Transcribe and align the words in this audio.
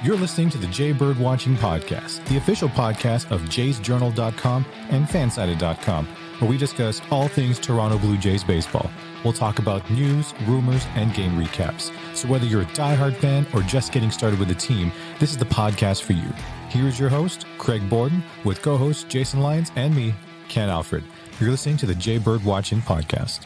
You're 0.00 0.16
listening 0.16 0.48
to 0.50 0.58
the 0.58 0.68
Jay 0.68 0.92
Bird 0.92 1.18
Watching 1.18 1.56
Podcast, 1.56 2.24
the 2.28 2.36
official 2.36 2.68
podcast 2.68 3.32
of 3.32 3.40
jaysjournal.com 3.42 4.64
and 4.90 5.08
fansided.com, 5.08 6.06
where 6.38 6.48
we 6.48 6.56
discuss 6.56 7.02
all 7.10 7.26
things 7.26 7.58
Toronto 7.58 7.98
Blue 7.98 8.16
Jays 8.16 8.44
baseball. 8.44 8.92
We'll 9.24 9.32
talk 9.32 9.58
about 9.58 9.90
news, 9.90 10.34
rumors, 10.46 10.86
and 10.94 11.12
game 11.14 11.32
recaps. 11.32 11.92
So 12.14 12.28
whether 12.28 12.46
you're 12.46 12.62
a 12.62 12.66
diehard 12.66 13.16
fan 13.16 13.44
or 13.52 13.62
just 13.62 13.90
getting 13.90 14.12
started 14.12 14.38
with 14.38 14.46
the 14.46 14.54
team, 14.54 14.92
this 15.18 15.32
is 15.32 15.36
the 15.36 15.44
podcast 15.46 16.02
for 16.04 16.12
you. 16.12 16.30
Here's 16.68 17.00
your 17.00 17.08
host, 17.08 17.46
Craig 17.58 17.90
Borden, 17.90 18.22
with 18.44 18.62
co-hosts 18.62 19.02
Jason 19.02 19.40
Lyons 19.40 19.72
and 19.74 19.96
me, 19.96 20.14
Ken 20.48 20.68
Alfred. 20.68 21.02
You're 21.40 21.50
listening 21.50 21.76
to 21.78 21.86
the 21.86 21.94
Jay 21.96 22.18
Bird 22.18 22.44
Watching 22.44 22.80
Podcast. 22.80 23.40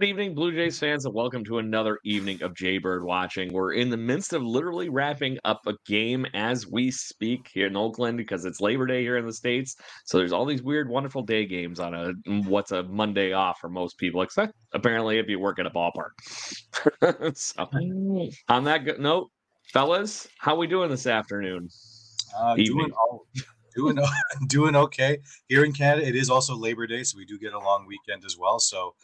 Good 0.00 0.08
evening, 0.08 0.34
Blue 0.34 0.50
Jays 0.50 0.78
fans, 0.78 1.04
and 1.04 1.12
welcome 1.12 1.44
to 1.44 1.58
another 1.58 1.98
evening 2.06 2.42
of 2.42 2.54
Jaybird 2.54 3.04
Watching. 3.04 3.52
We're 3.52 3.74
in 3.74 3.90
the 3.90 3.98
midst 3.98 4.32
of 4.32 4.42
literally 4.42 4.88
wrapping 4.88 5.38
up 5.44 5.60
a 5.66 5.74
game 5.84 6.24
as 6.32 6.66
we 6.66 6.90
speak 6.90 7.50
here 7.52 7.66
in 7.66 7.76
Oakland 7.76 8.16
because 8.16 8.46
it's 8.46 8.62
Labor 8.62 8.86
Day 8.86 9.02
here 9.02 9.18
in 9.18 9.26
the 9.26 9.32
States. 9.34 9.76
So 10.06 10.16
there's 10.16 10.32
all 10.32 10.46
these 10.46 10.62
weird, 10.62 10.88
wonderful 10.88 11.20
day 11.20 11.44
games 11.44 11.80
on 11.80 11.92
a 11.92 12.14
what's 12.48 12.72
a 12.72 12.82
Monday 12.84 13.34
off 13.34 13.58
for 13.60 13.68
most 13.68 13.98
people, 13.98 14.22
except 14.22 14.54
apparently 14.72 15.18
if 15.18 15.28
you 15.28 15.38
work 15.38 15.58
at 15.58 15.66
a 15.66 15.70
ballpark. 15.70 16.12
so 17.36 17.68
on 18.48 18.64
that 18.64 18.86
good 18.86 19.00
note, 19.00 19.30
fellas, 19.70 20.28
how 20.38 20.56
we 20.56 20.66
doing 20.66 20.88
this 20.88 21.06
afternoon? 21.06 21.68
Uh, 22.34 22.54
doing, 22.54 22.90
all, 22.92 23.26
doing, 23.76 23.98
doing 24.46 24.76
okay. 24.76 25.18
Here 25.48 25.62
in 25.62 25.74
Canada, 25.74 26.08
it 26.08 26.16
is 26.16 26.30
also 26.30 26.56
Labor 26.56 26.86
Day, 26.86 27.02
so 27.02 27.18
we 27.18 27.26
do 27.26 27.38
get 27.38 27.52
a 27.52 27.58
long 27.58 27.84
weekend 27.86 28.24
as 28.24 28.38
well. 28.38 28.58
So 28.58 28.94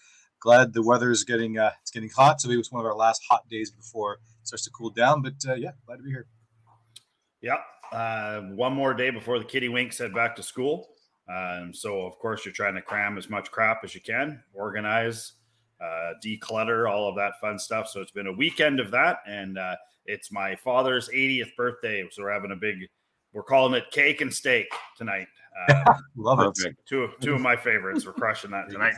glad 0.47 0.73
the 0.73 0.83
weather 0.83 1.11
is 1.11 1.25
getting 1.25 1.59
uh, 1.59 1.73
it's 1.83 1.91
getting 1.91 2.09
hot. 2.09 2.41
So 2.41 2.49
it 2.51 2.57
was 2.57 2.71
one 2.71 2.79
of 2.79 2.87
our 2.87 2.95
last 2.95 3.21
hot 3.29 3.49
days 3.49 3.73
before 3.73 4.15
it 4.15 4.21
starts 4.45 4.63
to 4.65 4.71
cool 4.71 4.91
down. 4.91 5.21
But 5.21 5.35
uh, 5.47 5.55
yeah, 5.55 5.73
glad 5.87 5.97
to 5.97 6.03
be 6.05 6.11
here. 6.11 6.27
Yep. 7.43 7.59
Uh, 7.93 8.41
one 8.55 8.73
more 8.73 8.95
day 8.95 9.11
before 9.11 9.41
the 9.41 9.45
kitty 9.45 9.69
winks 9.69 9.99
head 9.99 10.15
back 10.15 10.37
to 10.37 10.45
school. 10.45 10.89
Um, 11.29 11.73
so 11.75 12.03
of 12.03 12.17
course 12.21 12.45
you're 12.45 12.55
trying 12.55 12.77
to 12.77 12.83
cram 12.83 13.19
as 13.19 13.29
much 13.29 13.51
crap 13.51 13.81
as 13.83 13.93
you 13.93 14.01
can, 14.01 14.41
organize, 14.55 15.33
uh, 15.81 16.13
declutter, 16.25 16.89
all 16.89 17.09
of 17.09 17.17
that 17.17 17.33
fun 17.41 17.59
stuff. 17.59 17.89
So 17.89 18.01
it's 18.01 18.13
been 18.13 18.29
a 18.29 18.33
weekend 18.33 18.79
of 18.79 18.93
that, 18.93 19.19
and 19.27 19.59
uh, 19.59 19.75
it's 20.05 20.31
my 20.31 20.55
father's 20.55 21.09
80th 21.09 21.57
birthday. 21.57 22.07
So 22.13 22.23
we're 22.23 22.33
having 22.33 22.53
a 22.53 22.57
big, 22.57 22.77
we're 23.33 23.43
calling 23.43 23.75
it 23.75 23.91
cake 23.91 24.21
and 24.21 24.33
steak 24.33 24.67
tonight. 24.97 25.27
Uh, 25.69 25.95
Love 26.17 26.41
it. 26.41 26.77
Two, 26.89 27.09
two 27.21 27.35
of 27.35 27.41
my 27.41 27.57
favorites. 27.57 28.07
We're 28.07 28.13
crushing 28.13 28.53
that 28.53 28.71
tonight. 28.71 28.95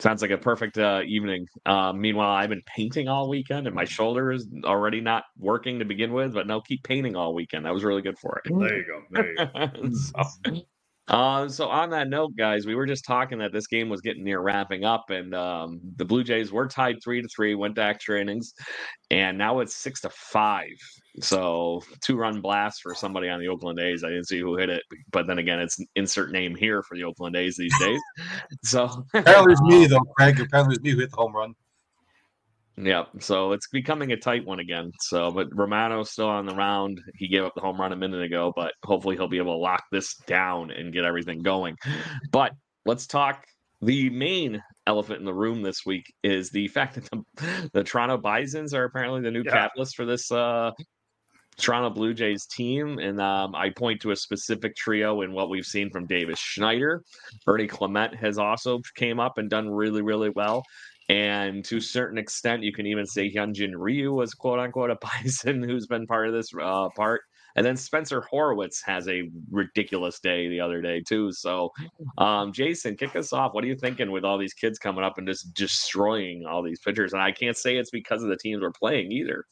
Sounds 0.00 0.22
like 0.22 0.30
a 0.30 0.38
perfect 0.38 0.78
uh, 0.78 1.02
evening. 1.04 1.46
Uh, 1.66 1.92
meanwhile, 1.92 2.30
I've 2.30 2.48
been 2.48 2.62
painting 2.66 3.08
all 3.08 3.28
weekend, 3.28 3.66
and 3.66 3.76
my 3.76 3.84
shoulder 3.84 4.32
is 4.32 4.46
already 4.64 5.00
not 5.00 5.24
working 5.38 5.78
to 5.78 5.84
begin 5.84 6.12
with. 6.14 6.32
But 6.32 6.46
no, 6.46 6.62
keep 6.62 6.82
painting 6.82 7.16
all 7.16 7.34
weekend. 7.34 7.66
That 7.66 7.74
was 7.74 7.84
really 7.84 8.00
good 8.00 8.18
for 8.18 8.40
it. 8.42 8.50
There 8.50 8.78
you 8.78 8.84
go. 8.86 9.02
There 9.10 9.30
you 9.30 9.36
go. 9.36 9.90
so, 10.54 10.62
uh, 11.08 11.48
so 11.48 11.68
on 11.68 11.90
that 11.90 12.08
note, 12.08 12.34
guys, 12.36 12.64
we 12.64 12.74
were 12.74 12.86
just 12.86 13.04
talking 13.04 13.38
that 13.38 13.52
this 13.52 13.66
game 13.66 13.90
was 13.90 14.00
getting 14.00 14.24
near 14.24 14.40
wrapping 14.40 14.84
up, 14.84 15.10
and 15.10 15.34
um, 15.34 15.80
the 15.96 16.04
Blue 16.04 16.24
Jays 16.24 16.50
were 16.50 16.66
tied 16.66 16.96
three 17.04 17.20
to 17.20 17.28
three, 17.28 17.54
went 17.54 17.74
to 17.74 17.82
extra 17.84 18.18
innings, 18.18 18.54
and 19.10 19.36
now 19.36 19.60
it's 19.60 19.76
six 19.76 20.00
to 20.00 20.10
five. 20.10 20.72
So 21.20 21.82
two 22.00 22.16
run 22.16 22.40
blast 22.40 22.82
for 22.82 22.94
somebody 22.94 23.28
on 23.28 23.40
the 23.40 23.48
Oakland 23.48 23.78
A's. 23.78 24.02
I 24.02 24.08
didn't 24.08 24.28
see 24.28 24.40
who 24.40 24.56
hit 24.56 24.68
it, 24.68 24.82
but 25.12 25.26
then 25.26 25.38
again, 25.38 25.60
it's 25.60 25.78
insert 25.94 26.32
name 26.32 26.54
here 26.54 26.82
for 26.82 26.96
the 26.96 27.04
Oakland 27.04 27.36
A's 27.36 27.56
these 27.56 27.76
days. 27.78 28.00
so 28.64 29.04
apparently 29.14 29.52
it's 29.52 29.62
me 29.62 29.86
though, 29.86 30.00
Craig. 30.16 30.40
Apparently 30.40 30.74
it's 30.74 30.82
me 30.82 30.90
who 30.90 31.00
hit 31.00 31.10
the 31.10 31.16
home 31.16 31.34
run. 31.34 31.54
Yeah, 32.76 33.04
so 33.20 33.52
it's 33.52 33.68
becoming 33.68 34.10
a 34.10 34.16
tight 34.16 34.44
one 34.44 34.58
again. 34.58 34.90
So, 35.00 35.30
but 35.30 35.46
Romano's 35.56 36.10
still 36.10 36.28
on 36.28 36.44
the 36.44 36.56
round. 36.56 37.00
He 37.14 37.28
gave 37.28 37.44
up 37.44 37.54
the 37.54 37.60
home 37.60 37.80
run 37.80 37.92
a 37.92 37.96
minute 37.96 38.22
ago, 38.22 38.52
but 38.56 38.72
hopefully 38.84 39.14
he'll 39.14 39.28
be 39.28 39.38
able 39.38 39.54
to 39.54 39.58
lock 39.62 39.84
this 39.92 40.16
down 40.26 40.72
and 40.72 40.92
get 40.92 41.04
everything 41.04 41.42
going. 41.42 41.76
But 42.32 42.52
let's 42.84 43.06
talk. 43.06 43.44
The 43.80 44.10
main 44.10 44.60
elephant 44.88 45.20
in 45.20 45.24
the 45.24 45.34
room 45.34 45.62
this 45.62 45.86
week 45.86 46.12
is 46.24 46.50
the 46.50 46.66
fact 46.68 46.96
that 46.96 47.08
the, 47.10 47.70
the 47.72 47.84
Toronto 47.84 48.16
Bisons 48.16 48.74
are 48.74 48.84
apparently 48.84 49.20
the 49.20 49.30
new 49.30 49.44
Yeah. 49.44 49.52
catalyst 49.52 49.94
for 49.94 50.04
this 50.04 50.32
uh, 50.32 50.72
Toronto 51.58 51.90
Blue 51.90 52.14
Jays 52.14 52.46
team. 52.46 52.98
And 52.98 53.20
um, 53.20 53.54
I 53.54 53.70
point 53.70 54.00
to 54.02 54.10
a 54.10 54.16
specific 54.16 54.76
trio 54.76 55.22
in 55.22 55.32
what 55.32 55.50
we've 55.50 55.66
seen 55.66 55.90
from 55.90 56.06
Davis 56.06 56.38
Schneider. 56.38 57.02
Ernie 57.46 57.66
Clement 57.66 58.14
has 58.16 58.38
also 58.38 58.80
came 58.94 59.20
up 59.20 59.38
and 59.38 59.48
done 59.50 59.70
really, 59.70 60.02
really 60.02 60.30
well. 60.30 60.64
And 61.08 61.64
to 61.66 61.76
a 61.78 61.82
certain 61.82 62.18
extent, 62.18 62.62
you 62.62 62.72
can 62.72 62.86
even 62.86 63.06
say 63.06 63.32
Hyunjin 63.32 63.72
Ryu 63.76 64.12
was 64.12 64.32
quote 64.34 64.58
unquote 64.58 64.90
a 64.90 64.98
bison 65.22 65.62
who's 65.62 65.86
been 65.86 66.06
part 66.06 66.28
of 66.28 66.32
this 66.32 66.50
uh, 66.60 66.88
part. 66.96 67.22
And 67.56 67.64
then 67.64 67.76
Spencer 67.76 68.20
Horwitz 68.32 68.78
has 68.84 69.06
a 69.08 69.30
ridiculous 69.50 70.18
day 70.18 70.48
the 70.48 70.60
other 70.60 70.82
day 70.82 71.00
too. 71.00 71.30
So, 71.32 71.70
um, 72.18 72.52
Jason, 72.52 72.96
kick 72.96 73.14
us 73.14 73.32
off. 73.32 73.54
What 73.54 73.62
are 73.62 73.68
you 73.68 73.76
thinking 73.76 74.10
with 74.10 74.24
all 74.24 74.38
these 74.38 74.54
kids 74.54 74.78
coming 74.78 75.04
up 75.04 75.18
and 75.18 75.26
just 75.26 75.54
destroying 75.54 76.46
all 76.46 76.62
these 76.62 76.80
pitchers? 76.80 77.12
And 77.12 77.22
I 77.22 77.30
can't 77.30 77.56
say 77.56 77.76
it's 77.76 77.90
because 77.90 78.24
of 78.24 78.28
the 78.28 78.36
teams 78.36 78.60
we're 78.60 78.72
playing 78.72 79.12
either. 79.12 79.44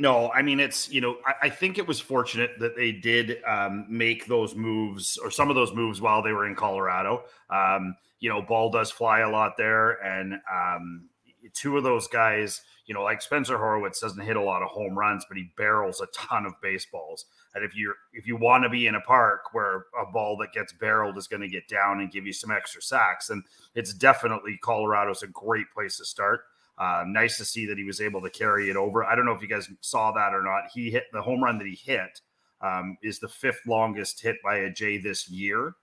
No, 0.00 0.30
I 0.30 0.40
mean 0.40 0.60
it's 0.60 0.90
you 0.90 1.02
know 1.02 1.18
I, 1.26 1.34
I 1.42 1.48
think 1.50 1.76
it 1.76 1.86
was 1.86 2.00
fortunate 2.00 2.52
that 2.58 2.74
they 2.74 2.90
did 2.90 3.36
um, 3.46 3.84
make 3.86 4.26
those 4.26 4.54
moves 4.54 5.18
or 5.18 5.30
some 5.30 5.50
of 5.50 5.56
those 5.56 5.74
moves 5.74 6.00
while 6.00 6.22
they 6.22 6.32
were 6.32 6.46
in 6.46 6.54
Colorado. 6.54 7.24
Um, 7.50 7.94
you 8.18 8.30
know, 8.30 8.40
ball 8.40 8.70
does 8.70 8.90
fly 8.90 9.20
a 9.20 9.28
lot 9.28 9.58
there, 9.58 10.02
and 10.02 10.40
um, 10.50 11.10
two 11.52 11.76
of 11.76 11.84
those 11.84 12.08
guys, 12.08 12.62
you 12.86 12.94
know, 12.94 13.02
like 13.02 13.20
Spencer 13.20 13.58
Horwitz 13.58 14.00
doesn't 14.00 14.24
hit 14.24 14.36
a 14.36 14.42
lot 14.42 14.62
of 14.62 14.70
home 14.70 14.98
runs, 14.98 15.26
but 15.28 15.36
he 15.36 15.52
barrels 15.58 16.00
a 16.00 16.06
ton 16.14 16.46
of 16.46 16.54
baseballs. 16.62 17.26
And 17.54 17.62
if 17.62 17.76
you're 17.76 17.96
if 18.14 18.26
you 18.26 18.36
want 18.38 18.64
to 18.64 18.70
be 18.70 18.86
in 18.86 18.94
a 18.94 19.02
park 19.02 19.52
where 19.52 19.84
a 20.00 20.10
ball 20.10 20.38
that 20.38 20.54
gets 20.54 20.72
barreled 20.72 21.18
is 21.18 21.26
going 21.26 21.42
to 21.42 21.48
get 21.48 21.68
down 21.68 22.00
and 22.00 22.10
give 22.10 22.24
you 22.24 22.32
some 22.32 22.50
extra 22.50 22.80
sacks, 22.80 23.28
and 23.28 23.44
it's 23.74 23.92
definitely 23.92 24.58
Colorado's 24.62 25.22
a 25.22 25.26
great 25.26 25.70
place 25.74 25.98
to 25.98 26.06
start. 26.06 26.40
Uh, 26.80 27.04
nice 27.06 27.36
to 27.36 27.44
see 27.44 27.66
that 27.66 27.76
he 27.76 27.84
was 27.84 28.00
able 28.00 28.22
to 28.22 28.30
carry 28.30 28.70
it 28.70 28.76
over. 28.76 29.04
I 29.04 29.14
don't 29.14 29.26
know 29.26 29.32
if 29.32 29.42
you 29.42 29.48
guys 29.48 29.68
saw 29.82 30.12
that 30.12 30.32
or 30.32 30.42
not. 30.42 30.70
He 30.72 30.90
hit 30.90 31.04
the 31.12 31.20
home 31.20 31.44
run 31.44 31.58
that 31.58 31.66
he 31.66 31.74
hit 31.74 32.22
um, 32.62 32.96
is 33.02 33.18
the 33.18 33.28
fifth 33.28 33.60
longest 33.66 34.22
hit 34.22 34.36
by 34.42 34.56
a 34.56 34.70
J 34.70 34.96
this 34.96 35.28
year, 35.28 35.74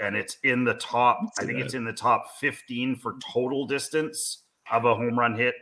and 0.00 0.16
it's 0.16 0.38
in 0.42 0.64
the 0.64 0.74
top. 0.74 1.20
I 1.38 1.44
think 1.44 1.58
it's 1.58 1.74
in 1.74 1.84
the 1.84 1.92
top 1.92 2.36
15 2.40 2.96
for 2.96 3.16
total 3.32 3.64
distance 3.64 4.42
of 4.72 4.84
a 4.84 4.94
home 4.94 5.16
run 5.16 5.36
hit 5.36 5.54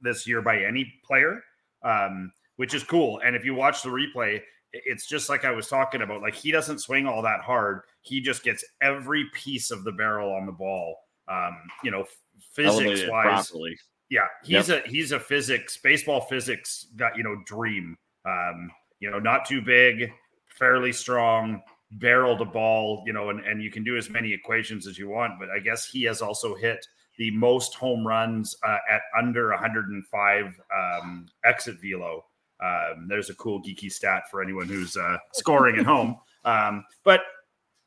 this 0.00 0.28
year 0.28 0.42
by 0.42 0.62
any 0.62 0.92
player, 1.04 1.42
um, 1.82 2.30
which 2.54 2.72
is 2.72 2.84
cool. 2.84 3.20
And 3.24 3.34
if 3.34 3.44
you 3.44 3.54
watch 3.54 3.82
the 3.82 3.88
replay, 3.88 4.40
it's 4.72 5.06
just 5.06 5.28
like 5.28 5.44
I 5.44 5.50
was 5.50 5.68
talking 5.68 6.02
about. 6.02 6.22
Like 6.22 6.34
he 6.34 6.52
doesn't 6.52 6.80
swing 6.80 7.06
all 7.06 7.22
that 7.22 7.40
hard. 7.40 7.80
He 8.02 8.20
just 8.20 8.44
gets 8.44 8.64
every 8.80 9.24
piece 9.32 9.70
of 9.70 9.84
the 9.84 9.92
barrel 9.92 10.32
on 10.32 10.46
the 10.46 10.52
ball. 10.52 10.96
Um, 11.28 11.56
you 11.82 11.90
know, 11.90 12.04
physics 12.52 13.08
wise, 13.08 13.48
properly. 13.48 13.76
Yeah, 14.10 14.26
he's 14.44 14.70
a 14.70 14.80
he's 14.86 15.12
a 15.12 15.20
physics 15.20 15.76
baseball 15.76 16.20
physics 16.22 16.86
that 16.96 17.16
you 17.16 17.22
know 17.22 17.36
dream. 17.44 17.96
Um, 18.24 18.70
you 19.00 19.10
know, 19.10 19.18
not 19.18 19.44
too 19.44 19.60
big, 19.60 20.10
fairly 20.48 20.92
strong, 20.92 21.62
barrel 21.92 22.36
to 22.38 22.44
ball. 22.44 23.02
You 23.06 23.12
know, 23.12 23.30
and 23.30 23.40
and 23.40 23.62
you 23.62 23.70
can 23.70 23.84
do 23.84 23.96
as 23.96 24.08
many 24.08 24.32
equations 24.32 24.86
as 24.86 24.98
you 24.98 25.08
want. 25.08 25.34
But 25.40 25.50
I 25.50 25.58
guess 25.58 25.84
he 25.84 26.04
has 26.04 26.22
also 26.22 26.54
hit 26.54 26.86
the 27.18 27.30
most 27.32 27.74
home 27.74 28.06
runs 28.06 28.54
uh, 28.66 28.78
at 28.90 29.02
under 29.18 29.50
105 29.50 30.60
um, 30.76 31.26
exit 31.44 31.76
velo. 31.82 32.24
Um, 32.62 33.06
there's 33.08 33.30
a 33.30 33.34
cool 33.34 33.62
geeky 33.62 33.90
stat 33.90 34.24
for 34.30 34.42
anyone 34.42 34.66
who's 34.66 34.96
uh, 34.96 35.16
scoring 35.32 35.78
at 35.78 35.86
home. 35.86 36.16
Um, 36.46 36.84
but 37.02 37.22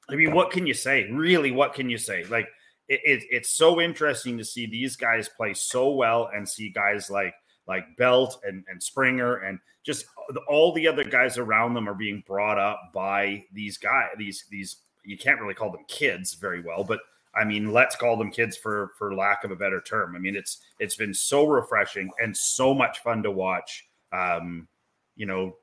I 0.10 0.16
mean, 0.16 0.34
what 0.34 0.52
can 0.52 0.68
you 0.68 0.74
say? 0.74 1.10
Really, 1.10 1.50
what 1.50 1.74
can 1.74 1.90
you 1.90 1.98
say? 1.98 2.26
Like, 2.26 2.50
it, 2.90 3.02
it, 3.04 3.24
it's 3.30 3.52
so 3.52 3.80
interesting 3.80 4.38
to 4.38 4.44
see 4.44 4.66
these 4.66 4.96
guys 4.96 5.30
play 5.30 5.54
so 5.54 5.92
well 5.92 6.30
and 6.34 6.48
see 6.48 6.70
guys 6.70 7.10
like 7.10 7.34
like 7.68 7.86
Belt 7.98 8.42
and, 8.44 8.64
and 8.68 8.82
Springer 8.82 9.38
and 9.38 9.60
just 9.86 10.06
all 10.48 10.74
the 10.74 10.88
other 10.88 11.04
guys 11.04 11.38
around 11.38 11.76
them 11.76 11.88
are 11.88 11.94
being 11.94 12.24
brought 12.26 12.58
up 12.58 12.92
by 12.94 13.46
these 13.54 13.78
guys. 13.78 14.10
These 14.18 14.46
these 14.50 14.78
you 15.06 15.18
can't 15.18 15.40
really 15.40 15.54
call 15.54 15.72
them 15.72 15.86
kids 15.88 16.34
very 16.34 16.62
well, 16.62 16.84
but 16.84 17.00
I 17.36 17.46
mean, 17.46 17.72
let's 17.72 17.96
call 17.96 18.18
them 18.18 18.32
kids 18.32 18.58
for 18.58 18.92
for 18.98 19.14
lack 19.14 19.44
of 19.44 19.52
a 19.52 19.56
better 19.56 19.82
term. 19.82 20.16
I 20.16 20.20
mean, 20.20 20.36
it's 20.36 20.60
it's 20.80 20.96
been 20.96 21.14
so 21.14 21.48
refreshing 21.48 22.10
and 22.22 22.36
so 22.36 22.74
much 22.74 23.00
fun 23.00 23.22
to 23.24 23.32
watch. 23.32 23.88
Um, 24.12 24.68
you 25.16 25.28
know, 25.28 25.56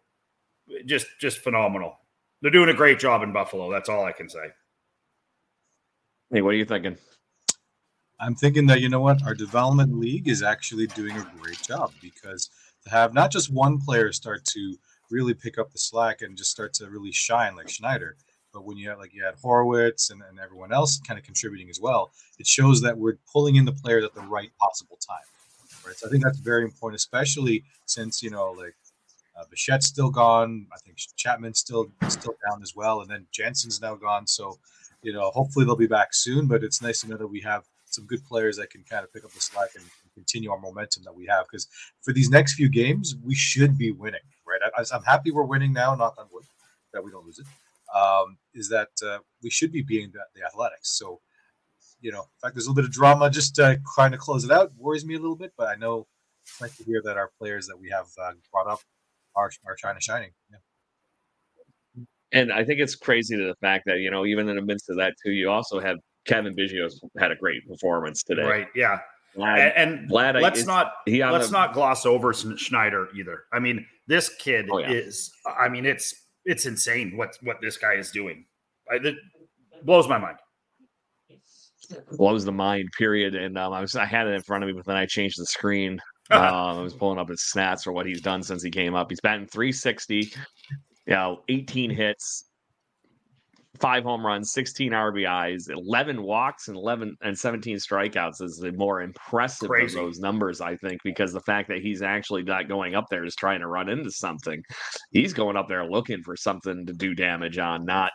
just 0.86 1.06
just 1.20 1.38
phenomenal. 1.38 1.98
They're 2.40 2.52
doing 2.52 2.68
a 2.68 2.74
great 2.74 3.00
job 3.00 3.22
in 3.22 3.32
Buffalo. 3.32 3.70
That's 3.70 3.88
all 3.88 4.04
I 4.04 4.12
can 4.12 4.28
say. 4.28 4.46
Hey, 6.30 6.42
what 6.42 6.50
are 6.50 6.56
you 6.58 6.64
thinking? 6.64 6.96
I'm 8.18 8.34
thinking 8.34 8.66
that 8.66 8.80
you 8.80 8.88
know 8.88 9.00
what, 9.00 9.22
our 9.24 9.34
development 9.34 9.98
league 9.98 10.28
is 10.28 10.42
actually 10.42 10.86
doing 10.88 11.16
a 11.16 11.26
great 11.38 11.60
job 11.62 11.92
because 12.00 12.50
to 12.84 12.90
have 12.90 13.12
not 13.12 13.30
just 13.30 13.52
one 13.52 13.78
player 13.78 14.12
start 14.12 14.44
to 14.46 14.76
really 15.10 15.34
pick 15.34 15.58
up 15.58 15.70
the 15.70 15.78
slack 15.78 16.22
and 16.22 16.36
just 16.36 16.50
start 16.50 16.72
to 16.74 16.88
really 16.88 17.12
shine 17.12 17.56
like 17.56 17.68
Schneider, 17.68 18.16
but 18.52 18.64
when 18.64 18.78
you 18.78 18.88
have 18.88 18.98
like 18.98 19.12
you 19.12 19.22
had 19.22 19.36
Horwitz 19.36 20.10
and, 20.10 20.22
and 20.28 20.40
everyone 20.40 20.72
else 20.72 20.98
kind 21.06 21.18
of 21.18 21.24
contributing 21.24 21.68
as 21.68 21.80
well, 21.80 22.10
it 22.38 22.46
shows 22.46 22.80
that 22.80 22.96
we're 22.96 23.18
pulling 23.30 23.56
in 23.56 23.64
the 23.64 23.72
players 23.72 24.04
at 24.04 24.14
the 24.14 24.22
right 24.22 24.50
possible 24.58 24.98
time. 25.06 25.18
Right. 25.86 25.94
So 25.94 26.06
I 26.06 26.10
think 26.10 26.24
that's 26.24 26.38
very 26.38 26.64
important, 26.64 26.98
especially 26.98 27.64
since 27.84 28.22
you 28.22 28.30
know 28.30 28.52
like 28.52 28.74
uh, 29.38 29.44
Bichette's 29.52 29.86
still 29.86 30.10
gone. 30.10 30.66
I 30.74 30.78
think 30.78 30.96
Chapman's 31.16 31.58
still 31.58 31.92
still 32.08 32.34
down 32.48 32.62
as 32.62 32.74
well, 32.74 33.02
and 33.02 33.10
then 33.10 33.26
Jansen's 33.30 33.80
now 33.80 33.94
gone. 33.94 34.26
So 34.26 34.58
you 35.02 35.12
know, 35.12 35.30
hopefully 35.30 35.66
they'll 35.66 35.76
be 35.76 35.86
back 35.86 36.14
soon. 36.14 36.46
But 36.46 36.64
it's 36.64 36.80
nice 36.80 37.02
to 37.02 37.08
know 37.08 37.18
that 37.18 37.26
we 37.26 37.40
have 37.42 37.64
some 37.96 38.06
good 38.06 38.24
players 38.24 38.56
that 38.58 38.70
can 38.70 38.84
kind 38.84 39.02
of 39.02 39.12
pick 39.12 39.24
up 39.24 39.32
the 39.32 39.40
slack 39.40 39.70
and, 39.74 39.84
continue 40.14 40.50
our 40.50 40.58
momentum 40.58 41.02
that 41.04 41.14
we 41.14 41.26
have. 41.26 41.44
Because 41.44 41.68
for 42.00 42.10
these 42.14 42.30
next 42.30 42.54
few 42.54 42.70
games, 42.70 43.16
we 43.22 43.34
should 43.34 43.76
be 43.76 43.90
winning, 43.90 44.22
right? 44.48 44.58
I, 44.74 44.96
am 44.96 45.02
happy 45.02 45.30
we're 45.30 45.42
winning 45.42 45.74
now, 45.74 45.94
knock 45.94 46.14
on 46.16 46.24
wood, 46.32 46.44
that 46.94 47.04
we 47.04 47.10
don't 47.10 47.26
lose 47.26 47.38
it 47.38 47.46
um, 47.94 48.38
is 48.54 48.68
that 48.68 48.88
uh, 49.06 49.18
we 49.42 49.50
should 49.50 49.72
be 49.72 49.82
beating 49.82 50.10
the, 50.12 50.20
the, 50.34 50.44
Athletics. 50.44 50.98
So, 50.98 51.20
you 52.00 52.12
know, 52.12 52.20
in 52.20 52.40
fact, 52.42 52.54
there's 52.54 52.66
a 52.66 52.70
little 52.70 52.82
bit 52.82 52.84
of 52.84 52.92
drama 52.92 53.30
just 53.30 53.58
uh, 53.58 53.76
trying 53.94 54.12
to 54.12 54.18
close 54.18 54.44
it 54.44 54.50
out. 54.50 54.72
Worries 54.76 55.04
me 55.04 55.14
a 55.14 55.18
little 55.18 55.36
bit, 55.36 55.52
but 55.56 55.68
I 55.68 55.76
know 55.76 56.06
it's 56.44 56.60
nice 56.60 56.76
to 56.78 56.84
hear 56.84 57.00
that 57.04 57.16
our 57.16 57.30
players 57.38 57.66
that 57.66 57.78
we 57.78 57.90
have 57.90 58.06
uh, 58.20 58.32
brought 58.52 58.66
up 58.66 58.80
are 59.34 59.50
are 59.66 59.76
to 59.76 60.00
shining. 60.00 60.30
Yeah. 60.50 60.58
And 62.32 62.52
I 62.52 62.64
think 62.64 62.80
it's 62.80 62.96
crazy 62.96 63.36
to 63.36 63.44
the 63.44 63.54
fact 63.60 63.84
that 63.86 63.98
you 63.98 64.10
know, 64.10 64.26
even 64.26 64.48
in 64.48 64.56
the 64.56 64.62
midst 64.62 64.90
of 64.90 64.96
that 64.96 65.14
too, 65.24 65.32
you 65.32 65.50
also 65.50 65.80
have 65.80 65.98
Cavan 66.26 66.54
Biggio 66.54 66.90
had 67.18 67.30
a 67.30 67.36
great 67.36 67.66
performance 67.68 68.22
today. 68.22 68.42
Right. 68.44 68.68
Yeah. 68.74 68.98
Vlad, 69.36 69.72
and, 69.76 70.10
Vlad, 70.10 70.40
let's 70.40 70.64
not 70.64 70.92
let's 71.06 71.50
not 71.50 71.74
gloss 71.74 72.06
over 72.06 72.32
Schneider 72.32 73.08
either. 73.14 73.44
I 73.52 73.58
mean, 73.58 73.86
this 74.06 74.30
kid 74.30 74.68
oh, 74.70 74.78
yeah. 74.78 74.90
is. 74.90 75.30
I 75.58 75.68
mean, 75.68 75.84
it's 75.84 76.14
it's 76.46 76.64
insane 76.64 77.16
what 77.16 77.36
what 77.42 77.60
this 77.60 77.76
guy 77.76 77.94
is 77.94 78.10
doing. 78.10 78.46
I, 78.90 78.96
it 78.96 79.16
blows 79.84 80.08
my 80.08 80.18
mind. 80.18 80.38
Blows 82.12 82.44
the 82.44 82.52
mind. 82.52 82.88
Period. 82.96 83.34
And 83.34 83.58
um, 83.58 83.72
I 83.72 83.80
was 83.80 83.94
I 83.94 84.06
had 84.06 84.26
it 84.26 84.34
in 84.34 84.42
front 84.42 84.64
of 84.64 84.68
me, 84.68 84.72
but 84.72 84.86
then 84.86 84.96
I 84.96 85.04
changed 85.06 85.38
the 85.38 85.46
screen. 85.46 86.00
um, 86.30 86.40
I 86.42 86.80
was 86.80 86.94
pulling 86.94 87.18
up 87.18 87.28
his 87.28 87.42
stats 87.54 87.84
for 87.84 87.92
what 87.92 88.06
he's 88.06 88.20
done 88.20 88.42
since 88.42 88.62
he 88.62 88.70
came 88.70 88.94
up. 88.94 89.10
He's 89.10 89.20
batting 89.20 89.46
360, 89.46 90.16
you 90.16 90.32
know, 91.08 91.42
18 91.48 91.90
hits, 91.90 92.45
five 93.80 94.04
home 94.04 94.24
runs, 94.24 94.52
16 94.52 94.92
RBIs, 94.92 95.70
11 95.70 96.22
walks, 96.22 96.68
and 96.68 96.76
11 96.76 97.16
and 97.22 97.38
17 97.38 97.76
strikeouts 97.76 98.42
is 98.42 98.56
the 98.56 98.72
more 98.72 99.02
impressive 99.02 99.68
Crazy. 99.68 99.98
of 99.98 100.04
those 100.04 100.18
numbers, 100.18 100.60
I 100.60 100.76
think, 100.76 101.02
because 101.02 101.32
the 101.32 101.40
fact 101.40 101.68
that 101.68 101.78
he's 101.78 102.02
actually 102.02 102.42
not 102.42 102.68
going 102.68 102.94
up 102.94 103.06
there 103.10 103.24
is 103.24 103.36
trying 103.36 103.60
to 103.60 103.66
run 103.66 103.88
into 103.88 104.10
something. 104.10 104.62
He's 105.10 105.32
going 105.32 105.56
up 105.56 105.68
there 105.68 105.84
looking 105.84 106.22
for 106.22 106.36
something 106.36 106.86
to 106.86 106.92
do 106.92 107.14
damage 107.14 107.58
on, 107.58 107.84
not, 107.84 108.12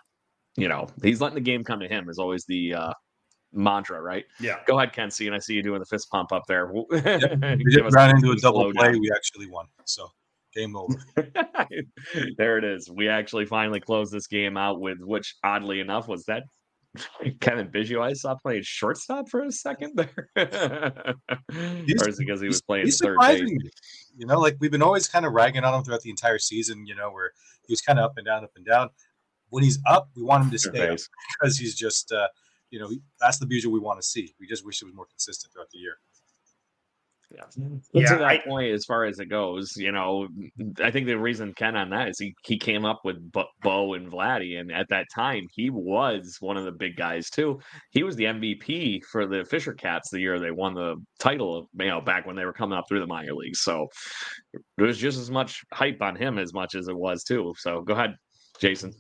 you 0.58 0.68
know, 0.68 0.88
he's 1.04 1.22
letting 1.22 1.36
the 1.36 1.42
game 1.42 1.64
come 1.64 1.80
to 1.80 1.88
him 1.88 2.10
is 2.10 2.20
always 2.20 2.46
the 2.46 2.74
uh, 2.74 2.94
mantra, 3.54 4.02
right? 4.02 4.26
Yeah. 4.40 4.58
Go 4.66 4.78
ahead, 4.78 4.94
Kenzie, 4.94 5.28
and 5.28 5.36
I 5.36 5.40
see 5.40 5.54
you 5.54 5.64
doing 5.64 5.80
the 5.80 5.86
fist 5.86 6.10
pump 6.12 6.32
up 6.32 6.44
there. 6.48 6.72
Yep. 6.92 7.58
We 7.58 7.72
just 7.72 7.96
ran 7.96 8.16
into 8.16 8.32
a 8.32 8.36
double 8.38 8.72
play. 8.74 8.92
Down. 8.92 9.00
We 9.00 9.12
actually 9.16 9.48
won. 9.48 9.66
So 9.86 10.10
Game 10.54 10.76
over. 10.76 11.02
there 12.38 12.58
it 12.58 12.64
is. 12.64 12.90
We 12.90 13.08
actually 13.08 13.46
finally 13.46 13.80
closed 13.80 14.12
this 14.12 14.28
game 14.28 14.58
out 14.58 14.82
with 14.82 15.00
which, 15.00 15.36
oddly 15.44 15.80
enough, 15.80 16.08
was 16.08 16.26
that 16.26 16.44
Cavan 17.40 17.70
Biggio 17.70 18.02
I 18.02 18.14
saw 18.14 18.36
playing 18.36 18.64
shortstop 18.64 19.30
for 19.30 19.44
a 19.44 19.52
second 19.52 19.96
there. 19.96 20.30
or 20.36 22.10
is 22.10 22.20
it 22.20 22.26
because 22.26 22.42
he 22.42 22.48
was 22.48 22.62
playing 22.62 22.90
third 22.92 23.18
base? 23.20 23.42
You 24.18 24.26
know, 24.26 24.40
like 24.40 24.58
we've 24.60 24.72
been 24.72 24.82
always 24.82 25.08
kind 25.08 25.26
of 25.26 25.34
ragging 25.34 25.64
on 25.64 25.74
him 25.74 25.84
throughout 25.84 26.02
the 26.02 26.10
entire 26.10 26.40
season, 26.40 26.86
you 26.86 26.96
know, 26.96 27.12
where 27.12 27.32
he 27.66 27.72
was 27.72 27.82
kind 27.82 28.00
of 28.00 28.06
up 28.06 28.14
and 28.18 28.26
down, 28.26 28.44
up 28.44 28.52
and 28.56 28.66
down. 28.66 28.90
When 29.50 29.64
he's 29.64 29.80
up, 29.88 30.10
we 30.16 30.24
want 30.24 30.46
him 30.46 30.52
to 30.52 30.58
stay 30.58 30.90
up 30.90 31.00
because 31.40 31.58
he's 31.58 31.76
just, 31.76 32.12
uh, 32.12 32.28
you 32.70 32.80
know, 32.80 32.90
that's 33.20 33.38
the 33.38 33.46
Biggio 33.46 33.66
we 33.66 33.80
want 33.80 34.00
to 34.02 34.06
see. 34.06 34.34
We 34.40 34.48
just 34.48 34.66
wish 34.66 34.82
it 34.82 34.86
was 34.86 34.94
more 34.94 35.06
consistent 35.06 35.54
throughout 35.54 35.70
the 35.72 35.80
year. 35.80 35.98
Yeah. 37.34 37.44
yeah 37.94 38.10
to 38.10 38.16
that 38.18 38.24
I, 38.24 38.38
point, 38.40 38.74
as 38.74 38.86
far 38.86 39.06
as 39.06 39.20
it 39.20 39.28
goes, 39.28 39.76
you 39.78 39.92
know, 39.92 40.28
I 40.84 40.92
think 40.92 41.08
the 41.08 41.18
reason 41.18 41.54
Ken 41.54 41.76
on 41.76 41.90
that 41.92 42.10
is 42.10 42.20
he, 42.20 42.34
he 42.44 42.58
came 42.58 42.86
up 42.86 43.02
with 43.04 43.32
Bo 43.32 43.94
and 43.94 44.12
Vladdy, 44.12 44.60
and 44.60 44.72
at 44.72 44.90
that 44.90 45.08
time 45.14 45.48
he 45.54 45.70
was 45.70 46.38
one 46.40 46.58
of 46.58 46.66
the 46.66 46.72
big 46.72 46.96
guys 46.98 47.30
too. 47.30 47.60
He 47.92 48.04
was 48.04 48.16
the 48.16 48.26
MVP 48.26 49.04
for 49.06 49.26
the 49.26 49.46
Fisher 49.46 49.74
Cats 49.74 50.10
the 50.10 50.20
year 50.20 50.40
they 50.40 50.52
won 50.52 50.74
the 50.74 50.96
title, 51.20 51.70
you 51.80 51.88
know, 51.88 52.02
back 52.02 52.26
when 52.26 52.36
they 52.36 52.46
were 52.46 52.54
coming 52.54 52.78
up 52.78 52.86
through 52.88 53.00
the 53.00 53.08
minor 53.08 53.34
leagues. 53.34 53.62
So 53.62 53.88
there 54.78 54.88
was 54.88 54.98
just 54.98 55.20
as 55.20 55.32
much 55.32 55.62
hype 55.74 56.02
on 56.02 56.16
him 56.16 56.38
as 56.38 56.54
much 56.54 56.76
as 56.76 56.88
it 56.88 56.98
was 56.98 57.24
too. 57.24 57.54
So 57.58 57.82
go 57.82 57.94
ahead, 57.94 58.16
Jason. 58.60 58.94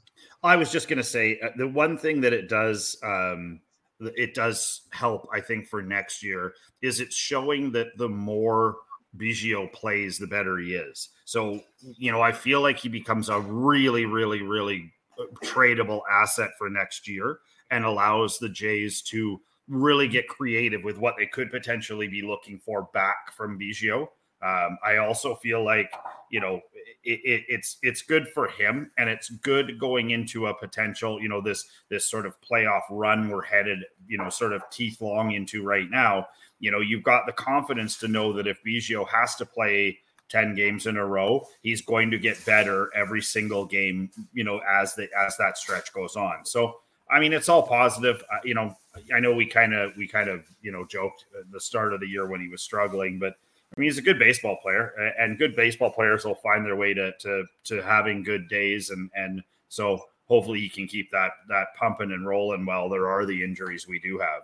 I 0.43 0.55
was 0.55 0.71
just 0.71 0.87
going 0.87 0.97
to 0.97 1.03
say 1.03 1.39
uh, 1.43 1.49
the 1.55 1.67
one 1.67 1.97
thing 1.97 2.21
that 2.21 2.33
it 2.33 2.49
does. 2.49 2.97
Um, 3.03 3.59
it 4.01 4.33
does 4.33 4.81
help, 4.91 5.27
I 5.33 5.41
think, 5.41 5.67
for 5.67 5.81
next 5.81 6.23
year 6.23 6.53
is 6.81 6.99
it's 6.99 7.15
showing 7.15 7.71
that 7.73 7.97
the 7.97 8.09
more 8.09 8.77
Biggio 9.17 9.71
plays, 9.71 10.17
the 10.17 10.27
better 10.27 10.57
he 10.57 10.73
is. 10.73 11.09
So, 11.25 11.61
you 11.79 12.11
know, 12.11 12.21
I 12.21 12.31
feel 12.31 12.61
like 12.61 12.79
he 12.79 12.89
becomes 12.89 13.29
a 13.29 13.39
really, 13.39 14.05
really, 14.05 14.41
really 14.41 14.91
uh, 15.19 15.23
tradable 15.43 16.01
asset 16.09 16.51
for 16.57 16.69
next 16.69 17.07
year 17.07 17.39
and 17.69 17.85
allows 17.85 18.37
the 18.37 18.49
Jays 18.49 19.01
to 19.03 19.39
really 19.67 20.07
get 20.07 20.27
creative 20.27 20.83
with 20.83 20.97
what 20.97 21.15
they 21.17 21.25
could 21.25 21.51
potentially 21.51 22.07
be 22.07 22.21
looking 22.21 22.59
for 22.59 22.89
back 22.93 23.33
from 23.35 23.59
Biggio. 23.59 24.07
Um, 24.43 24.77
I 24.83 24.97
also 24.97 25.35
feel 25.35 25.63
like 25.63 25.91
you 26.29 26.39
know 26.39 26.61
it, 27.03 27.19
it, 27.23 27.43
it's 27.47 27.77
it's 27.83 28.01
good 28.01 28.27
for 28.29 28.47
him, 28.47 28.91
and 28.97 29.09
it's 29.09 29.29
good 29.29 29.79
going 29.79 30.11
into 30.11 30.47
a 30.47 30.53
potential 30.53 31.21
you 31.21 31.29
know 31.29 31.41
this 31.41 31.65
this 31.89 32.05
sort 32.05 32.25
of 32.25 32.39
playoff 32.41 32.81
run 32.89 33.29
we're 33.29 33.43
headed 33.43 33.79
you 34.07 34.17
know 34.17 34.29
sort 34.29 34.53
of 34.53 34.63
teeth 34.71 35.01
long 35.01 35.31
into 35.33 35.63
right 35.63 35.89
now. 35.89 36.27
You 36.59 36.71
know 36.71 36.79
you've 36.79 37.03
got 37.03 37.25
the 37.25 37.33
confidence 37.33 37.97
to 37.99 38.07
know 38.07 38.33
that 38.33 38.47
if 38.47 38.63
Biggio 38.63 39.07
has 39.07 39.35
to 39.35 39.45
play 39.45 39.99
10 40.31 40.55
games 40.55 40.87
in 40.87 40.95
a 40.95 41.05
row 41.05 41.45
he's 41.61 41.81
going 41.81 42.09
to 42.09 42.17
get 42.17 42.43
better 42.45 42.89
every 42.95 43.21
single 43.21 43.65
game 43.65 44.09
you 44.31 44.45
know 44.45 44.61
as 44.69 44.95
the 44.95 45.09
as 45.19 45.35
that 45.35 45.57
stretch 45.57 45.91
goes 45.91 46.15
on 46.15 46.45
so 46.45 46.79
i 47.09 47.19
mean 47.19 47.33
it's 47.33 47.49
all 47.49 47.63
positive 47.63 48.23
uh, 48.31 48.37
you 48.41 48.53
know 48.53 48.73
i 49.13 49.19
know 49.19 49.33
we 49.33 49.45
kind 49.45 49.73
of 49.73 49.91
we 49.97 50.07
kind 50.07 50.29
of 50.29 50.45
you 50.61 50.71
know 50.71 50.85
joked 50.85 51.25
at 51.37 51.51
the 51.51 51.59
start 51.59 51.93
of 51.93 51.99
the 51.99 52.07
year 52.07 52.27
when 52.27 52.39
he 52.39 52.47
was 52.47 52.61
struggling 52.61 53.19
but 53.19 53.35
I 53.75 53.79
mean, 53.79 53.89
he's 53.89 53.97
a 53.97 54.01
good 54.01 54.19
baseball 54.19 54.57
player, 54.61 54.93
and 55.17 55.37
good 55.37 55.55
baseball 55.55 55.91
players 55.91 56.25
will 56.25 56.35
find 56.35 56.65
their 56.65 56.75
way 56.75 56.93
to 56.93 57.11
to 57.19 57.45
to 57.65 57.81
having 57.81 58.23
good 58.23 58.49
days, 58.49 58.89
and 58.89 59.09
and 59.15 59.41
so 59.69 60.03
hopefully 60.25 60.59
he 60.59 60.69
can 60.69 60.87
keep 60.87 61.09
that 61.11 61.31
that 61.47 61.67
pumping 61.79 62.11
and 62.11 62.27
rolling 62.27 62.65
while 62.65 62.89
there 62.89 63.07
are 63.07 63.25
the 63.25 63.43
injuries 63.43 63.87
we 63.87 63.99
do 63.99 64.17
have. 64.17 64.43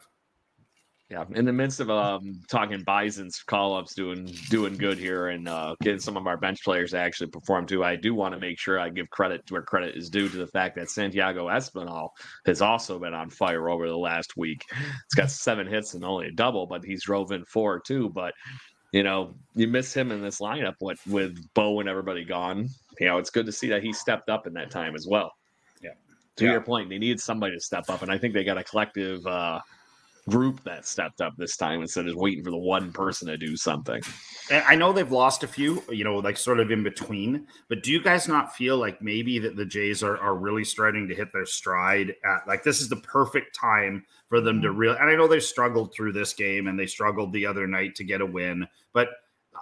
Yeah, 1.09 1.23
in 1.35 1.45
the 1.45 1.53
midst 1.53 1.79
of 1.79 1.89
um 1.89 2.41
talking 2.49 2.83
Bison's 2.83 3.41
call 3.41 3.75
ups 3.77 3.95
doing 3.95 4.25
doing 4.49 4.75
good 4.75 4.97
here 4.97 5.27
and 5.27 5.47
uh, 5.47 5.75
getting 5.81 6.01
some 6.01 6.17
of 6.17 6.27
our 6.27 6.35
bench 6.35 6.59
players 6.63 6.91
to 6.91 6.97
actually 6.97 7.27
perform 7.27 7.65
too, 7.65 7.83
I 7.83 7.95
do 7.95 8.13
want 8.13 8.33
to 8.33 8.39
make 8.39 8.59
sure 8.59 8.77
I 8.77 8.89
give 8.89 9.09
credit 9.09 9.41
where 9.49 9.61
credit 9.61 9.95
is 9.95 10.09
due 10.09 10.27
to 10.27 10.37
the 10.37 10.47
fact 10.47 10.75
that 10.75 10.89
Santiago 10.89 11.47
Espinal 11.47 12.09
has 12.45 12.61
also 12.61 12.99
been 12.99 13.13
on 13.13 13.29
fire 13.29 13.69
over 13.69 13.87
the 13.87 13.97
last 13.97 14.35
week. 14.35 14.65
It's 15.05 15.15
got 15.15 15.31
seven 15.31 15.65
hits 15.65 15.93
and 15.93 16.03
only 16.03 16.27
a 16.27 16.31
double, 16.31 16.65
but 16.65 16.83
he's 16.83 17.03
drove 17.03 17.31
in 17.31 17.45
four 17.45 17.79
too. 17.79 18.09
But 18.09 18.33
you 18.91 19.03
know, 19.03 19.35
you 19.55 19.67
miss 19.67 19.93
him 19.93 20.11
in 20.11 20.21
this 20.21 20.39
lineup 20.39 20.75
with 20.79 21.05
with 21.07 21.37
Bo 21.53 21.79
and 21.79 21.89
everybody 21.89 22.23
gone. 22.23 22.69
You 22.99 23.07
know, 23.07 23.17
it's 23.17 23.29
good 23.29 23.45
to 23.45 23.51
see 23.51 23.67
that 23.69 23.83
he 23.83 23.93
stepped 23.93 24.29
up 24.29 24.47
in 24.47 24.53
that 24.53 24.71
time 24.71 24.95
as 24.95 25.07
well. 25.07 25.31
Yeah. 25.81 25.91
To 26.37 26.45
yeah. 26.45 26.51
your 26.51 26.61
point, 26.61 26.89
they 26.89 26.97
need 26.97 27.19
somebody 27.19 27.55
to 27.55 27.61
step 27.61 27.89
up, 27.89 28.01
and 28.01 28.11
I 28.11 28.17
think 28.17 28.33
they 28.33 28.43
got 28.43 28.57
a 28.57 28.63
collective 28.63 29.25
uh 29.25 29.59
group 30.29 30.63
that 30.63 30.85
stepped 30.85 31.21
up 31.21 31.33
this 31.37 31.55
time 31.55 31.81
instead 31.81 32.07
of 32.07 32.15
waiting 32.15 32.43
for 32.43 32.51
the 32.51 32.57
one 32.57 32.91
person 32.91 33.27
to 33.27 33.37
do 33.37 33.55
something. 33.55 34.01
And 34.51 34.63
I 34.67 34.75
know 34.75 34.91
they've 34.91 35.11
lost 35.11 35.43
a 35.43 35.47
few, 35.47 35.83
you 35.89 36.03
know, 36.03 36.17
like 36.17 36.37
sort 36.37 36.59
of 36.59 36.69
in 36.71 36.83
between. 36.83 37.47
But 37.69 37.83
do 37.83 37.91
you 37.91 38.01
guys 38.01 38.27
not 38.27 38.55
feel 38.55 38.77
like 38.77 39.01
maybe 39.01 39.39
that 39.39 39.55
the 39.55 39.65
Jays 39.65 40.03
are, 40.03 40.17
are 40.17 40.35
really 40.35 40.63
starting 40.63 41.07
to 41.07 41.15
hit 41.15 41.31
their 41.33 41.45
stride 41.45 42.13
at 42.25 42.47
like 42.47 42.63
this 42.63 42.81
is 42.81 42.89
the 42.89 42.97
perfect 42.97 43.55
time 43.55 44.05
for 44.29 44.41
them 44.41 44.61
to 44.61 44.69
mm. 44.69 44.77
really 44.77 44.97
and 44.97 45.09
I 45.09 45.15
know 45.15 45.27
they 45.27 45.39
struggled 45.39 45.93
through 45.93 46.13
this 46.13 46.33
game 46.33 46.67
and 46.67 46.77
they 46.77 46.87
struggled 46.87 47.31
the 47.31 47.45
other 47.45 47.67
night 47.67 47.95
to 47.95 48.03
get 48.03 48.21
a 48.21 48.25
win, 48.25 48.67
but 48.93 49.09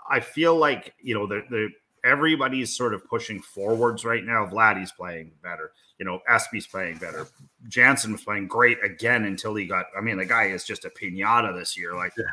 I 0.09 0.19
feel 0.19 0.55
like, 0.55 0.93
you 1.01 1.15
know, 1.15 1.27
they're, 1.27 1.45
they're 1.49 1.69
everybody's 2.05 2.75
sort 2.75 2.93
of 2.93 3.05
pushing 3.07 3.41
forwards 3.41 4.05
right 4.05 4.23
now. 4.23 4.45
Vladdy's 4.45 4.91
playing 4.91 5.31
better 5.43 5.71
you 5.97 6.05
know, 6.05 6.19
Espy's 6.27 6.67
playing 6.67 6.97
better. 6.97 7.27
Jansen 7.67 8.11
was 8.11 8.23
playing 8.23 8.47
great 8.47 8.83
again 8.83 9.25
until 9.25 9.55
he 9.55 9.65
got. 9.65 9.85
I 9.97 10.01
mean, 10.01 10.17
the 10.17 10.25
guy 10.25 10.45
is 10.45 10.63
just 10.63 10.85
a 10.85 10.89
pinata 10.89 11.57
this 11.57 11.77
year. 11.77 11.95
Like, 11.95 12.13
yeah. 12.17 12.25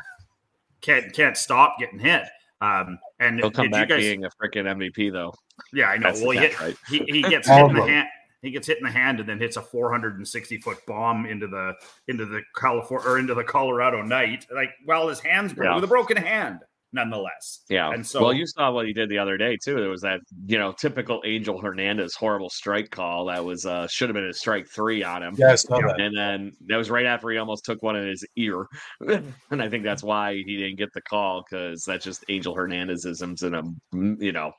can't 0.81 1.13
can't 1.13 1.37
stop 1.37 1.77
getting 1.79 1.99
hit. 1.99 2.23
Um, 2.61 2.99
and 3.19 3.39
he'll 3.39 3.51
come 3.51 3.69
back 3.69 3.89
guys, 3.89 4.01
being 4.01 4.25
a 4.25 4.29
freaking 4.29 4.65
MVP 4.65 5.11
though. 5.11 5.33
Yeah, 5.73 5.87
I 5.87 5.97
know. 5.97 6.03
That's 6.03 6.21
well, 6.21 6.31
he, 6.31 6.39
hit, 6.39 6.59
right? 6.59 6.77
he, 6.89 6.99
he 6.99 7.21
gets 7.21 7.47
hit 7.49 7.65
in 7.65 7.73
the 7.73 7.85
hand. 7.85 8.07
He 8.41 8.51
gets 8.51 8.67
hit 8.67 8.77
in 8.77 8.83
the 8.83 8.91
hand 8.91 9.21
and 9.21 9.29
then 9.29 9.39
hits 9.39 9.55
a 9.55 9.61
460 9.61 10.57
foot 10.57 10.77
bomb 10.85 11.25
into 11.25 11.47
the 11.47 11.73
into 12.09 12.25
the 12.25 12.41
California 12.55 13.07
or 13.07 13.19
into 13.19 13.33
the 13.33 13.43
Colorado 13.43 14.01
night. 14.01 14.45
Like, 14.53 14.71
well, 14.85 15.07
his 15.07 15.21
hands 15.21 15.53
broke 15.53 15.67
yeah. 15.67 15.75
with 15.75 15.83
a 15.85 15.87
broken 15.87 16.17
hand 16.17 16.59
nonetheless. 16.93 17.61
Yeah. 17.69 17.89
And 17.91 18.05
so, 18.05 18.21
well, 18.21 18.33
you 18.33 18.45
saw 18.45 18.71
what 18.71 18.85
he 18.85 18.93
did 18.93 19.09
the 19.09 19.17
other 19.17 19.37
day 19.37 19.57
too. 19.61 19.75
There 19.75 19.89
was 19.89 20.01
that, 20.01 20.21
you 20.45 20.57
know, 20.57 20.71
typical 20.71 21.21
Angel 21.25 21.59
Hernandez 21.59 22.15
horrible 22.15 22.49
strike 22.49 22.91
call 22.91 23.25
that 23.25 23.43
was 23.43 23.65
uh 23.65 23.87
should 23.87 24.09
have 24.09 24.13
been 24.13 24.27
a 24.27 24.33
strike 24.33 24.67
three 24.67 25.03
on 25.03 25.23
him. 25.23 25.35
Yes, 25.37 25.65
yeah, 25.69 25.95
and 25.97 26.15
then 26.15 26.51
that 26.67 26.77
was 26.77 26.89
right 26.89 27.05
after 27.05 27.29
he 27.29 27.37
almost 27.37 27.65
took 27.65 27.81
one 27.81 27.95
in 27.95 28.07
his 28.07 28.23
ear, 28.37 28.67
and 29.01 29.61
I 29.61 29.69
think 29.69 29.83
that's 29.83 30.03
why 30.03 30.35
he 30.35 30.57
didn't 30.57 30.77
get 30.77 30.93
the 30.93 31.01
call 31.01 31.43
because 31.43 31.83
that's 31.83 32.05
just 32.05 32.23
Angel 32.29 32.55
Hernandezisms 32.55 33.43
in 33.43 33.55
a, 33.55 34.23
you 34.23 34.31
know, 34.31 34.51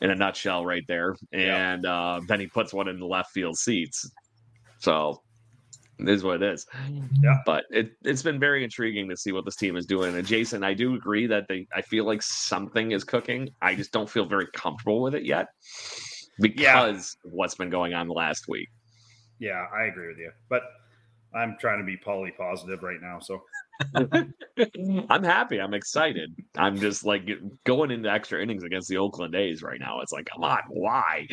in 0.00 0.10
a 0.10 0.14
nutshell 0.14 0.64
right 0.64 0.84
there. 0.88 1.14
And 1.32 1.84
yeah. 1.84 1.92
uh, 1.92 2.20
then 2.26 2.40
he 2.40 2.46
puts 2.46 2.72
one 2.72 2.88
in 2.88 2.98
the 2.98 3.06
left 3.06 3.30
field 3.32 3.56
seats. 3.56 4.10
So 4.78 5.22
it 5.98 6.08
is 6.08 6.22
what 6.22 6.42
it 6.42 6.54
is. 6.54 6.66
Yeah. 7.22 7.38
But 7.46 7.64
it, 7.70 7.92
it's 8.02 8.22
been 8.22 8.38
very 8.38 8.64
intriguing 8.64 9.08
to 9.08 9.16
see 9.16 9.32
what 9.32 9.44
this 9.44 9.56
team 9.56 9.76
is 9.76 9.86
doing. 9.86 10.14
And 10.14 10.26
Jason, 10.26 10.62
I 10.62 10.74
do 10.74 10.94
agree 10.94 11.26
that 11.26 11.48
they 11.48 11.66
I 11.74 11.82
feel 11.82 12.04
like 12.04 12.22
something 12.22 12.92
is 12.92 13.04
cooking. 13.04 13.48
I 13.62 13.74
just 13.74 13.92
don't 13.92 14.08
feel 14.08 14.26
very 14.26 14.46
comfortable 14.52 15.02
with 15.02 15.14
it 15.14 15.24
yet 15.24 15.48
because 16.38 16.60
yeah. 16.60 16.86
of 16.86 17.32
what's 17.32 17.54
been 17.54 17.70
going 17.70 17.94
on 17.94 18.08
last 18.08 18.46
week. 18.48 18.68
Yeah, 19.38 19.64
I 19.74 19.84
agree 19.84 20.08
with 20.08 20.18
you. 20.18 20.30
But 20.48 20.62
I'm 21.34 21.56
trying 21.60 21.78
to 21.78 21.84
be 21.84 21.96
poly 21.96 22.32
positive 22.36 22.82
right 22.82 23.00
now. 23.00 23.18
So 23.20 23.42
I'm 25.10 25.24
happy. 25.24 25.60
I'm 25.60 25.74
excited. 25.74 26.34
I'm 26.56 26.78
just 26.78 27.04
like 27.04 27.28
going 27.64 27.90
into 27.90 28.10
extra 28.10 28.42
innings 28.42 28.64
against 28.64 28.88
the 28.88 28.98
Oakland 28.98 29.34
A's 29.34 29.62
right 29.62 29.80
now. 29.80 30.00
It's 30.00 30.12
like, 30.12 30.26
come 30.26 30.44
on, 30.44 30.60
why? 30.68 31.26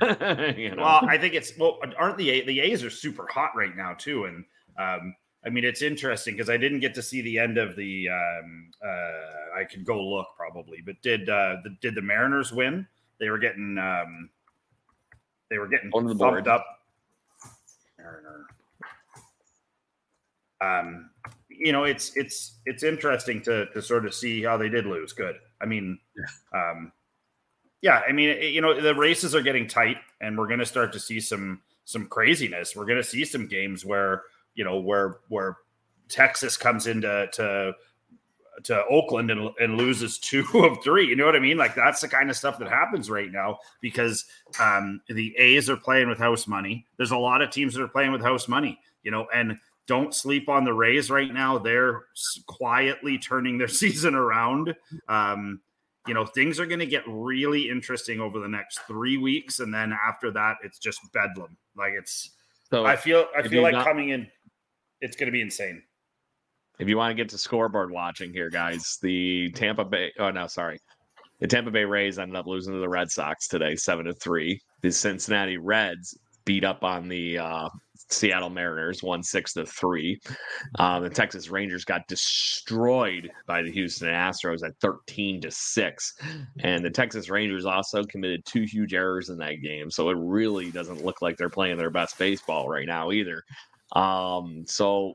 you 0.56 0.74
know? 0.74 0.82
Well, 0.82 1.00
I 1.08 1.18
think 1.18 1.34
it's 1.34 1.56
well, 1.58 1.78
aren't 1.98 2.18
the 2.18 2.42
the 2.46 2.60
A's 2.60 2.82
are 2.84 2.90
super 2.90 3.26
hot 3.30 3.50
right 3.54 3.76
now 3.76 3.94
too, 3.94 4.24
and 4.24 4.44
um, 4.78 5.14
I 5.44 5.50
mean 5.50 5.64
it's 5.64 5.82
interesting 5.82 6.34
because 6.34 6.50
I 6.50 6.56
didn't 6.56 6.80
get 6.80 6.94
to 6.94 7.02
see 7.02 7.20
the 7.22 7.38
end 7.38 7.58
of 7.58 7.76
the. 7.76 8.08
Um, 8.08 8.70
uh, 8.84 9.58
I 9.60 9.64
could 9.64 9.84
go 9.84 10.02
look 10.02 10.28
probably, 10.36 10.78
but 10.84 11.00
did 11.02 11.28
uh, 11.28 11.56
the, 11.62 11.76
did 11.80 11.94
the 11.94 12.02
Mariners 12.02 12.52
win? 12.52 12.86
They 13.20 13.28
were 13.28 13.38
getting 13.38 13.76
um, 13.78 14.30
they 15.50 15.58
were 15.58 15.68
getting 15.68 15.90
on 15.92 16.06
the 16.06 16.14
board 16.14 16.48
up. 16.48 16.64
Mariner. 17.98 18.46
Um, 20.60 21.10
you 21.48 21.72
know, 21.72 21.84
it's 21.84 22.16
it's 22.16 22.58
it's 22.66 22.82
interesting 22.82 23.42
to 23.42 23.66
to 23.66 23.82
sort 23.82 24.06
of 24.06 24.14
see 24.14 24.42
how 24.42 24.56
they 24.56 24.68
did 24.68 24.86
lose. 24.86 25.12
Good. 25.12 25.36
I 25.60 25.66
mean, 25.66 25.98
um, 26.54 26.92
yeah, 27.82 28.00
I 28.08 28.12
mean, 28.12 28.30
it, 28.30 28.52
you 28.52 28.60
know, 28.60 28.80
the 28.80 28.94
races 28.94 29.34
are 29.34 29.42
getting 29.42 29.66
tight, 29.66 29.98
and 30.20 30.38
we're 30.38 30.46
going 30.46 30.60
to 30.60 30.66
start 30.66 30.92
to 30.94 31.00
see 31.00 31.20
some 31.20 31.60
some 31.84 32.06
craziness. 32.06 32.74
We're 32.76 32.86
going 32.86 33.02
to 33.02 33.04
see 33.04 33.24
some 33.24 33.48
games 33.48 33.84
where 33.84 34.22
you 34.54 34.64
know 34.64 34.80
where 34.80 35.18
where 35.28 35.58
Texas 36.08 36.56
comes 36.56 36.86
into 36.86 37.28
to 37.32 37.74
to 38.64 38.84
Oakland 38.86 39.32
and, 39.32 39.50
and 39.58 39.76
loses 39.76 40.18
two 40.20 40.46
of 40.54 40.82
three. 40.84 41.08
You 41.08 41.16
know 41.16 41.26
what 41.26 41.34
I 41.34 41.40
mean? 41.40 41.56
Like 41.56 41.74
that's 41.74 42.00
the 42.00 42.08
kind 42.08 42.30
of 42.30 42.36
stuff 42.36 42.58
that 42.60 42.68
happens 42.68 43.10
right 43.10 43.30
now 43.30 43.58
because 43.80 44.26
um, 44.60 45.00
the 45.08 45.36
A's 45.36 45.68
are 45.68 45.76
playing 45.76 46.08
with 46.08 46.18
house 46.18 46.46
money. 46.46 46.86
There's 46.96 47.10
a 47.10 47.16
lot 47.16 47.42
of 47.42 47.50
teams 47.50 47.74
that 47.74 47.82
are 47.82 47.88
playing 47.88 48.12
with 48.12 48.22
house 48.22 48.46
money. 48.46 48.78
You 49.02 49.10
know, 49.10 49.26
and 49.34 49.58
don't 49.88 50.14
sleep 50.14 50.48
on 50.48 50.64
the 50.64 50.72
Rays 50.72 51.10
right 51.10 51.34
now. 51.34 51.58
They're 51.58 52.04
quietly 52.46 53.18
turning 53.18 53.58
their 53.58 53.66
season 53.82 54.14
around. 54.14 54.76
Um, 55.08 55.60
you 56.06 56.14
know, 56.14 56.26
things 56.26 56.58
are 56.58 56.66
going 56.66 56.80
to 56.80 56.86
get 56.86 57.04
really 57.06 57.68
interesting 57.68 58.20
over 58.20 58.40
the 58.40 58.48
next 58.48 58.80
three 58.88 59.16
weeks, 59.16 59.60
and 59.60 59.72
then 59.72 59.92
after 59.92 60.30
that, 60.32 60.56
it's 60.62 60.78
just 60.78 61.00
bedlam. 61.12 61.56
Like 61.76 61.92
it's. 61.96 62.30
So 62.70 62.86
I 62.86 62.96
feel 62.96 63.26
I 63.36 63.46
feel 63.46 63.62
like 63.62 63.72
not, 63.72 63.84
coming 63.84 64.08
in, 64.08 64.26
it's 65.00 65.16
going 65.16 65.26
to 65.26 65.32
be 65.32 65.40
insane. 65.40 65.82
If 66.78 66.88
you 66.88 66.96
want 66.96 67.10
to 67.10 67.14
get 67.14 67.28
to 67.30 67.38
scoreboard 67.38 67.90
watching 67.90 68.32
here, 68.32 68.50
guys, 68.50 68.98
the 69.02 69.50
Tampa 69.52 69.84
Bay. 69.84 70.12
Oh 70.18 70.30
no, 70.30 70.46
sorry, 70.46 70.80
the 71.40 71.46
Tampa 71.46 71.70
Bay 71.70 71.84
Rays 71.84 72.18
ended 72.18 72.36
up 72.36 72.46
losing 72.46 72.72
to 72.72 72.80
the 72.80 72.88
Red 72.88 73.10
Sox 73.10 73.46
today, 73.46 73.76
seven 73.76 74.06
to 74.06 74.14
three. 74.14 74.60
The 74.80 74.90
Cincinnati 74.90 75.58
Reds 75.58 76.18
beat 76.44 76.64
up 76.64 76.82
on 76.82 77.08
the 77.08 77.38
uh, 77.38 77.68
Seattle 78.12 78.50
Mariners 78.50 79.02
won 79.02 79.22
six 79.22 79.52
to 79.54 79.66
three. 79.66 80.20
Um, 80.78 81.02
the 81.02 81.10
Texas 81.10 81.48
Rangers 81.48 81.84
got 81.84 82.06
destroyed 82.08 83.30
by 83.46 83.62
the 83.62 83.70
Houston 83.72 84.08
Astros 84.08 84.64
at 84.64 84.76
thirteen 84.80 85.40
to 85.40 85.50
six, 85.50 86.14
and 86.60 86.84
the 86.84 86.90
Texas 86.90 87.30
Rangers 87.30 87.64
also 87.64 88.04
committed 88.04 88.44
two 88.44 88.62
huge 88.62 88.94
errors 88.94 89.28
in 89.28 89.38
that 89.38 89.62
game. 89.62 89.90
So 89.90 90.10
it 90.10 90.16
really 90.18 90.70
doesn't 90.70 91.04
look 91.04 91.22
like 91.22 91.36
they're 91.36 91.48
playing 91.48 91.78
their 91.78 91.90
best 91.90 92.18
baseball 92.18 92.68
right 92.68 92.86
now 92.86 93.12
either. 93.12 93.42
Um, 93.94 94.64
so 94.66 95.14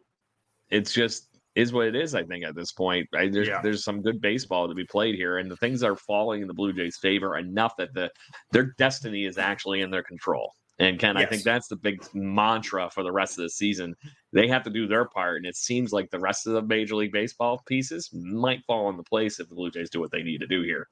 it's 0.70 0.94
just 0.94 1.28
is 1.56 1.74
what 1.74 1.88
it 1.88 1.96
is. 1.96 2.14
I 2.14 2.24
think 2.24 2.46
at 2.46 2.56
this 2.56 2.72
point, 2.72 3.08
I, 3.16 3.30
there's 3.30 3.48
yeah. 3.48 3.62
there's 3.62 3.84
some 3.84 4.02
good 4.04 4.22
baseball 4.22 4.68
to 4.68 4.76
be 4.76 4.86
played 4.86 5.16
here, 5.16 5.40
and 5.40 5.50
the 5.50 5.58
things 5.58 5.82
are 5.82 5.96
falling 5.96 6.42
in 6.42 6.48
the 6.48 6.54
Blue 6.54 6.72
Jays' 6.72 7.00
favor 7.02 7.38
enough 7.38 7.74
that 7.78 7.94
the 7.96 8.12
their 8.52 8.76
destiny 8.78 9.26
is 9.26 9.38
actually 9.38 9.82
in 9.82 9.90
their 9.90 10.04
control. 10.04 10.52
And 10.80 11.00
Ken, 11.00 11.16
yes. 11.16 11.26
I 11.26 11.30
think 11.30 11.44
that's 11.44 11.68
the 11.68 11.76
big 11.76 12.04
mantra 12.14 12.90
for 12.92 13.02
the 13.02 13.12
rest 13.12 13.38
of 13.40 13.44
the 13.44 13.50
season. 13.50 13.96
They 14.32 14.48
have 14.48 14.64
to 14.64 14.70
do 14.70 14.88
their 14.88 15.06
part, 15.06 15.38
and 15.38 15.46
it 15.46 15.56
seems 15.56 15.92
like 15.92 16.12
the 16.12 16.20
rest 16.20 16.46
of 16.46 16.54
the 16.54 16.62
Major 16.62 16.96
League 16.96 17.12
Baseball 17.12 17.64
pieces 17.66 18.10
might 18.14 18.64
fall 18.66 18.90
into 18.90 19.02
place 19.04 19.40
if 19.40 19.50
the 19.50 19.56
Blue 19.56 19.72
Jays 19.72 19.90
do 19.90 20.00
what 20.00 20.12
they 20.12 20.22
need 20.22 20.40
to 20.40 20.48
do 20.48 20.62
here. 20.62 20.88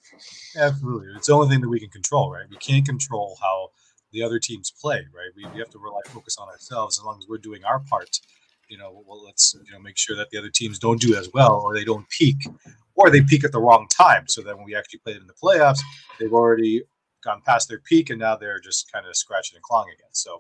Absolutely, 0.57 1.09
it's 1.15 1.27
the 1.27 1.33
only 1.33 1.49
thing 1.49 1.61
that 1.61 1.69
we 1.69 1.79
can 1.79 1.89
control, 1.89 2.31
right? 2.31 2.45
We 2.49 2.57
can't 2.57 2.85
control 2.85 3.37
how 3.39 3.69
the 4.11 4.23
other 4.23 4.39
teams 4.39 4.71
play, 4.71 5.05
right? 5.13 5.29
We, 5.35 5.45
we 5.53 5.59
have 5.59 5.69
to 5.69 5.79
rely 5.79 6.01
focus 6.07 6.37
on 6.39 6.47
ourselves 6.47 6.97
as 6.97 7.05
long 7.05 7.19
as 7.19 7.27
we're 7.27 7.37
doing 7.37 7.63
our 7.63 7.79
part. 7.79 8.19
You 8.67 8.79
know, 8.79 9.03
well, 9.05 9.23
let's 9.23 9.55
you 9.63 9.71
know 9.71 9.79
make 9.79 9.97
sure 9.97 10.15
that 10.15 10.31
the 10.31 10.39
other 10.39 10.49
teams 10.49 10.79
don't 10.79 10.99
do 10.99 11.15
as 11.15 11.29
well, 11.31 11.61
or 11.63 11.75
they 11.75 11.85
don't 11.85 12.09
peak, 12.09 12.37
or 12.95 13.11
they 13.11 13.21
peak 13.21 13.43
at 13.43 13.51
the 13.51 13.59
wrong 13.59 13.85
time. 13.89 14.27
So 14.27 14.41
then 14.41 14.57
when 14.57 14.65
we 14.65 14.75
actually 14.75 14.99
play 14.99 15.13
them 15.13 15.21
in 15.21 15.27
the 15.27 15.33
playoffs, 15.33 15.79
they've 16.19 16.33
already 16.33 16.81
gone 17.25 17.41
past 17.46 17.67
their 17.67 17.79
peak 17.79 18.10
and 18.10 18.20
now 18.20 18.36
they're 18.38 18.60
just 18.60 18.91
kind 18.91 19.05
of 19.05 19.15
scratching 19.15 19.58
and 19.58 19.63
clawing 19.63 19.89
again. 19.89 20.12
So, 20.13 20.39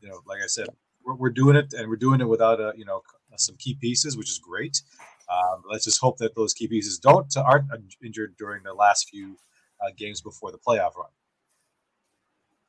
you 0.00 0.08
know, 0.08 0.20
like 0.26 0.42
I 0.42 0.46
said, 0.46 0.66
we're, 1.04 1.14
we're 1.14 1.30
doing 1.30 1.56
it 1.56 1.72
and 1.72 1.88
we're 1.88 1.96
doing 1.96 2.20
it 2.20 2.28
without 2.28 2.60
a, 2.60 2.74
you 2.76 2.84
know, 2.84 3.00
some 3.36 3.56
key 3.56 3.74
pieces, 3.80 4.16
which 4.16 4.30
is 4.30 4.38
great. 4.38 4.82
Um, 5.30 5.62
let's 5.70 5.84
just 5.84 6.00
hope 6.00 6.18
that 6.18 6.34
those 6.34 6.52
key 6.52 6.68
pieces 6.68 6.98
don't 6.98 7.34
aren't 7.36 7.70
injured 8.04 8.36
during 8.36 8.62
the 8.62 8.74
last 8.74 9.08
few 9.08 9.36
uh, 9.80 9.90
games 9.96 10.20
before 10.20 10.52
the 10.52 10.58
playoff 10.58 10.96
run. 10.96 11.10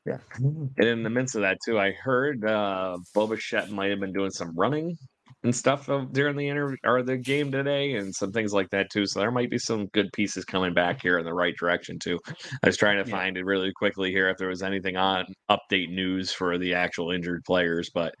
Yeah, 0.06 0.18
and 0.38 0.88
in 0.88 1.02
the 1.02 1.10
midst 1.10 1.34
of 1.34 1.42
that 1.42 1.58
too, 1.64 1.78
I 1.78 1.92
heard 1.92 2.44
uh, 2.44 2.98
Bo 3.14 3.26
Bichette 3.26 3.70
might 3.70 3.90
have 3.90 4.00
been 4.00 4.12
doing 4.12 4.30
some 4.30 4.54
running 4.56 4.96
and 5.44 5.54
stuff 5.54 5.88
during 6.12 6.36
the 6.36 6.48
interview 6.48 6.76
or 6.84 7.02
the 7.02 7.16
game 7.16 7.52
today 7.52 7.94
and 7.94 8.14
some 8.14 8.32
things 8.32 8.52
like 8.52 8.68
that 8.70 8.90
too. 8.90 9.06
So 9.06 9.20
there 9.20 9.30
might 9.30 9.50
be 9.50 9.58
some 9.58 9.86
good 9.88 10.12
pieces 10.12 10.44
coming 10.44 10.74
back 10.74 11.00
here 11.00 11.18
in 11.18 11.24
the 11.24 11.34
right 11.34 11.54
direction 11.56 11.98
too. 11.98 12.18
I 12.62 12.66
was 12.66 12.76
trying 12.76 13.02
to 13.02 13.08
yeah. 13.08 13.16
find 13.16 13.36
it 13.36 13.44
really 13.44 13.72
quickly 13.72 14.10
here 14.10 14.28
if 14.28 14.36
there 14.36 14.48
was 14.48 14.62
anything 14.62 14.96
on 14.96 15.26
update 15.50 15.90
news 15.90 16.32
for 16.32 16.58
the 16.58 16.74
actual 16.74 17.12
injured 17.12 17.44
players, 17.44 17.90
but 17.94 18.14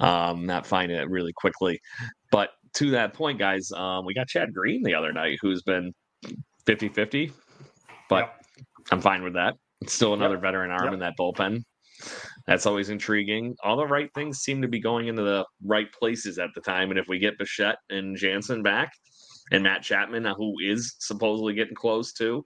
um 0.00 0.46
not 0.46 0.66
finding 0.66 0.96
it 0.96 1.10
really 1.10 1.32
quickly. 1.34 1.78
But 2.30 2.50
to 2.74 2.90
that 2.92 3.12
point, 3.12 3.38
guys, 3.38 3.70
um, 3.72 4.06
we 4.06 4.14
got 4.14 4.28
Chad 4.28 4.54
Green 4.54 4.82
the 4.82 4.94
other 4.94 5.12
night 5.12 5.38
who's 5.42 5.62
been 5.62 5.92
50-50, 6.66 7.32
but 8.08 8.20
yep. 8.20 8.44
I'm 8.90 9.00
fine 9.02 9.22
with 9.22 9.34
that. 9.34 9.54
It's 9.82 9.92
still 9.92 10.14
another 10.14 10.36
yep. 10.36 10.42
veteran 10.42 10.70
arm 10.70 10.84
yep. 10.84 10.92
in 10.94 11.00
that 11.00 11.14
bullpen. 11.18 11.64
That's 12.46 12.66
always 12.66 12.88
intriguing. 12.90 13.54
All 13.62 13.76
the 13.76 13.86
right 13.86 14.10
things 14.14 14.38
seem 14.40 14.62
to 14.62 14.68
be 14.68 14.80
going 14.80 15.06
into 15.08 15.22
the 15.22 15.44
right 15.64 15.90
places 15.92 16.38
at 16.38 16.50
the 16.54 16.60
time. 16.60 16.90
And 16.90 16.98
if 16.98 17.06
we 17.08 17.18
get 17.18 17.38
Bichette 17.38 17.78
and 17.90 18.16
Jansen 18.16 18.62
back 18.62 18.92
and 19.52 19.62
Matt 19.62 19.82
Chapman, 19.82 20.26
uh, 20.26 20.34
who 20.34 20.54
is 20.60 20.96
supposedly 20.98 21.54
getting 21.54 21.74
close 21.74 22.12
to, 22.14 22.44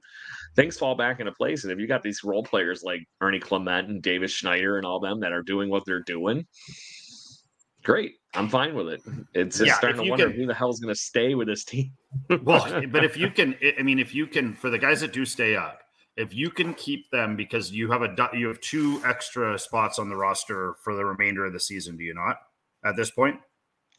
things 0.54 0.76
fall 0.76 0.94
back 0.96 1.20
into 1.20 1.32
place. 1.32 1.64
And 1.64 1.72
if 1.72 1.78
you 1.78 1.86
got 1.86 2.02
these 2.02 2.22
role 2.24 2.42
players 2.42 2.82
like 2.84 3.00
Ernie 3.20 3.40
Clement 3.40 3.88
and 3.88 4.02
Davis 4.02 4.32
Schneider 4.32 4.76
and 4.76 4.84
all 4.84 5.00
them 5.00 5.20
that 5.20 5.32
are 5.32 5.42
doing 5.42 5.70
what 5.70 5.84
they're 5.86 6.02
doing, 6.02 6.46
great. 7.82 8.12
I'm 8.34 8.48
fine 8.50 8.74
with 8.74 8.88
it. 8.88 9.00
It's 9.32 9.56
just 9.58 9.66
Yeah, 9.68 9.74
starting 9.78 10.04
to 10.04 10.10
wonder 10.10 10.28
can- 10.28 10.36
who 10.40 10.46
the 10.46 10.54
hell's 10.54 10.80
going 10.80 10.94
to 10.94 11.00
stay 11.00 11.34
with 11.34 11.48
this 11.48 11.64
team. 11.64 11.92
well, 12.42 12.82
but 12.90 13.04
if 13.04 13.16
you 13.16 13.30
can, 13.30 13.56
I 13.78 13.82
mean, 13.82 13.98
if 13.98 14.14
you 14.14 14.26
can, 14.26 14.54
for 14.54 14.68
the 14.68 14.78
guys 14.78 15.00
that 15.00 15.12
do 15.12 15.24
stay 15.24 15.56
up, 15.56 15.80
if 16.16 16.34
you 16.34 16.50
can 16.50 16.74
keep 16.74 17.10
them 17.10 17.36
because 17.36 17.70
you 17.70 17.90
have 17.90 18.02
a 18.02 18.30
you 18.34 18.48
have 18.48 18.60
two 18.60 19.02
extra 19.04 19.58
spots 19.58 19.98
on 19.98 20.08
the 20.08 20.16
roster 20.16 20.74
for 20.82 20.94
the 20.94 21.04
remainder 21.04 21.44
of 21.44 21.52
the 21.52 21.60
season, 21.60 21.96
do 21.96 22.04
you 22.04 22.14
not? 22.14 22.38
At 22.84 22.96
this 22.96 23.10
point, 23.10 23.36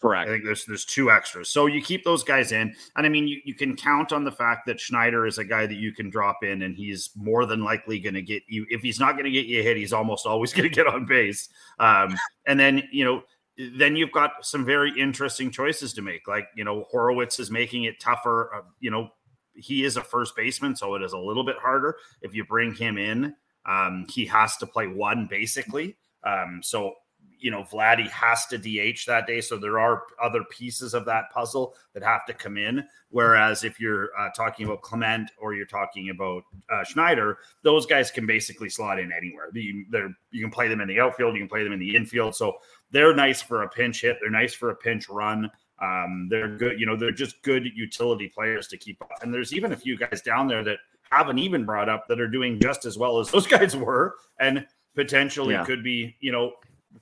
correct. 0.02 0.30
I 0.30 0.34
think 0.34 0.46
there's 0.46 0.66
there's 0.66 0.86
two 0.86 1.12
extras, 1.12 1.50
so 1.50 1.68
you 1.68 1.82
keep 1.82 2.04
those 2.04 2.24
guys 2.24 2.52
in, 2.52 2.74
and 2.96 3.06
I 3.06 3.10
mean, 3.10 3.28
you, 3.28 3.40
you 3.46 3.54
can 3.54 3.76
count 3.76 4.12
on 4.12 4.24
the 4.24 4.32
fact 4.32 4.66
that 4.68 4.80
Schneider 4.80 5.28
is 5.28 5.38
a 5.38 5.46
guy 5.46 5.68
that 5.68 5.76
you 5.76 5.94
can 5.94 6.10
drop 6.10 6.44
in, 6.44 6.64
and 6.64 6.76
he's 6.76 7.12
more 7.16 7.46
than 7.46 7.64
likely 7.64 8.00
going 8.00 8.16
to 8.16 8.22
get 8.22 8.44
you. 8.48 8.66
If 8.70 8.82
he's 8.82 9.00
not 9.00 9.14
going 9.14 9.26
to 9.26 9.32
get 9.32 9.46
you 9.46 9.60
a 9.60 9.64
hit, 9.64 9.78
he's 9.78 9.94
almost 9.94 10.26
always 10.26 10.54
going 10.56 10.70
to 10.70 10.76
get 10.76 10.88
on 10.88 11.06
base. 11.06 11.50
Um, 11.80 12.18
and 12.46 12.60
then 12.60 12.84
you 12.92 13.06
know 13.06 13.24
then 13.58 13.96
you've 13.96 14.12
got 14.12 14.46
some 14.46 14.64
very 14.64 14.94
interesting 15.00 15.50
choices 15.50 15.94
to 15.94 16.02
make. 16.02 16.28
Like, 16.28 16.48
you 16.56 16.64
know, 16.64 16.86
Horwitz 16.94 17.40
is 17.40 17.50
making 17.50 17.86
it 17.86 18.00
tougher. 18.00 18.52
Uh, 18.54 18.62
you 18.80 18.92
know, 18.92 19.10
he 19.58 19.84
is 19.84 19.98
a 19.98 20.02
first 20.02 20.36
baseman, 20.36 20.76
so 20.76 20.96
it 20.96 21.02
is 21.02 21.14
a 21.14 21.18
little 21.18 21.44
bit 21.44 21.58
harder. 21.58 21.98
If 22.22 22.34
you 22.34 22.46
bring 22.46 22.74
him 22.74 22.98
in, 22.98 23.36
um, 23.66 24.06
he 24.10 24.26
has 24.26 24.58
to 24.58 24.68
play 24.68 24.88
one 24.88 25.28
basically. 25.30 25.98
Um, 26.24 26.62
so, 26.64 26.94
you 27.40 27.52
know, 27.52 27.64
Vladdy 27.64 28.10
has 28.10 28.46
to 28.48 28.58
DH 28.58 29.06
that 29.06 29.28
day. 29.28 29.42
So 29.42 29.58
there 29.58 29.80
are 29.80 30.04
other 30.22 30.44
pieces 30.50 30.94
of 30.94 31.06
that 31.06 31.26
puzzle 31.32 31.76
that 31.94 32.02
have 32.04 32.26
to 32.26 32.34
come 32.34 32.58
in. 32.58 32.84
Whereas 33.10 33.64
if 33.64 33.80
you're 33.80 34.10
uh, 34.18 34.30
talking 34.36 34.66
about 34.66 34.82
Clement 34.82 35.30
or 35.38 35.54
you're 35.54 35.66
talking 35.66 36.10
about 36.10 36.44
uh, 36.70 36.84
Schneider, 36.84 37.38
those 37.64 37.86
guys 37.86 38.10
can 38.10 38.26
basically 38.26 38.70
slot 38.70 39.00
in 39.00 39.12
anywhere. 39.12 39.50
You, 39.54 39.86
they're, 39.92 40.16
you 40.32 40.42
can 40.42 40.52
play 40.52 40.68
them 40.68 40.82
in 40.82 40.88
the 40.88 41.00
outfield, 41.00 41.36
you 41.36 41.42
can 41.42 41.50
play 41.50 41.64
them 41.64 41.74
in 41.74 41.80
the 41.80 41.96
infield. 41.96 42.36
So 42.36 42.58
they're 42.92 43.16
nice 43.16 43.42
for 43.42 43.64
a 43.64 43.70
pinch 43.70 44.02
hit. 44.02 44.18
They're 44.20 44.32
nice 44.32 44.54
for 44.54 44.72
a 44.72 44.76
pinch 44.76 45.08
run. 45.10 45.50
Um, 45.82 46.28
they're 46.30 46.58
good, 46.58 46.80
you 46.80 46.86
know, 46.86 46.96
they're 46.96 47.12
just 47.12 47.42
good 47.44 47.66
utility 47.76 48.28
players 48.28 48.68
to 48.70 48.78
keep 48.78 49.02
up. 49.02 49.12
And 49.22 49.34
there's 49.34 49.54
even 49.54 49.74
a 49.74 49.78
few 49.78 49.98
guys 49.98 50.22
down 50.22 50.48
there 50.48 50.64
that 50.64 50.78
haven't 51.12 51.38
even 51.40 51.66
brought 51.66 51.88
up 51.90 52.08
that 52.08 52.20
are 52.20 52.28
doing 52.28 52.60
just 52.60 52.86
as 52.86 52.98
well 52.98 53.20
as 53.20 53.30
those 53.32 53.48
guys 53.48 53.76
were, 53.76 54.16
and 54.40 54.66
potentially 54.96 55.54
Yeah. 55.54 55.64
could 55.66 55.84
be, 55.84 56.16
you 56.20 56.32
know, 56.32 56.54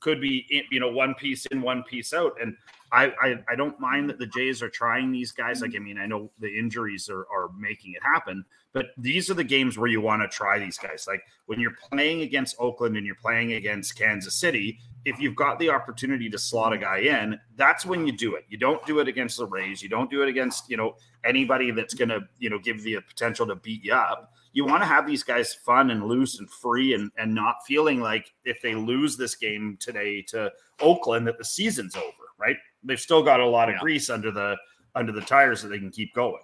could 0.02 0.20
be 0.20 0.46
you 0.72 0.80
know 0.82 0.92
one 0.92 1.14
piece 1.14 1.46
in, 1.48 1.62
one 1.62 1.82
piece 1.84 2.14
out. 2.14 2.34
And 2.42 2.58
I, 2.92 3.14
I 3.22 3.36
I 3.50 3.56
don't 3.56 3.80
mind 3.80 4.10
that 4.10 4.20
the 4.20 4.28
Jays 4.28 4.62
are 4.62 4.70
trying 4.70 5.10
these 5.12 5.32
guys. 5.32 5.62
Like 5.62 5.74
I 5.76 5.80
mean, 5.80 5.98
I 5.98 6.06
know 6.06 6.30
the 6.40 6.50
injuries 6.54 7.08
are 7.10 7.26
are 7.34 7.50
making 7.58 7.94
it 7.94 8.04
happen, 8.04 8.44
but 8.74 8.88
these 8.98 9.30
are 9.30 9.36
the 9.36 9.44
games 9.44 9.78
where 9.78 9.88
you 9.88 10.02
want 10.02 10.22
to 10.22 10.28
try 10.28 10.60
these 10.60 10.78
guys. 10.78 11.06
Like 11.08 11.22
when 11.46 11.62
you're 11.62 11.76
playing 11.92 12.22
against 12.22 12.58
Oakland 12.60 12.98
and 12.98 13.06
you're 13.06 13.16
playing 13.16 13.54
against 13.54 13.98
Kansas 13.98 14.36
City, 14.36 14.80
if 15.06 15.20
you've 15.20 15.36
got 15.36 15.60
the 15.60 15.70
opportunity 15.70 16.30
to 16.30 16.38
slot 16.38 16.74
a 16.74 16.78
guy 16.78 16.98
in, 16.98 17.40
that's 17.56 17.86
when 17.86 18.06
you 18.08 18.12
do 18.12 18.36
it. 18.36 18.44
You 18.50 18.58
don't 18.58 18.84
do 18.88 19.00
it 19.00 19.08
against 19.08 19.38
the 19.38 19.46
Rays. 19.46 19.82
You 19.82 19.88
don't 19.88 20.10
do 20.10 20.24
it 20.24 20.28
against, 20.30 20.70
you 20.70 20.78
know, 20.78 20.96
anybody 21.24 21.70
that's 21.72 21.94
going 21.94 22.10
to, 22.10 22.22
you 22.40 22.50
know, 22.50 22.58
give 22.58 22.82
the 22.84 23.00
potential 23.08 23.46
to 23.48 23.56
beat 23.56 23.84
you 23.86 23.94
up. 23.94 24.34
You 24.54 24.66
want 24.66 24.82
to 24.82 24.88
have 24.88 25.06
these 25.06 25.22
guys 25.22 25.54
fun 25.54 25.92
and 25.92 26.06
loose 26.08 26.40
and 26.40 26.50
free 26.50 26.94
and 26.94 27.12
and 27.18 27.36
not 27.36 27.58
feeling 27.68 28.00
like 28.02 28.34
if 28.46 28.62
they 28.62 28.74
lose 28.74 29.16
this 29.18 29.36
game 29.36 29.78
today 29.80 30.22
to 30.30 30.52
Oakland 30.80 31.28
that 31.28 31.38
the 31.38 31.46
season's 31.46 31.96
over, 31.96 32.26
right? 32.40 32.56
They've 32.84 33.00
still 33.00 33.22
got 33.22 33.40
a 33.42 33.46
lot 33.46 33.70
of 33.70 33.76
Yeah. 33.76 33.82
grease 33.82 34.10
under 34.10 34.32
the 34.32 34.58
under 34.96 35.12
the 35.12 35.22
tires 35.22 35.62
that 35.62 35.68
they 35.68 35.78
can 35.78 35.92
keep 35.92 36.14
going. 36.16 36.42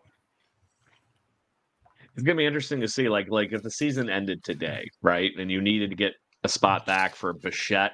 It's 2.14 2.24
gonna 2.24 2.36
be 2.36 2.46
interesting 2.46 2.82
to 2.82 2.88
see, 2.88 3.08
like, 3.08 3.30
like 3.30 3.54
if 3.54 3.64
the 3.64 3.72
season 3.72 4.10
ended 4.10 4.44
today, 4.44 4.90
right, 5.02 5.32
and 5.38 5.50
you 5.50 5.62
needed 5.62 5.90
to 5.90 5.96
get 5.96 6.14
a 6.44 6.50
spot 6.50 6.86
back 6.86 7.16
for 7.16 7.32
Bichette 7.34 7.94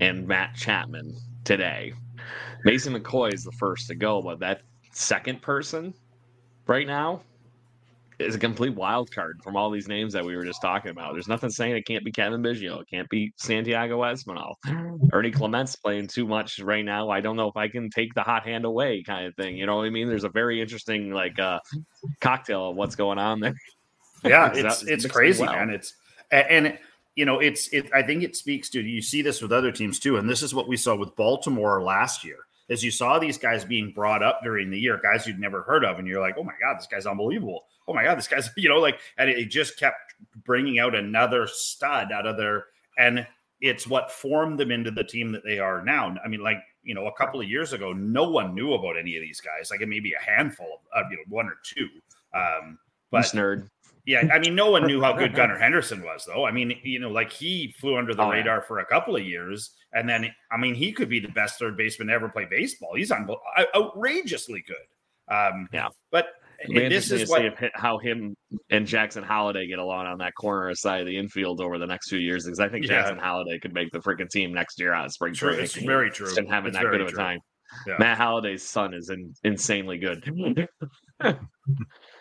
and 0.00 0.26
Matt 0.26 0.54
Chapman 0.54 1.16
today. 1.44 1.92
Mason 2.64 2.94
McCoy 2.94 3.32
is 3.32 3.44
the 3.44 3.52
first 3.52 3.86
to 3.88 3.94
go, 3.94 4.20
but 4.22 4.40
that 4.40 4.62
second 4.92 5.42
person 5.42 5.94
right 6.66 6.86
now 6.86 7.22
is 8.18 8.34
a 8.34 8.38
complete 8.38 8.74
wild 8.74 9.10
card 9.10 9.38
from 9.44 9.56
all 9.56 9.70
these 9.70 9.88
names 9.88 10.12
that 10.14 10.24
we 10.24 10.34
were 10.36 10.44
just 10.44 10.62
talking 10.62 10.90
about. 10.90 11.12
There's 11.12 11.28
nothing 11.28 11.50
saying 11.50 11.76
it 11.76 11.86
can't 11.86 12.04
be 12.04 12.10
Cavan 12.10 12.42
Biggio, 12.42 12.80
it 12.80 12.88
can't 12.88 13.08
be 13.10 13.32
Santiago 13.36 14.00
Espinal. 14.00 14.54
Ernie 15.12 15.30
Clement's 15.30 15.76
playing 15.76 16.08
too 16.08 16.26
much 16.26 16.58
right 16.60 16.84
now. 16.84 17.10
I 17.10 17.20
don't 17.20 17.36
know 17.36 17.48
if 17.48 17.56
I 17.56 17.68
can 17.68 17.90
take 17.90 18.14
the 18.14 18.22
hot 18.22 18.44
hand 18.44 18.64
away, 18.64 19.02
kind 19.02 19.26
of 19.26 19.34
thing. 19.36 19.56
You 19.56 19.66
know 19.66 19.76
what 19.76 19.84
I 19.84 19.90
mean? 19.90 20.08
There's 20.08 20.24
a 20.24 20.30
very 20.30 20.60
interesting 20.60 21.10
like 21.10 21.38
uh 21.38 21.60
cocktail 22.20 22.70
of 22.70 22.76
what's 22.76 22.96
going 22.96 23.18
on 23.18 23.40
there. 23.40 23.54
Yeah, 24.24 24.50
it's 24.54 24.82
it's 24.84 25.06
crazy, 25.06 25.42
well. 25.42 25.52
man. 25.52 25.70
It's 25.70 25.94
a- 26.32 26.50
and 26.50 26.78
you 27.16 27.24
know 27.24 27.40
it's 27.40 27.68
it. 27.68 27.90
I 27.92 28.02
think 28.02 28.22
it 28.22 28.36
speaks 28.36 28.70
to 28.70 28.80
you 28.80 29.02
see 29.02 29.22
this 29.22 29.42
with 29.42 29.52
other 29.52 29.72
teams 29.72 29.98
too, 29.98 30.18
and 30.18 30.28
this 30.28 30.42
is 30.42 30.54
what 30.54 30.68
we 30.68 30.76
saw 30.76 30.94
with 30.94 31.16
Baltimore 31.16 31.82
last 31.82 32.24
year. 32.24 32.38
As 32.68 32.84
you 32.84 32.90
saw 32.90 33.18
these 33.18 33.38
guys 33.38 33.64
being 33.64 33.92
brought 33.92 34.22
up 34.22 34.40
during 34.42 34.70
the 34.70 34.78
year, 34.78 35.00
guys 35.02 35.26
you'd 35.26 35.38
never 35.38 35.62
heard 35.62 35.84
of, 35.84 35.98
and 35.98 36.06
you're 36.06 36.20
like, 36.20 36.36
oh 36.38 36.44
my 36.44 36.54
god, 36.60 36.78
this 36.78 36.86
guy's 36.86 37.06
unbelievable. 37.06 37.64
Oh 37.88 37.94
my 37.94 38.04
god, 38.04 38.18
this 38.18 38.28
guy's 38.28 38.50
you 38.56 38.68
know 38.68 38.78
like, 38.78 39.00
and 39.18 39.28
it 39.28 39.46
just 39.46 39.78
kept 39.78 40.14
bringing 40.44 40.78
out 40.78 40.94
another 40.94 41.46
stud 41.46 42.12
out 42.12 42.26
of 42.26 42.36
their 42.36 42.66
and 42.98 43.26
it's 43.60 43.86
what 43.86 44.12
formed 44.12 44.60
them 44.60 44.70
into 44.70 44.90
the 44.90 45.04
team 45.04 45.32
that 45.32 45.42
they 45.44 45.58
are 45.58 45.82
now. 45.82 46.14
I 46.24 46.28
mean, 46.28 46.42
like 46.42 46.58
you 46.82 46.94
know, 46.94 47.06
a 47.06 47.12
couple 47.14 47.40
of 47.40 47.48
years 47.48 47.72
ago, 47.72 47.92
no 47.92 48.28
one 48.28 48.54
knew 48.54 48.74
about 48.74 48.98
any 48.98 49.16
of 49.16 49.22
these 49.22 49.40
guys. 49.40 49.70
Like 49.70 49.80
maybe 49.88 50.12
a 50.12 50.22
handful 50.22 50.82
of 50.94 51.06
you 51.10 51.16
know 51.16 51.22
one 51.28 51.46
or 51.46 51.56
two. 51.64 51.88
Um, 52.34 52.78
but 53.10 53.24
nerd. 53.26 53.70
Yeah, 54.06 54.28
I 54.32 54.38
mean, 54.38 54.54
no 54.54 54.70
one 54.70 54.86
knew 54.86 55.00
how 55.02 55.12
good 55.12 55.34
Gunnar 55.34 55.58
Henderson 55.58 56.00
was, 56.02 56.24
though. 56.24 56.46
I 56.46 56.52
mean, 56.52 56.78
you 56.84 57.00
know, 57.00 57.10
like 57.10 57.32
he 57.32 57.74
flew 57.80 57.98
under 57.98 58.14
the 58.14 58.22
Oh, 58.22 58.30
yeah. 58.30 58.36
radar 58.38 58.62
for 58.62 58.78
a 58.78 58.86
couple 58.86 59.16
of 59.16 59.24
years, 59.24 59.74
and 59.92 60.08
then 60.08 60.32
I 60.52 60.56
mean, 60.56 60.74
he 60.76 60.92
could 60.92 61.08
be 61.08 61.18
the 61.20 61.28
best 61.28 61.58
third 61.58 61.76
baseman 61.76 62.08
to 62.08 62.14
ever 62.14 62.28
play 62.28 62.46
baseball. 62.48 62.90
He's 62.94 63.10
unbel- 63.10 63.40
outrageously 63.74 64.64
good. 64.66 65.34
Um, 65.34 65.68
Yeah. 65.72 65.88
but 66.12 66.28
this 66.68 67.10
is 67.10 67.28
what 67.28 67.42
how 67.74 67.98
him 67.98 68.34
and 68.70 68.86
Jackson 68.86 69.24
Holliday 69.24 69.66
get 69.66 69.80
along 69.80 70.06
on 70.06 70.18
that 70.18 70.34
corner 70.40 70.72
side 70.76 71.00
of 71.00 71.06
the 71.08 71.18
infield 71.18 71.60
over 71.60 71.76
the 71.78 71.86
next 71.86 72.08
few 72.08 72.18
years 72.20 72.44
because 72.44 72.60
I 72.60 72.68
think 72.68 72.84
Yeah. 72.86 73.00
Jackson 73.02 73.18
Holliday 73.18 73.58
could 73.58 73.74
make 73.74 73.90
the 73.90 73.98
freaking 73.98 74.30
team 74.30 74.54
next 74.54 74.78
year 74.78 74.92
out 74.92 75.04
of 75.06 75.12
spring 75.12 75.34
training. 75.34 75.64
it's 75.64 75.74
very 75.74 76.10
true. 76.12 76.26
Just 76.26 76.36
didn't 76.36 76.50
having 76.52 76.68
It's 76.68 76.78
that 76.78 76.84
good 76.90 77.00
of 77.00 77.08
a 77.08 77.10
true. 77.10 77.18
time. 77.18 77.40
Yeah. 77.88 77.96
Matt 77.98 78.18
Holliday's 78.18 78.62
son 78.62 78.94
is 78.94 79.10
in, 79.10 79.34
insanely 79.42 79.98
good. 79.98 80.68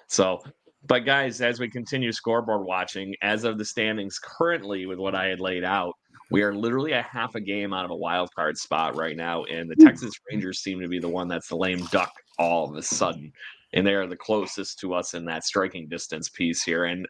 so, 0.08 0.42
but 0.88 1.06
guys, 1.06 1.42
as 1.42 1.60
we 1.60 1.70
continue 1.70 2.12
scoreboard 2.12 2.66
watching, 2.66 3.16
as 3.22 3.44
of 3.44 3.58
the 3.58 3.66
standings 3.66 4.20
currently 4.20 4.86
with 4.86 5.00
what 5.00 5.16
I 5.16 5.28
had 5.28 5.40
laid 5.40 5.64
out, 5.64 5.96
we 6.32 6.42
are 6.42 6.54
literally 6.54 6.94
a 6.94 7.02
half 7.02 7.36
a 7.36 7.42
game 7.42 7.74
out 7.74 7.86
of 7.86 7.92
a 7.92 7.96
wild 7.96 8.34
card 8.36 8.58
spot 8.58 8.96
right 8.96 9.16
now, 9.16 9.44
and 9.46 9.70
the 9.70 9.76
hmm. 9.76 9.86
Texas 9.86 10.14
Rangers 10.30 10.60
seem 10.60 10.80
to 10.82 10.88
be 10.88 11.00
the 11.00 11.10
one 11.10 11.28
that's 11.28 11.48
the 11.48 11.56
lame 11.56 11.86
duck 11.92 12.12
all 12.40 12.70
of 12.70 12.76
a 12.76 12.82
sudden, 12.82 13.32
and 13.74 13.86
they 13.86 13.94
are 13.94 14.08
the 14.08 14.18
closest 14.18 14.80
to 14.80 14.94
us 14.94 15.14
in 15.14 15.26
that 15.26 15.44
striking 15.44 15.88
distance 15.88 16.30
piece 16.30 16.64
here. 16.64 16.86
And 16.86 17.08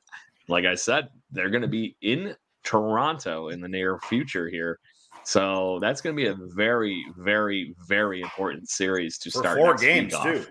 like 0.47 0.65
I 0.65 0.75
said, 0.75 1.07
they're 1.31 1.49
going 1.49 1.61
to 1.61 1.67
be 1.67 1.95
in 2.01 2.35
Toronto 2.63 3.49
in 3.49 3.61
the 3.61 3.67
near 3.67 3.99
future 3.99 4.49
here. 4.49 4.79
So 5.23 5.79
that's 5.81 6.01
going 6.01 6.15
to 6.15 6.21
be 6.21 6.27
a 6.27 6.37
very, 6.53 7.03
very, 7.17 7.73
very 7.87 8.21
important 8.21 8.69
series 8.69 9.17
to 9.19 9.31
for 9.31 9.39
start 9.39 9.57
four 9.57 9.75
games 9.75 10.13
too. 10.21 10.45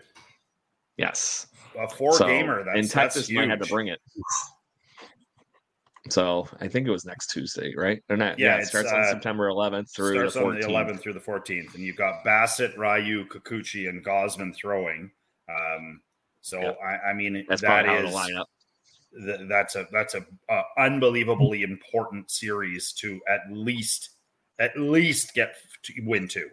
Yes, 0.97 1.49
A 1.79 1.89
four 1.89 2.15
So, 2.15 2.27
gamer. 2.27 2.65
That's 2.65 2.79
and 2.79 2.91
Texas 2.91 3.31
might 3.31 3.49
have 3.49 3.61
to 3.61 3.69
bring 3.69 3.89
it. 3.89 4.01
So 6.11 6.47
I 6.61 6.69
think 6.69 6.87
it 6.87 6.91
was 6.91 7.07
next 7.07 7.29
Tuesday, 7.29 7.73
right? 7.77 8.03
Or 8.11 8.17
not? 8.17 8.39
Yeah, 8.39 8.57
Yeah, 8.57 8.63
it 8.63 8.67
starts 8.67 8.93
on 8.93 9.01
uh, 9.01 9.11
September 9.11 9.49
11th 9.49 9.91
through 9.95 10.15
starts 10.15 10.35
the 10.35 10.45
on 10.45 10.61
the 10.61 10.67
11th 10.67 11.01
through 11.01 11.15
the 11.15 11.21
14th, 11.21 11.75
and 11.75 11.83
you've 11.83 11.97
got 11.97 12.23
Bassitt, 12.25 12.77
Ryu, 12.77 13.27
Kikuchi, 13.29 13.89
and 13.89 14.05
Gausman 14.05 14.55
throwing. 14.55 15.11
Um, 15.49 16.01
so. 16.43 16.61
I, 16.61 17.11
I 17.11 17.13
mean, 17.15 17.45
That's 17.49 17.63
that 17.63 17.85
probably 17.85 17.89
how 17.91 17.97
is 17.97 18.05
it'll 18.05 18.15
line 18.15 18.37
up. 18.37 18.49
th- 19.25 19.49
that's 19.49 19.77
a 19.77 19.87
that's 19.93 20.15
a 20.15 20.27
uh, 20.51 20.63
unbelievably 20.77 21.63
important 21.63 22.31
series 22.31 22.93
to 22.95 23.19
at 23.29 23.41
least 23.51 24.11
at 24.61 24.79
least 24.79 25.33
get 25.35 25.57
to 25.85 25.95
win 26.05 26.29
to, 26.29 26.49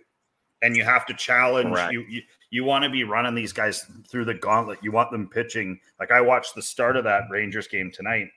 and 0.62 0.76
you 0.76 0.84
have 0.84 1.06
to 1.08 1.14
challenge 1.14 1.74
Correct. 1.74 1.94
you. 1.94 2.06
You, 2.08 2.22
you 2.50 2.64
want 2.64 2.84
to 2.84 2.90
be 2.90 3.04
running 3.04 3.34
these 3.34 3.54
guys 3.54 3.86
through 4.08 4.26
the 4.26 4.34
gauntlet. 4.34 4.80
You 4.82 4.92
want 4.92 5.12
them 5.12 5.28
pitching. 5.28 5.80
Like 6.00 6.12
I 6.12 6.22
watched 6.22 6.56
the 6.56 6.62
start 6.62 6.98
of 6.98 7.04
that 7.06 7.24
Rangers 7.32 7.68
game 7.68 7.92
tonight, 7.92 8.28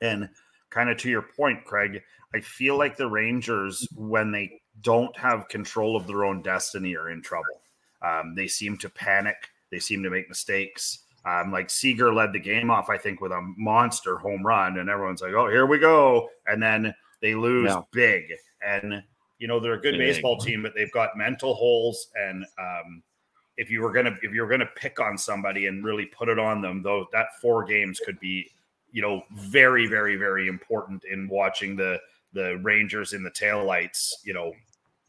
and 0.00 0.28
kind 0.70 0.90
of 0.90 0.98
to 0.98 1.10
your 1.10 1.22
point, 1.22 1.64
Craig, 1.64 2.02
I 2.34 2.40
feel 2.40 2.78
like 2.78 2.96
the 2.96 3.08
Rangers 3.08 3.86
when 3.94 4.32
they 4.32 4.60
don't 4.80 5.16
have 5.16 5.48
control 5.48 5.96
of 5.96 6.06
their 6.06 6.24
own 6.24 6.42
destiny 6.42 6.96
are 6.96 7.10
in 7.10 7.22
trouble. 7.22 7.60
Um, 8.02 8.34
they 8.34 8.48
seem 8.48 8.76
to 8.78 8.88
panic. 8.90 9.36
They 9.70 9.78
seem 9.78 10.02
to 10.02 10.10
make 10.10 10.28
mistakes. 10.28 11.00
Um, 11.24 11.52
like 11.52 11.70
Seager 11.70 12.12
led 12.12 12.32
the 12.32 12.40
game 12.40 12.70
off, 12.70 12.90
I 12.90 12.98
think, 12.98 13.20
with 13.20 13.32
a 13.32 13.40
monster 13.56 14.16
home 14.16 14.44
run, 14.44 14.78
and 14.78 14.90
everyone's 14.90 15.22
like, 15.22 15.34
"Oh, 15.34 15.48
here 15.48 15.66
we 15.66 15.78
go!" 15.78 16.28
And 16.46 16.62
then 16.62 16.94
they 17.20 17.34
lose 17.34 17.72
big, 17.92 18.24
and 18.66 19.02
you 19.42 19.48
know 19.48 19.58
they're 19.58 19.74
a 19.74 19.80
good 19.80 19.98
baseball 19.98 20.36
team, 20.38 20.62
but 20.62 20.72
they've 20.72 20.92
got 20.92 21.16
mental 21.16 21.52
holes. 21.52 22.10
And 22.14 22.44
um, 22.60 23.02
if 23.56 23.72
you 23.72 23.82
were 23.82 23.90
gonna 23.90 24.16
if 24.22 24.32
you 24.32 24.40
were 24.40 24.46
gonna 24.46 24.70
pick 24.76 25.00
on 25.00 25.18
somebody 25.18 25.66
and 25.66 25.84
really 25.84 26.06
put 26.06 26.28
it 26.28 26.38
on 26.38 26.62
them, 26.62 26.80
though, 26.80 27.08
that 27.10 27.40
four 27.40 27.64
games 27.64 27.98
could 27.98 28.20
be, 28.20 28.48
you 28.92 29.02
know, 29.02 29.24
very, 29.32 29.88
very, 29.88 30.14
very 30.14 30.46
important 30.46 31.02
in 31.10 31.26
watching 31.28 31.74
the 31.74 31.98
the 32.32 32.56
Rangers 32.58 33.14
in 33.14 33.24
the 33.24 33.32
taillights, 33.32 34.12
you 34.22 34.32
know, 34.32 34.52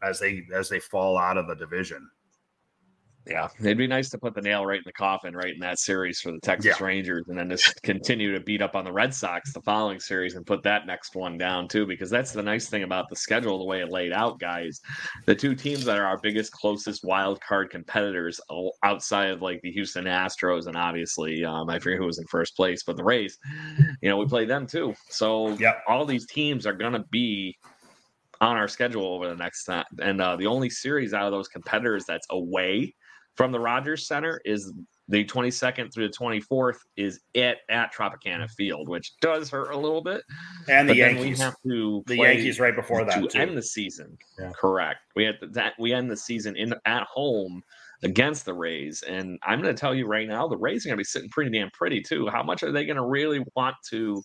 as 0.02 0.20
they 0.20 0.48
as 0.52 0.68
they 0.68 0.80
fall 0.80 1.16
out 1.16 1.38
of 1.38 1.46
the 1.46 1.56
division. 1.56 2.10
Yeah, 3.26 3.48
it'd 3.62 3.78
be 3.78 3.88
nice 3.88 4.10
to 4.10 4.18
put 4.18 4.36
the 4.36 4.42
nail 4.42 4.66
right 4.66 4.80
in 4.80 4.84
the 4.86 4.92
coffin, 4.92 5.34
right 5.34 5.54
in 5.54 5.60
that 5.62 5.80
series 5.80 6.20
for 6.20 6.34
the 6.34 6.40
Texas 6.42 6.78
Yeah. 6.78 6.86
Rangers, 6.86 7.24
and 7.30 7.38
then 7.38 7.50
just 7.50 7.82
continue 7.82 8.34
to 8.34 8.40
beat 8.42 8.62
up 8.62 8.76
on 8.76 8.84
the 8.84 8.92
Red 8.92 9.14
Sox 9.14 9.54
the 9.54 9.62
following 9.62 10.00
series 10.02 10.36
and 10.36 10.46
put 10.46 10.62
that 10.64 10.86
next 10.86 11.16
one 11.16 11.38
down 11.38 11.70
too. 11.70 11.86
Because 11.86 12.10
that's 12.10 12.34
the 12.34 12.44
nice 12.44 12.68
thing 12.68 12.84
about 12.84 13.10
the 13.10 13.16
schedule, 13.16 13.60
the 13.60 13.66
way 13.66 13.80
it 13.80 13.90
laid 13.90 14.12
out, 14.12 14.40
guys. 14.40 14.82
The 15.26 15.36
two 15.36 15.56
teams 15.56 15.86
that 15.86 15.98
are 15.98 16.06
our 16.06 16.20
biggest, 16.22 16.52
closest 16.52 17.06
wild 17.06 17.40
card 17.40 17.70
competitors 17.70 18.42
outside 18.84 19.30
of 19.32 19.42
like 19.42 19.62
the 19.62 19.72
Houston 19.72 20.04
Astros 20.04 20.68
and 20.68 20.76
obviously 20.76 21.46
um, 21.46 21.70
I 21.70 21.80
forget 21.80 22.00
who 22.00 22.06
was 22.06 22.20
in 22.20 22.26
first 22.28 22.58
place, 22.58 22.84
but 22.84 22.98
the 22.98 23.04
Rays. 23.06 23.38
You 24.02 24.10
know, 24.10 24.18
we 24.18 24.26
play 24.26 24.44
them 24.46 24.68
too. 24.68 24.94
So 25.10 25.50
Yep. 25.60 25.84
all 25.88 26.06
these 26.06 26.28
teams 26.28 26.68
are 26.68 26.74
gonna 26.74 27.06
be 27.10 27.58
on 28.42 28.58
our 28.58 28.68
schedule 28.68 29.06
over 29.06 29.30
the 29.30 29.36
next 29.36 29.64
time. 29.64 29.86
And 30.02 30.20
uh, 30.20 30.36
the 30.36 30.48
only 30.48 30.70
series 30.70 31.14
out 31.14 31.26
of 31.26 31.32
those 31.32 31.48
competitors 31.48 32.04
that's 32.06 32.28
away 32.30 32.94
from 33.36 33.52
the 33.52 33.60
Rogers 33.60 34.08
Center 34.08 34.42
is 34.46 34.72
the 35.10 35.26
22nd 35.26 35.94
through 35.94 36.08
the 36.08 36.14
24th 36.14 36.78
is 36.96 37.20
it 37.34 37.58
at 37.70 37.94
Tropicana 37.94 38.50
Field, 38.52 38.88
which 38.88 39.14
does 39.20 39.50
hurt 39.50 39.72
a 39.72 39.78
little 39.78 40.02
bit. 40.02 40.22
And 40.70 40.90
the 40.90 40.96
Yankees, 40.96 41.42
have 41.42 41.56
to 41.68 42.04
the 42.08 42.18
Yankees 42.18 42.60
right 42.60 42.76
before 42.76 43.04
that 43.06 43.22
to 43.22 43.28
too. 43.28 43.38
end 43.38 43.58
the 43.58 43.64
season. 43.64 44.18
Yeah. 44.40 44.52
Correct. 44.56 45.00
We 45.16 45.26
had 45.26 45.36
that 45.52 45.74
we 45.78 45.94
end 45.94 46.10
the 46.10 46.18
season 46.18 46.56
in 46.56 46.74
at 46.86 47.04
home 47.04 47.62
against 48.04 48.46
the 48.46 48.54
Rays, 48.54 49.02
and 49.04 49.40
I'm 49.44 49.62
going 49.62 49.74
to 49.74 49.80
tell 49.80 49.96
you 49.96 50.06
right 50.08 50.28
now, 50.28 50.48
the 50.48 50.58
Rays 50.58 50.86
are 50.86 50.90
going 50.90 50.98
to 50.98 51.02
be 51.02 51.04
sitting 51.06 51.30
pretty 51.30 51.52
damn 51.52 51.72
pretty 51.72 52.02
too. 52.02 52.28
How 52.28 52.44
much 52.44 52.62
are 52.64 52.72
they 52.72 52.86
going 52.86 52.98
to 52.98 53.06
really 53.06 53.44
want 53.56 53.76
to 53.90 54.22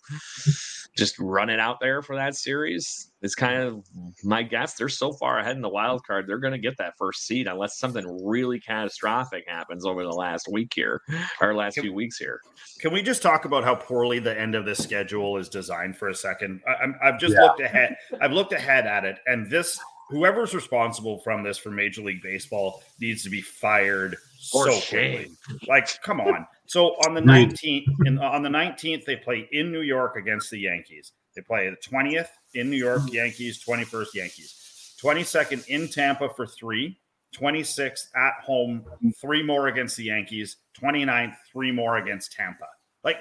just 0.97 1.17
run 1.19 1.49
it 1.49 1.59
out 1.59 1.79
there 1.79 2.01
for 2.01 2.15
that 2.15 2.35
series? 2.35 3.11
It's 3.21 3.35
kind 3.35 3.61
of 3.61 3.85
my 4.23 4.43
guess. 4.43 4.73
They're 4.75 4.89
so 4.89 5.11
far 5.13 5.39
ahead 5.39 5.55
in 5.55 5.61
the 5.61 5.69
wild 5.69 6.05
card, 6.05 6.25
they're 6.27 6.39
going 6.39 6.53
to 6.53 6.59
get 6.59 6.77
that 6.77 6.93
first 6.97 7.25
seed 7.25 7.47
unless 7.47 7.77
something 7.77 8.25
really 8.25 8.59
catastrophic 8.59 9.43
happens 9.47 9.85
over 9.85 10.03
the 10.03 10.09
last 10.11 10.47
week 10.51 10.71
here 10.73 11.01
or 11.41 11.53
last 11.53 11.75
Can- 11.75 11.83
few 11.83 11.93
weeks 11.93 12.17
here. 12.17 12.41
Can 12.79 12.93
we 12.93 13.01
just 13.01 13.21
talk 13.21 13.45
about 13.45 13.63
how 13.63 13.75
poorly 13.75 14.19
the 14.19 14.37
end 14.39 14.55
of 14.55 14.65
this 14.65 14.79
schedule 14.79 15.37
is 15.37 15.49
designed 15.49 15.97
for 15.97 16.09
a 16.09 16.15
second? 16.15 16.61
I, 16.67 16.83
I'm, 16.83 16.95
I've 17.03 17.19
just 17.19 17.33
Yeah. 17.33 17.41
looked 17.43 17.59
ahead. 17.61 17.95
I've 18.21 18.31
looked 18.31 18.53
ahead 18.53 18.85
at 18.87 19.03
it, 19.05 19.19
and 19.25 19.49
this 19.49 19.79
whoever's 20.09 20.53
responsible 20.53 21.19
from 21.19 21.43
this 21.43 21.57
for 21.57 21.69
Major 21.71 22.01
League 22.01 22.21
Baseball 22.21 22.81
needs 22.99 23.23
to 23.23 23.29
be 23.29 23.41
fired 23.41 24.17
For 24.51 24.71
so 24.71 24.79
shame. 24.79 25.35
quickly. 25.47 25.67
Like, 25.67 26.01
come 26.01 26.19
on. 26.21 26.45
So 26.69 26.89
on 27.07 27.15
the 27.15 27.21
19th, 27.21 27.85
in, 28.05 28.19
on 28.19 28.43
the 28.43 28.49
19th, 28.49 29.03
they 29.03 29.15
play 29.15 29.49
in 29.51 29.71
New 29.71 29.81
York 29.81 30.17
against 30.17 30.51
the 30.51 30.59
Yankees. 30.59 31.13
They 31.35 31.41
play 31.41 31.67
the 31.67 31.77
20th 31.77 32.27
in 32.53 32.69
New 32.69 32.77
York, 32.77 33.01
mm. 33.01 33.11
Yankees, 33.13 33.63
21st, 33.67 34.13
Yankees. 34.13 34.95
22nd 35.01 35.65
in 35.67 35.87
Tampa 35.87 36.29
for 36.29 36.45
three. 36.45 36.95
26th 37.35 38.09
at 38.15 38.33
home, 38.43 38.85
three 39.19 39.41
more 39.41 39.67
against 39.69 39.97
the 39.97 40.03
Yankees. 40.03 40.57
29th, 40.79 41.33
three 41.51 41.71
more 41.71 41.97
against 41.97 42.33
Tampa. 42.33 42.67
Like, 43.03 43.17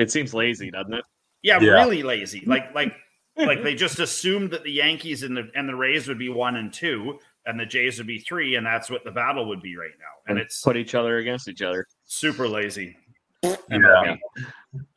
It 0.00 0.10
seems 0.10 0.34
lazy, 0.34 0.72
doesn't 0.72 0.94
it? 0.94 1.04
yeah, 1.42 1.60
Yeah. 1.60 1.74
really 1.74 2.02
lazy. 2.02 2.42
Like, 2.44 2.74
like, 2.74 2.92
like 3.36 3.62
they 3.62 3.74
just 3.74 3.98
assumed 3.98 4.50
that 4.50 4.62
the 4.64 4.72
Yankees 4.72 5.22
and 5.22 5.36
the 5.36 5.50
and 5.54 5.68
the 5.68 5.74
Rays 5.74 6.06
would 6.08 6.18
be 6.18 6.28
one 6.28 6.56
and 6.56 6.72
two, 6.72 7.18
and 7.46 7.58
the 7.58 7.66
Jays 7.66 7.98
would 7.98 8.06
be 8.06 8.18
three, 8.18 8.56
and 8.56 8.66
that's 8.66 8.90
what 8.90 9.04
the 9.04 9.10
battle 9.10 9.46
would 9.48 9.62
be 9.62 9.76
right 9.76 9.90
now. 9.98 10.30
And 10.30 10.38
it's 10.38 10.62
put 10.62 10.76
each 10.76 10.94
other 10.94 11.18
against 11.18 11.48
each 11.48 11.62
other. 11.62 11.86
super 12.04 12.46
lazy. 12.48 12.96
Yeah. 13.42 13.56
MLB. 13.70 14.18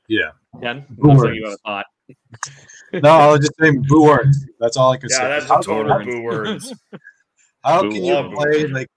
Yeah. 0.07 0.31
Ken, 0.61 0.85
Boo 0.89 1.09
looks 1.09 1.23
like 1.23 1.33
you 1.35 1.43
words. 1.43 1.51
would 1.51 1.59
thought. 1.65 1.85
No, 2.93 3.09
I 3.09 3.27
was 3.31 3.39
just 3.39 3.53
saying 3.59 3.83
boo 3.87 4.03
words. 4.03 4.45
That's 4.59 4.77
all 4.77 4.91
I 4.91 4.97
could 4.97 5.09
Yeah, 5.09 5.17
say. 5.17 5.27
that's 5.29 5.45
how, 5.47 5.59
a 5.59 5.63
total 5.63 5.99
boo 6.03 6.21
words. 6.21 6.71
how 7.63 7.81
boo 7.81 7.89
can 7.91 8.03
you 8.05 8.13
words. 8.13 8.33
play 8.35 8.67
like? 8.67 8.87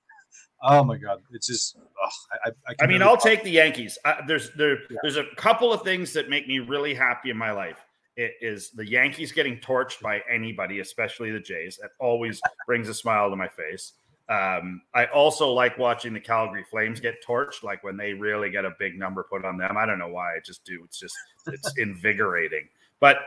Oh 0.62 0.82
my 0.84 0.96
god, 0.98 1.20
it's 1.32 1.46
just. 1.46 1.76
ugh, 1.78 2.10
I, 2.32 2.48
I, 2.48 2.52
I, 2.68 2.74
I 2.80 2.86
mean, 2.86 2.98
really 2.98 3.04
I'll 3.04 3.16
talk- 3.16 3.22
take 3.22 3.44
the 3.44 3.50
Yankees. 3.50 3.96
Uh, 4.04 4.16
there's 4.26 4.50
there 4.56 4.78
there's 5.02 5.16
a 5.16 5.24
couple 5.36 5.72
of 5.72 5.82
things 5.82 6.12
that 6.12 6.28
make 6.28 6.46
me 6.48 6.58
really 6.58 6.92
happy 6.94 7.30
in 7.30 7.36
my 7.38 7.52
life. 7.52 7.78
It 8.18 8.34
is 8.40 8.70
the 8.70 8.84
Yankees 8.84 9.30
getting 9.30 9.60
torched 9.60 10.02
by 10.02 10.20
anybody, 10.28 10.80
especially 10.80 11.30
the 11.30 11.38
Jays. 11.38 11.78
That 11.80 11.92
always 12.00 12.40
brings 12.66 12.88
a 12.88 12.94
smile 12.94 13.30
to 13.30 13.36
my 13.36 13.46
face. 13.46 13.92
Um, 14.28 14.82
I 14.92 15.06
also 15.06 15.52
like 15.52 15.78
watching 15.78 16.12
the 16.12 16.20
Calgary 16.20 16.64
Flames 16.68 16.98
get 16.98 17.24
torched, 17.24 17.62
like 17.62 17.84
when 17.84 17.96
they 17.96 18.12
really 18.12 18.50
get 18.50 18.64
a 18.64 18.74
big 18.76 18.98
number 18.98 19.22
put 19.22 19.44
on 19.44 19.56
them. 19.56 19.76
I 19.78 19.86
don't 19.86 20.00
know 20.00 20.08
why, 20.08 20.34
I 20.34 20.40
just 20.44 20.64
do. 20.64 20.82
It's 20.84 20.98
just 20.98 21.14
it's 21.46 21.72
invigorating. 21.78 22.68
But 22.98 23.18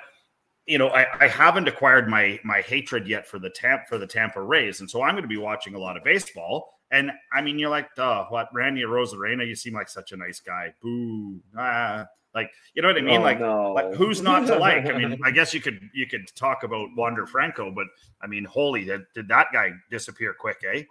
you 0.65 0.77
know, 0.77 0.89
I, 0.89 1.23
I 1.23 1.27
haven't 1.30 1.69
acquired 1.69 2.10
my 2.10 2.38
my 2.43 2.60
hatred 2.60 3.08
yet 3.08 3.25
for 3.25 3.39
the 3.39 3.49
Tampa 3.49 3.86
for 3.88 3.97
the 3.97 4.06
Tampa 4.06 4.41
Rays, 4.41 4.82
and 4.82 4.89
so 4.89 5.04
I'm 5.04 5.13
going 5.13 5.23
to 5.23 5.30
be 5.30 5.38
watching 5.38 5.73
a 5.73 5.80
lot 5.80 5.95
of 5.95 6.04
baseball. 6.04 6.80
And 6.91 7.12
I 7.32 7.41
mean, 7.41 7.58
you're 7.58 7.69
like, 7.69 7.95
duh, 7.95 8.25
what 8.25 8.49
Randy 8.54 8.84
Arozarena? 8.84 9.47
You 9.47 9.56
seem 9.56 9.73
like 9.73 9.88
such 9.88 10.12
a 10.12 10.17
nice 10.17 10.41
guy. 10.41 10.73
Boo, 10.82 11.39
ah, 11.58 12.06
like 12.34 12.52
you 12.74 12.82
know 12.82 12.88
what 12.88 12.98
I 12.98 13.02
mean? 13.02 13.20
Oh, 13.20 13.24
like, 13.24 13.39
no. 13.39 13.74
like 13.74 13.94
who's 13.94 14.22
not 14.22 14.48
to 14.48 14.58
like? 14.58 14.86
I 14.86 14.98
mean, 14.98 15.20
I 15.26 15.32
guess 15.32 15.54
you 15.54 15.62
could 15.62 15.80
you 15.94 16.08
could 16.08 16.34
talk 16.36 16.63
about 16.63 16.88
Wander 16.96 17.26
Franco, 17.28 17.72
but 17.72 17.88
I 18.22 18.28
mean, 18.28 18.46
holy, 18.46 18.86
did, 18.86 19.02
did 19.13 19.28
that 19.30 19.48
guy 19.52 19.72
disappear 19.89 20.34
quick? 20.34 20.63
Eh, 20.72 20.84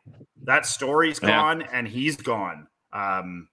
that 0.45 0.67
story's 0.67 1.19
gone, 1.19 1.63
and 1.63 1.89
he's 1.89 2.17
gone. 2.17 2.67
Um, 2.93 3.49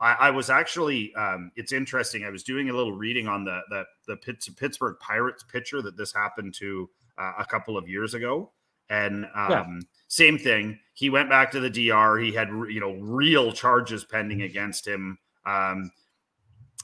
I, 0.00 0.14
I 0.14 0.30
was 0.30 0.50
actually, 0.50 1.14
um, 1.14 1.52
it's 1.54 1.72
interesting. 1.72 2.24
I 2.24 2.30
was 2.30 2.42
doing 2.42 2.68
a 2.68 2.72
little 2.72 2.92
reading 2.92 3.28
on 3.28 3.44
the 3.44 3.60
the 3.70 3.84
the 4.08 4.16
Pitts, 4.16 4.48
Pittsburgh 4.48 4.96
Pirates 5.00 5.44
pitcher 5.44 5.80
that 5.82 5.96
this 5.96 6.12
happened 6.12 6.54
to 6.54 6.90
uh, 7.16 7.32
a 7.38 7.44
couple 7.46 7.78
of 7.78 7.88
years 7.88 8.14
ago, 8.14 8.50
and 8.90 9.24
um, 9.34 9.50
Yeah. 9.50 9.66
same 10.08 10.38
thing. 10.38 10.78
He 10.94 11.08
went 11.08 11.30
back 11.30 11.50
to 11.52 11.60
the 11.60 11.70
DR. 11.70 12.18
He 12.18 12.32
had 12.32 12.48
you 12.48 12.80
know 12.80 12.94
real 12.94 13.52
charges 13.52 14.04
pending 14.04 14.42
against 14.42 14.86
him. 14.86 15.18
Um, 15.46 15.90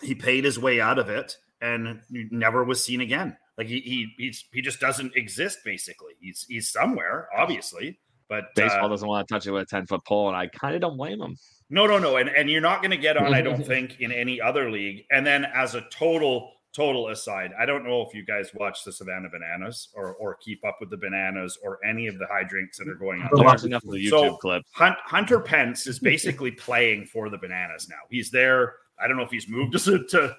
he 0.02 0.14
paid 0.14 0.44
his 0.44 0.58
way 0.58 0.80
out 0.80 0.98
of 0.98 1.08
it 1.08 1.37
and 1.61 2.00
never 2.11 2.64
was 2.64 2.82
seen 2.82 3.00
again. 3.00 3.37
Like 3.56 3.66
he 3.66 3.80
he 3.80 4.12
he's, 4.18 4.44
he 4.52 4.62
just 4.62 4.78
doesn't 4.80 5.16
exist. 5.16 5.58
Basically, 5.64 6.12
he's 6.20 6.46
he's 6.48 6.70
somewhere, 6.70 7.28
obviously, 7.37 7.98
but 8.28 8.44
uh, 8.44 8.48
Baseball 8.54 8.88
doesn't 8.88 9.08
want 9.08 9.26
to 9.26 9.34
touch 9.34 9.46
it 9.46 9.50
with 9.50 9.62
a 9.64 9.66
10 9.66 9.87
foot 9.87 10.04
pole, 10.04 10.28
and 10.28 10.37
I 10.37 10.46
kind 10.46 10.74
of 10.76 10.80
don't 10.80 10.96
blame 10.96 11.20
him. 11.20 11.37
no, 11.68 11.87
no, 11.87 11.98
no. 11.98 12.16
And 12.16 12.28
and 12.28 12.48
you're 12.48 12.61
not 12.61 12.82
going 12.82 12.92
to 12.92 12.96
get 12.96 13.16
on, 13.16 13.34
I 13.34 13.40
don't 13.40 13.66
think, 13.66 14.00
in 14.00 14.12
any 14.12 14.40
other 14.40 14.70
league. 14.70 15.04
And 15.11 15.26
then 15.26 15.44
as 15.44 15.74
a 15.74 15.82
total 15.90 16.52
total 16.72 17.08
aside, 17.08 17.50
I 17.58 17.66
don't 17.66 17.82
know 17.82 18.02
if 18.02 18.14
you 18.14 18.24
guys 18.24 18.50
watch 18.54 18.84
the 18.84 18.92
Savannah 18.92 19.28
Bananas 19.28 19.88
or 19.94 20.14
or 20.14 20.37
keep 20.37 20.64
up 20.64 20.76
with 20.78 20.90
the 20.90 20.96
bananas 20.96 21.58
or 21.61 21.80
any 21.84 22.06
of 22.06 22.16
the 22.20 22.26
high 22.28 22.44
drinks 22.44 22.78
that 22.78 22.87
are 22.88 22.94
going 22.94 23.20
on. 23.22 23.30
I 23.40 23.42
watched 23.42 23.64
enough 23.64 23.82
of 23.82 23.90
the 23.90 24.06
YouTube 24.06 24.11
So- 24.11 24.37
clip. 24.37 24.62
Hunt, 24.72 24.96
Hunter 25.04 25.40
Pence 25.40 25.88
is 25.88 25.98
basically 25.98 26.52
playing 26.52 27.06
for 27.06 27.28
the 27.28 27.38
Bananas 27.38 27.88
now. 27.88 27.96
He's 28.08 28.30
there. 28.30 28.74
I 29.02 29.06
don't 29.08 29.16
know 29.16 29.22
if 29.22 29.30
he's 29.30 29.48
moved 29.48 29.72
to. 29.84 30.04
to 30.04 30.37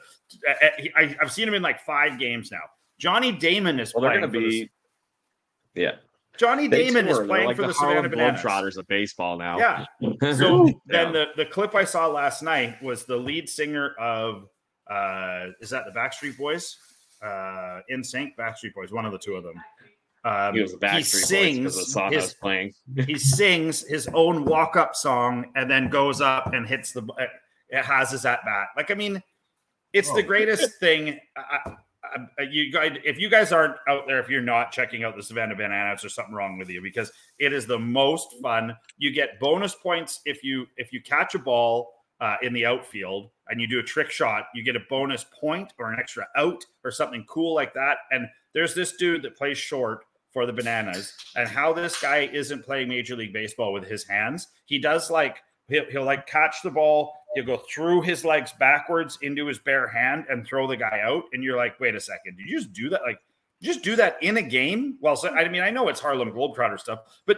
I, 0.47 0.89
I, 0.95 1.15
I've 1.21 1.31
seen 1.31 1.47
him 1.47 1.53
in 1.53 1.61
like 1.61 1.79
five 1.81 2.19
games 2.19 2.51
now. 2.51 2.61
Johnny 2.97 3.31
Damon 3.31 3.79
is 3.79 3.93
Well, 3.93 4.01
they're 4.01 4.11
playing 4.19 4.21
going 4.31 4.33
to 4.33 4.39
for 4.39 4.51
the- 4.51 4.61
be. 4.65 5.81
Yeah. 5.81 5.91
Johnny 6.37 6.67
They 6.67 6.85
Damon 6.85 7.07
is 7.07 7.17
tour. 7.17 7.19
They're 7.19 7.27
playing 7.27 7.47
like 7.47 7.55
for 7.57 7.61
the, 7.63 7.67
the 7.69 7.73
Savannah 7.73 7.93
Harlem 7.95 8.11
Bananas. 8.11 8.41
Globetrotters 8.41 8.77
of 8.77 8.87
baseball 8.87 9.37
now. 9.37 9.57
Yeah. 9.57 9.85
So 10.37 10.67
Yeah. 10.67 10.73
then 10.85 11.13
the, 11.13 11.25
the 11.35 11.45
clip 11.45 11.75
I 11.75 11.83
saw 11.83 12.07
last 12.07 12.41
night 12.43 12.81
was 12.81 13.05
the 13.05 13.17
lead 13.17 13.49
singer 13.49 13.93
of 13.99 14.47
uh 14.89 15.47
is 15.61 15.69
that 15.71 15.83
the 15.85 15.91
Backstreet 15.91 16.37
Boys? 16.37 16.77
Uh 17.21 17.81
NSYNC 17.91 18.35
Backstreet 18.37 18.73
Boys, 18.73 18.91
one 18.91 19.05
of 19.05 19.11
the 19.11 19.19
two 19.19 19.33
of 19.35 19.43
them. 19.43 19.55
Um, 20.25 20.53
he 20.55 20.61
was 20.61 20.71
the 20.73 20.77
Backstreet 20.79 21.29
Boys 21.29 21.57
because 21.57 21.75
the 21.75 21.83
song 21.91 22.13
I 22.13 22.15
was 22.15 22.23
his, 22.25 22.33
playing. 22.35 22.73
he 23.05 23.17
sings 23.17 23.85
his 23.87 24.07
own 24.13 24.45
walk-up 24.45 24.95
song 24.95 25.51
and 25.55 25.69
then 25.69 25.89
goes 25.89 26.21
up 26.21 26.53
and 26.53 26.65
hits 26.67 26.91
the 26.93 27.01
it 27.69 27.83
has 27.85 28.11
his 28.11 28.25
at 28.25 28.43
bat. 28.45 28.67
Like 28.77 28.91
I 28.91 28.93
mean, 28.95 29.21
it's 29.93 30.11
the 30.11 30.19
Oh. 30.23 30.27
greatest 30.27 30.75
thing. 30.79 31.19
I, 31.37 31.41
I- 31.65 31.75
you 32.49 32.71
guys, 32.71 32.97
if 33.03 33.19
you 33.19 33.29
guys 33.29 33.51
aren't 33.51 33.75
out 33.87 34.07
there, 34.07 34.19
if 34.19 34.29
you're 34.29 34.41
not 34.41 34.71
checking 34.71 35.03
out 35.03 35.15
the 35.15 35.21
Savannah 35.21 35.53
Bananas, 35.55 36.01
there's 36.01 36.15
something 36.15 36.33
wrong 36.33 36.57
with 36.57 36.67
you 36.69 36.81
because 36.81 37.11
it 37.37 37.53
is 37.53 37.67
the 37.67 37.77
most 37.77 38.33
fun. 38.41 38.75
You 38.97 39.11
get 39.11 39.39
bonus 39.39 39.75
points 39.75 40.21
if 40.25 40.43
you 40.43 40.65
if 40.77 40.91
you 40.91 41.01
catch 41.03 41.35
a 41.35 41.39
ball 41.39 41.91
uh, 42.19 42.37
in 42.41 42.51
the 42.53 42.65
outfield 42.65 43.29
and 43.49 43.61
you 43.61 43.67
do 43.67 43.79
a 43.79 43.83
trick 43.83 44.09
shot. 44.09 44.45
You 44.55 44.63
get 44.63 44.75
a 44.75 44.81
bonus 44.89 45.25
point 45.39 45.73
or 45.77 45.91
an 45.93 45.99
extra 45.99 46.25
out 46.35 46.65
or 46.83 46.89
something 46.89 47.25
cool 47.29 47.53
like 47.53 47.73
that. 47.75 47.97
And 48.11 48.27
there's 48.53 48.73
this 48.73 48.93
dude 48.95 49.21
that 49.23 49.35
plays 49.37 49.57
short 49.59 49.99
for 50.31 50.45
the 50.45 50.53
Bananas, 50.53 51.13
and 51.35 51.47
how 51.49 51.73
this 51.73 51.99
guy 52.01 52.29
isn't 52.31 52.63
playing 52.63 52.87
Major 52.87 53.15
League 53.15 53.33
Baseball 53.33 53.71
with 53.73 53.83
his 53.87 54.07
hands. 54.07 54.47
He 54.65 54.79
does 54.79 55.11
like 55.11 55.37
he'll, 55.67 55.85
he'll 55.91 56.03
like 56.05 56.25
catch 56.27 56.61
the 56.63 56.71
ball, 56.71 57.13
he'll 57.35 57.45
go 57.45 57.61
through 57.73 58.01
his 58.01 58.25
legs 58.25 58.53
backwards 58.59 59.17
into 59.21 59.45
his 59.45 59.59
bare 59.59 59.87
hand 59.87 60.25
and 60.29 60.45
throw 60.45 60.67
the 60.67 60.77
guy 60.77 61.01
out. 61.03 61.23
And 61.33 61.43
you're 61.43 61.57
like, 61.57 61.79
wait 61.79 61.95
a 61.95 61.99
second, 61.99 62.37
did 62.37 62.49
you 62.49 62.57
just 62.57 62.73
do 62.73 62.89
that? 62.89 63.01
Like, 63.01 63.19
you 63.59 63.71
just 63.73 63.83
do 63.83 63.95
that 63.97 64.21
in 64.21 64.37
a 64.37 64.41
game? 64.41 64.97
Well, 65.01 65.15
so, 65.15 65.29
I 65.29 65.47
mean, 65.49 65.61
I 65.61 65.69
know 65.69 65.89
it's 65.89 65.99
Harlem 65.99 66.31
Globetrotter 66.31 66.79
stuff, 66.79 66.99
but 67.25 67.37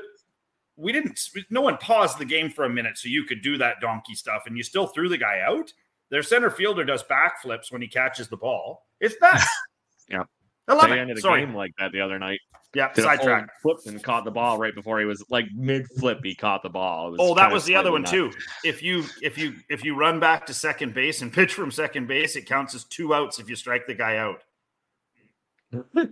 we 0.77 0.91
didn't. 0.91 1.19
No 1.49 1.61
one 1.61 1.77
paused 1.77 2.17
the 2.17 2.25
game 2.25 2.49
for 2.49 2.65
a 2.65 2.69
minute 2.69 2.97
so 2.97 3.09
you 3.09 3.23
could 3.23 3.41
do 3.41 3.57
that 3.57 3.81
donkey 3.81 4.15
stuff, 4.15 4.43
and 4.45 4.55
you 4.55 4.63
still 4.63 4.87
threw 4.87 5.09
the 5.09 5.17
guy 5.17 5.41
out. 5.45 5.71
Their 6.09 6.23
center 6.23 6.49
fielder 6.49 6.83
does 6.83 7.03
backflips 7.03 7.71
when 7.71 7.81
he 7.81 7.87
catches 7.87 8.27
the 8.27 8.37
ball. 8.37 8.85
It's 8.99 9.15
nuts. 9.21 9.45
Yeah. 10.09 10.23
I 10.67 10.73
love 10.73 10.89
they 10.89 10.97
it. 10.97 10.99
ended 10.99 11.17
a 11.17 11.21
Sorry. 11.21 11.45
game 11.45 11.55
like 11.55 11.71
that 11.79 11.93
the 11.93 12.01
other 12.01 12.19
night. 12.19 12.41
Yeah, 12.73 12.87
Did 12.93 12.99
a 13.03 13.07
sidetrack. 13.07 13.49
flip 13.61 13.77
and 13.85 14.01
caught 14.01 14.23
the 14.23 14.31
ball 14.31 14.57
right 14.57 14.73
before 14.73 14.97
he 14.99 15.05
was 15.05 15.21
like 15.29 15.45
mid 15.53 15.87
flip. 15.99 16.19
He 16.23 16.33
caught 16.33 16.63
the 16.63 16.69
ball. 16.69 17.13
It 17.13 17.17
Oh, 17.19 17.35
that 17.35 17.51
was 17.51 17.65
the 17.65 17.75
other 17.75 17.91
one 17.91 18.03
nuts. 18.03 18.11
too. 18.11 18.31
If 18.63 18.81
you 18.81 19.03
if 19.21 19.37
you 19.37 19.55
if 19.69 19.83
you 19.83 19.95
run 19.95 20.19
back 20.21 20.45
to 20.45 20.53
second 20.53 20.93
base 20.93 21.21
and 21.21 21.33
pitch 21.33 21.53
from 21.53 21.69
second 21.71 22.07
base, 22.07 22.37
it 22.37 22.45
counts 22.45 22.73
as 22.73 22.85
two 22.85 23.13
outs 23.13 23.39
if 23.39 23.49
you 23.49 23.55
strike 23.57 23.87
the 23.87 23.93
guy 23.93 24.17
out. 24.17 24.43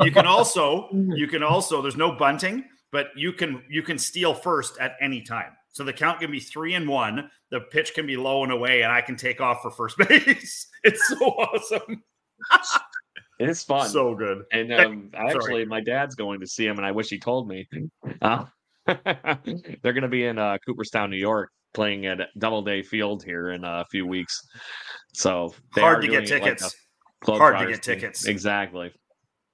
You 0.00 0.12
can 0.12 0.26
also 0.26 0.88
you 0.92 1.26
can 1.26 1.42
also 1.42 1.80
there's 1.82 1.96
no 1.96 2.12
bunting, 2.12 2.64
but 2.92 3.08
you 3.16 3.32
can 3.32 3.62
you 3.68 3.82
can 3.82 3.98
steal 3.98 4.32
first 4.34 4.78
at 4.78 4.96
any 5.00 5.22
time. 5.22 5.52
So 5.72 5.82
the 5.84 5.92
count 5.92 6.20
can 6.20 6.30
be 6.30 6.40
three 6.40 6.74
and 6.74 6.88
one. 6.88 7.30
The 7.50 7.60
pitch 7.60 7.94
can 7.94 8.06
be 8.06 8.16
low 8.16 8.42
and 8.44 8.52
away, 8.52 8.82
and 8.82 8.92
I 8.92 9.00
can 9.00 9.16
take 9.16 9.40
off 9.40 9.62
for 9.62 9.70
first 9.70 9.96
base. 10.08 10.66
It's 10.84 11.06
so 11.08 11.16
awesome, 11.16 12.02
It's 13.38 13.62
fun. 13.62 13.88
so 13.88 14.14
good. 14.14 14.42
And 14.52 14.72
um, 14.72 15.10
actually, 15.14 15.64
my 15.64 15.80
dad's 15.80 16.14
going 16.14 16.40
to 16.40 16.46
see 16.46 16.66
him, 16.66 16.76
and 16.76 16.86
I 16.86 16.92
wish 16.92 17.08
he 17.08 17.18
told 17.18 17.48
me. 17.48 17.68
Uh, 18.20 18.44
they're 18.86 19.92
going 19.92 20.02
to 20.02 20.08
be 20.08 20.24
in 20.24 20.38
uh, 20.38 20.58
Cooperstown, 20.66 21.10
New 21.10 21.18
York, 21.18 21.50
playing 21.74 22.06
at 22.06 22.18
Doubleday 22.38 22.82
Field 22.82 23.22
here 23.22 23.50
in 23.50 23.62
a 23.64 23.84
few 23.90 24.06
weeks. 24.06 24.40
So 25.14 25.54
they 25.74 25.80
Hard 25.82 25.98
are 25.98 26.00
to 26.02 26.08
get 26.08 26.26
doing 26.26 26.42
it 26.42 26.44
like 26.44 26.56
tickets. 26.58 26.76
Hard 27.24 27.58
to 27.58 27.66
get 27.66 27.84
thing. 27.84 27.94
tickets. 28.00 28.26
Exactly. 28.26 28.92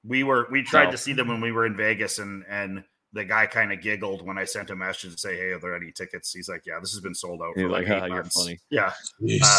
We 0.07 0.23
were 0.23 0.47
we 0.51 0.63
tried 0.63 0.87
So- 0.87 0.91
to 0.93 0.99
see 0.99 1.13
them 1.13 1.29
when 1.29 1.41
we 1.41 1.53
were 1.53 1.67
in 1.67 1.77
Vegas, 1.77 2.19
and 2.19 2.45
and 2.49 2.85
the 3.13 3.25
guy 3.25 3.47
kind 3.47 3.73
of 3.73 3.81
giggled 3.81 4.27
when 4.27 4.37
I 4.39 4.45
sent 4.45 4.71
a 4.71 4.77
message 4.77 5.13
to 5.13 5.19
say, 5.19 5.37
"Hey, 5.37 5.51
are 5.51 5.59
there 5.61 5.75
any 5.77 5.93
tickets?" 5.93 6.33
He's 6.33 6.49
like, 6.49 6.63
"Yeah, 6.67 6.79
this 6.81 6.93
has 6.93 7.01
been 7.01 7.15
sold 7.15 7.41
out 7.43 7.55
for 7.55 7.69
like, 7.69 7.89
like, 7.89 7.97
eight 7.97 8.03
"Oh, 8.03 8.07
you're 8.07 8.17
months." 8.23 8.43
funny. 8.43 8.59
Yeah, 8.71 8.93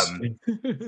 um, 0.08 0.40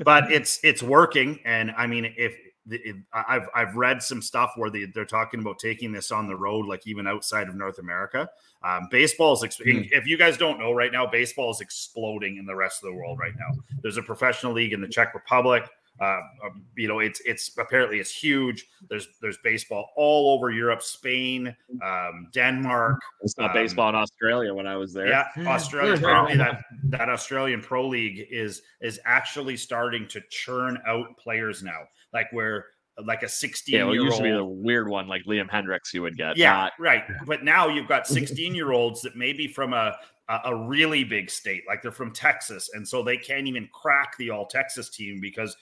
but 0.04 0.32
it's 0.32 0.60
it's 0.64 0.84
working, 0.84 1.40
and 1.46 1.72
I 1.72 1.88
mean, 1.88 2.14
if 2.18 2.36
the- 2.68 2.96
I've 3.14 3.48
I've 3.56 3.76
read 3.76 4.02
some 4.04 4.22
stuff 4.22 4.52
where 4.56 4.70
they, 4.70 4.86
they're 4.86 5.06
talking 5.06 5.40
about 5.40 5.58
taking 5.60 5.92
this 5.92 6.12
on 6.12 6.28
the 6.28 6.36
road, 6.36 6.68
like 6.68 6.86
even 6.86 7.08
outside 7.08 7.48
of 7.48 7.56
North 7.56 7.80
America. 7.80 8.30
Um, 8.64 8.88
baseball 8.92 9.34
is, 9.34 9.44
ex- 9.44 9.58
Hmm. 9.58 9.84
if 9.92 10.06
you 10.08 10.18
guys 10.18 10.38
don't 10.38 10.60
know 10.60 10.74
right 10.74 10.92
now, 10.92 11.06
baseball 11.06 11.52
is 11.52 11.62
exploding 11.62 12.38
in 12.38 12.46
the 12.46 12.56
rest 12.56 12.84
of 12.84 12.90
the 12.90 12.96
world 12.96 13.20
right 13.20 13.34
now. 13.38 13.56
There's 13.82 13.98
a 13.98 14.04
professional 14.04 14.54
league 14.54 14.74
in 14.74 14.82
the 14.82 14.88
Czech 14.88 15.14
Republic. 15.14 15.70
Uh, 16.00 16.20
um, 16.46 16.64
you 16.76 16.88
know, 16.88 17.00
it's 17.00 17.20
it's 17.26 17.52
apparently 17.58 18.00
it's 18.00 18.12
huge. 18.12 18.66
There's 18.90 19.08
there's 19.22 19.38
baseball 19.44 19.90
all 19.96 20.36
over 20.36 20.52
Europe, 20.52 20.82
Spain, 20.84 21.56
um, 21.84 22.28
Denmark. 22.34 23.00
It's 23.22 23.38
not 23.38 23.50
Um, 23.50 23.54
baseball 23.56 23.90
in 23.90 23.96
Australia 23.96 24.54
when 24.54 24.68
I 24.68 24.76
was 24.78 24.94
there. 24.94 25.08
Yeah, 25.08 25.28
Australia. 25.48 25.94
Apparently, 25.94 26.38
that 26.38 26.64
that 26.86 27.10
Australian 27.10 27.62
Pro 27.62 27.88
League 27.88 28.28
is 28.30 28.62
is 28.82 29.00
actually 29.06 29.58
starting 29.58 30.08
to 30.10 30.22
churn 30.30 30.78
out 30.86 31.18
players 31.18 31.64
now. 31.64 31.80
Like 32.14 32.32
where 32.32 32.66
like 33.06 33.22
a 33.22 33.30
16 33.30 33.76
Yeah, 33.76 33.84
well, 33.84 33.94
year 33.94 34.04
used 34.06 34.18
to 34.18 34.24
be 34.24 34.32
the 34.32 34.44
weird 34.44 34.88
one, 34.90 35.08
like 35.08 35.24
Liam 35.26 35.48
Hendriks, 35.48 35.94
you 35.94 36.02
would 36.02 36.18
get. 36.18 36.36
Yeah, 36.36 36.52
not- 36.54 36.74
right. 36.80 37.04
But 37.28 37.44
now 37.44 37.68
you've 37.68 37.88
got 37.88 38.08
16 38.08 38.56
year 38.56 38.72
olds 38.72 39.02
that 39.02 39.16
may 39.16 39.34
be 39.34 39.48
from 39.48 39.74
a 39.74 39.96
a 40.44 40.54
really 40.54 41.06
big 41.06 41.30
state, 41.30 41.64
like 41.68 41.82
they're 41.82 41.90
from 41.90 42.12
Texas, 42.12 42.70
and 42.74 42.86
so 42.86 43.02
they 43.02 43.16
can't 43.16 43.48
even 43.48 43.70
crack 43.72 44.18
the 44.18 44.30
All 44.30 44.46
Texas 44.46 44.90
team 44.90 45.22
because 45.22 45.56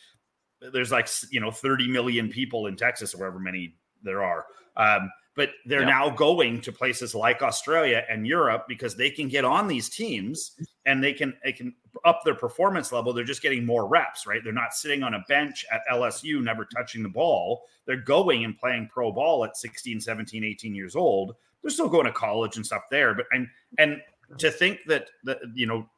there's 0.74 0.92
like 0.92 1.10
you 1.32 1.40
know 1.40 1.52
30 1.52 1.88
million 1.88 2.30
people 2.30 2.68
in 2.68 2.76
Texas, 2.76 3.14
or 3.14 3.20
wherever 3.20 3.40
many 3.40 3.76
there 4.04 4.24
are. 4.24 4.46
Um, 4.78 5.10
but 5.36 5.50
they're 5.66 5.82
Yeah. 5.82 5.88
now 5.88 6.10
going 6.10 6.62
to 6.62 6.72
places 6.72 7.14
like 7.14 7.42
Australia 7.42 8.06
and 8.10 8.26
Europe 8.26 8.66
because 8.70 8.96
they 8.96 9.10
can 9.10 9.28
get 9.28 9.44
on 9.44 9.68
these 9.68 9.90
teams 9.90 10.58
and 10.86 11.04
they 11.04 11.12
can 11.14 11.36
they 11.44 11.52
can 11.52 11.76
up 12.06 12.22
their 12.24 12.36
performance 12.36 12.92
level. 12.92 13.12
They're 13.14 13.26
just 13.26 13.42
getting 13.42 13.66
more 13.66 13.88
reps, 13.88 14.26
right? 14.26 14.42
They're 14.44 14.54
not 14.54 14.74
sitting 14.74 15.04
on 15.04 15.14
a 15.14 15.24
bench 15.28 15.66
at 15.74 15.82
LSU 15.92 16.42
never 16.42 16.66
touching 16.66 17.04
the 17.04 17.10
ball. 17.10 17.64
They're 17.86 17.98
going 17.98 18.46
and 18.46 18.58
playing 18.58 18.90
pro 18.92 19.12
ball 19.12 19.44
at 19.44 19.58
16, 19.58 20.00
17, 20.00 20.44
18 20.44 20.74
years 20.74 20.96
old. 20.96 21.36
They're 21.62 21.72
still 21.72 21.90
going 21.90 22.06
to 22.06 22.12
college 22.12 22.56
and 22.56 22.66
stuff 22.66 22.84
there, 22.90 23.14
but 23.14 23.26
and 23.32 23.48
and 23.78 24.02
to 24.38 24.52
think 24.52 24.80
that 24.88 25.10
that 25.26 25.40
you 25.54 25.66
know 25.66 25.90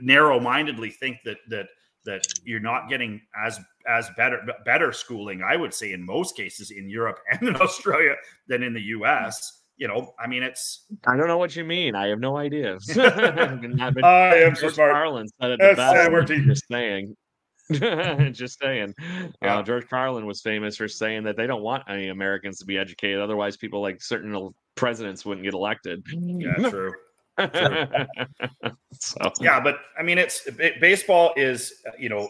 narrow-mindedly 0.00 0.90
think 0.90 1.18
that 1.24 1.38
that 1.48 1.68
that 2.04 2.24
you're 2.44 2.60
not 2.60 2.88
getting 2.88 3.20
as 3.44 3.58
as 3.86 4.08
better 4.16 4.40
better 4.64 4.92
schooling 4.92 5.42
i 5.42 5.56
would 5.56 5.72
say 5.74 5.92
in 5.92 6.04
most 6.04 6.36
cases 6.36 6.70
in 6.70 6.88
europe 6.88 7.18
and 7.30 7.48
in 7.48 7.56
australia 7.56 8.14
than 8.48 8.62
in 8.62 8.72
the 8.74 8.80
us 8.80 9.60
you 9.76 9.88
know 9.88 10.12
i 10.18 10.26
mean 10.26 10.42
it's 10.42 10.86
I 11.06 11.16
don't 11.16 11.28
know 11.28 11.38
what 11.38 11.56
you 11.56 11.64
mean. 11.64 11.94
I 11.94 12.08
have 12.08 12.20
no 12.20 12.36
idea. 12.36 12.78
I've 12.96 13.60
been- 13.60 13.80
I've 13.80 13.94
been- 13.94 14.04
i 14.04 14.36
am 14.36 14.54
so 14.54 14.62
George 14.62 14.74
smart 14.74 14.92
Carlin 14.92 15.26
said 15.40 15.50
it 15.52 15.58
the 15.60 15.74
best. 15.74 16.28
Just 16.46 16.64
saying. 16.70 17.16
just 18.32 18.60
saying. 18.60 18.94
Yeah. 19.40 19.58
Uh, 19.58 19.62
George 19.62 19.88
Carlin 19.88 20.26
was 20.26 20.42
famous 20.42 20.76
for 20.76 20.88
saying 20.88 21.24
that 21.24 21.36
they 21.36 21.46
don't 21.46 21.62
want 21.62 21.84
any 21.88 22.08
Americans 22.08 22.58
to 22.58 22.66
be 22.66 22.76
educated. 22.76 23.20
Otherwise, 23.20 23.56
people 23.56 23.80
like 23.80 24.02
certain 24.02 24.50
presidents 24.74 25.24
wouldn't 25.24 25.44
get 25.44 25.54
elected. 25.54 26.04
yeah 26.12 26.68
true 26.68 26.92
so. 28.92 29.32
Yeah 29.40 29.58
but 29.58 29.76
i 29.98 30.02
mean 30.02 30.18
it's 30.18 30.48
ba- 30.50 30.72
baseball 30.80 31.32
is 31.36 31.72
uh, 31.86 31.92
you 31.98 32.10
know 32.10 32.28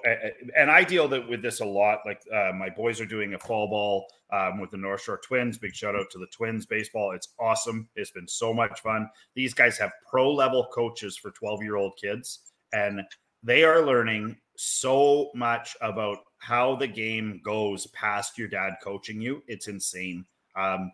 and 0.56 0.70
i 0.70 0.84
deal 0.84 1.08
with 1.08 1.42
this 1.42 1.58
a 1.60 1.64
lot 1.64 1.98
like 2.06 2.22
uh, 2.32 2.52
my 2.54 2.70
boys 2.70 3.00
are 3.00 3.06
doing 3.06 3.34
a 3.34 3.38
fall 3.38 3.68
ball 3.68 4.06
um, 4.32 4.58
with 4.58 4.70
the 4.70 4.76
north 4.76 5.02
shore 5.02 5.20
twins. 5.22 5.58
Big 5.58 5.74
shout 5.74 5.94
out 5.94 6.10
to 6.10 6.18
the 6.18 6.26
twins 6.26 6.66
baseball. 6.66 7.12
It's 7.12 7.28
awesome. 7.38 7.88
It's 7.94 8.10
been 8.10 8.26
so 8.26 8.52
much 8.52 8.80
fun. 8.80 9.08
These 9.34 9.54
guys 9.54 9.78
have 9.78 9.92
pro 10.08 10.32
level 10.32 10.66
coaches 10.72 11.16
for 11.16 11.30
12 11.30 11.62
year 11.62 11.76
old 11.76 11.96
kids 12.00 12.40
and 12.72 13.02
they 13.42 13.64
are 13.64 13.84
learning 13.84 14.36
so 14.56 15.30
much 15.34 15.76
about 15.80 16.18
how 16.38 16.76
the 16.76 16.86
game 16.86 17.40
goes 17.44 17.86
past 17.88 18.38
your 18.38 18.48
dad 18.48 18.74
coaching 18.82 19.20
you. 19.20 19.42
It's 19.46 19.68
insane. 19.68 20.24
Um, 20.56 20.90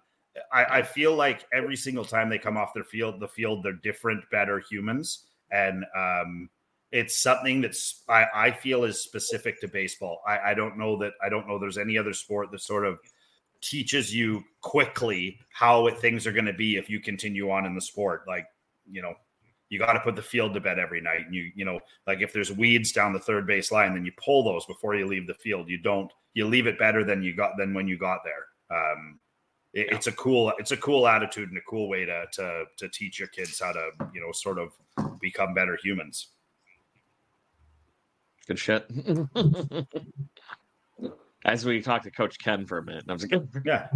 I, 0.53 0.79
I 0.79 0.83
feel 0.83 1.14
like 1.14 1.46
every 1.53 1.77
single 1.77 2.05
time 2.05 2.29
they 2.29 2.38
come 2.38 2.57
off 2.57 2.74
their 2.74 2.85
field, 2.85 3.20
the 3.20 3.29
field, 3.29 3.62
they're 3.62 3.72
different, 3.72 4.29
better 4.31 4.61
humans, 4.61 5.27
and 5.51 5.85
um, 5.96 6.51
it's 6.90 7.18
something 7.20 7.61
that's 7.61 8.03
I, 8.09 8.27
I 8.35 8.51
feel 8.51 8.85
is 8.85 9.03
specific 9.03 9.61
to 9.61 9.68
baseball. 9.68 10.22
I, 10.27 10.51
I 10.51 10.55
don't 10.55 10.79
know 10.79 10.96
that 10.98 11.12
I 11.24 11.29
don't 11.29 11.46
know 11.46 11.59
there's 11.59 11.79
any 11.79 11.98
other 11.98 12.12
sport 12.12 12.51
that 12.53 12.61
sort 12.61 12.87
of 12.87 12.98
teaches 13.61 14.14
you 14.14 14.42
quickly 14.61 15.38
how 15.53 15.90
things 15.90 16.27
are 16.27 16.33
going 16.33 16.46
to 16.46 16.53
be 16.53 16.77
if 16.77 16.88
you 16.88 17.01
continue 17.01 17.51
on 17.51 17.66
in 17.66 17.74
the 17.74 17.81
sport. 17.81 18.22
Like 18.27 18.46
you 18.90 19.03
know, 19.03 19.14
you 19.68 19.79
got 19.79 19.92
to 19.92 20.01
put 20.01 20.16
the 20.16 20.22
field 20.22 20.55
to 20.55 20.61
bed 20.61 20.79
every 20.79 21.01
night. 21.01 21.27
And 21.27 21.35
you 21.35 21.51
you 21.55 21.64
know, 21.64 21.81
like 22.07 22.20
if 22.20 22.33
there's 22.33 22.53
weeds 22.53 22.92
down 22.92 23.12
the 23.12 23.18
third 23.18 23.46
base 23.46 23.70
line, 23.70 23.94
then 23.94 24.05
you 24.05 24.12
pull 24.22 24.42
those 24.42 24.64
before 24.66 24.94
you 24.94 25.07
leave 25.07 25.27
the 25.27 25.35
field. 25.35 25.68
You 25.68 25.79
don't 25.79 26.11
you 26.35 26.46
leave 26.46 26.66
it 26.66 26.79
better 26.79 27.05
than 27.05 27.22
you 27.22 27.35
got 27.35 27.57
than 27.59 27.74
when 27.74 27.87
you 27.88 27.98
got 27.98 28.20
there. 28.24 28.79
Um, 28.79 29.18
it- 29.74 29.92
it's 29.92 30.07
a 30.07 30.12
cool 30.12 30.52
it's 30.59 30.70
a 30.72 30.76
cool 30.76 31.07
attitude 31.07 31.48
and 31.48 31.59
a 31.59 31.62
cool 31.68 31.88
way 31.88 32.04
to 32.04 32.26
to 32.33 32.64
to 32.76 32.88
teach 32.88 33.18
your 33.18 33.28
kids 33.28 33.61
how 33.61 33.72
to 33.72 33.90
you 34.14 34.20
know 34.20 34.33
sort 34.33 34.59
of 34.59 34.72
become 35.20 35.54
better 35.54 35.78
humans. 35.83 36.28
Good 38.46 38.59
shit. 38.59 38.87
As 41.44 41.64
we 41.64 41.81
talk 41.81 42.02
to 42.02 42.11
Coach 42.11 42.38
Ken 42.40 42.66
for 42.66 42.78
a 42.78 42.85
minute, 42.85 43.04
I 43.09 43.12
was 43.12 43.26
like, 43.31 43.40
yeah. 43.64 43.88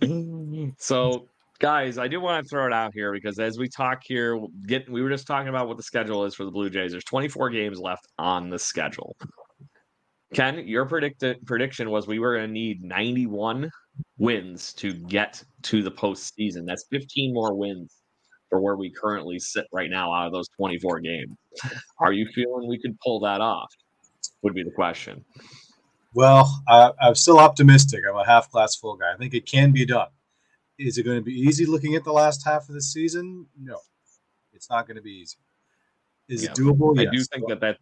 So 0.78 1.28
guys 1.58 1.96
i 1.96 2.06
do 2.06 2.20
want 2.20 2.44
to 2.44 2.48
throw 2.50 2.66
it 2.66 2.72
out 2.74 2.92
here 2.92 3.10
because 3.12 3.38
as 3.38 3.58
we 3.58 3.66
talk 3.66 4.02
here 4.04 4.38
get 4.66 4.86
we 4.90 5.00
were 5.00 5.08
just 5.08 5.26
talking 5.26 5.48
about 5.48 5.66
what 5.66 5.78
the 5.78 5.82
schedule 5.82 6.26
is 6.26 6.34
for 6.34 6.44
the 6.44 6.50
blue 6.50 6.68
jays. 6.68 6.90
There's 6.90 7.04
24 7.04 7.48
games 7.48 7.78
left 7.80 8.06
on 8.18 8.50
the 8.50 8.58
schedule 8.58 9.16
ken 10.34 10.66
your 10.66 10.84
predicted 10.86 11.44
prediction 11.46 11.90
was 11.90 12.06
we 12.06 12.18
were 12.18 12.36
going 12.36 12.48
to 12.48 12.52
need 12.52 12.82
91 12.82 13.70
wins 14.18 14.72
to 14.74 14.92
get 14.92 15.42
to 15.62 15.82
the 15.82 15.90
postseason 15.90 16.66
that's 16.66 16.84
15 16.90 17.32
more 17.32 17.54
wins 17.54 17.94
for 18.50 18.60
where 18.60 18.76
we 18.76 18.90
currently 18.90 19.38
sit 19.38 19.66
right 19.72 19.90
now 19.90 20.12
out 20.12 20.26
of 20.26 20.32
those 20.32 20.48
24 20.56 21.00
games 21.00 21.36
are 22.00 22.12
you 22.12 22.26
feeling 22.34 22.68
we 22.68 22.78
could 22.80 22.98
pull 23.00 23.20
that 23.20 23.40
off 23.40 23.72
would 24.42 24.54
be 24.54 24.62
the 24.62 24.70
question 24.70 25.24
Well, 26.14 26.62
I, 26.66 26.92
I'm 27.00 27.14
still 27.14 27.38
optimistic. 27.38 28.00
I'm 28.08 28.16
a 28.16 28.24
half 28.24 28.50
glass 28.50 28.74
full 28.76 28.96
guy. 28.96 29.12
I 29.12 29.16
think 29.18 29.34
it 29.34 29.44
can 29.44 29.70
be 29.70 29.84
done. 29.84 30.08
Is 30.78 30.96
it 30.96 31.02
going 31.02 31.18
to 31.18 31.22
be 31.22 31.32
easy 31.32 31.66
looking 31.66 31.94
at 31.94 32.04
the 32.04 32.12
last 32.12 32.42
half 32.44 32.68
of 32.70 32.74
the 32.74 32.80
season? 32.80 33.46
No, 33.60 33.78
it's 34.54 34.70
not 34.70 34.86
going 34.86 34.96
to 34.96 35.02
be 35.02 35.10
easy. 35.10 35.36
Is 36.28 36.42
Yeah. 36.44 36.52
it 36.52 36.56
doable? 36.56 36.98
I 36.98 37.02
Yes. 37.02 37.12
do 37.12 37.24
think 37.24 37.48
that 37.48 37.60
that 37.60 37.76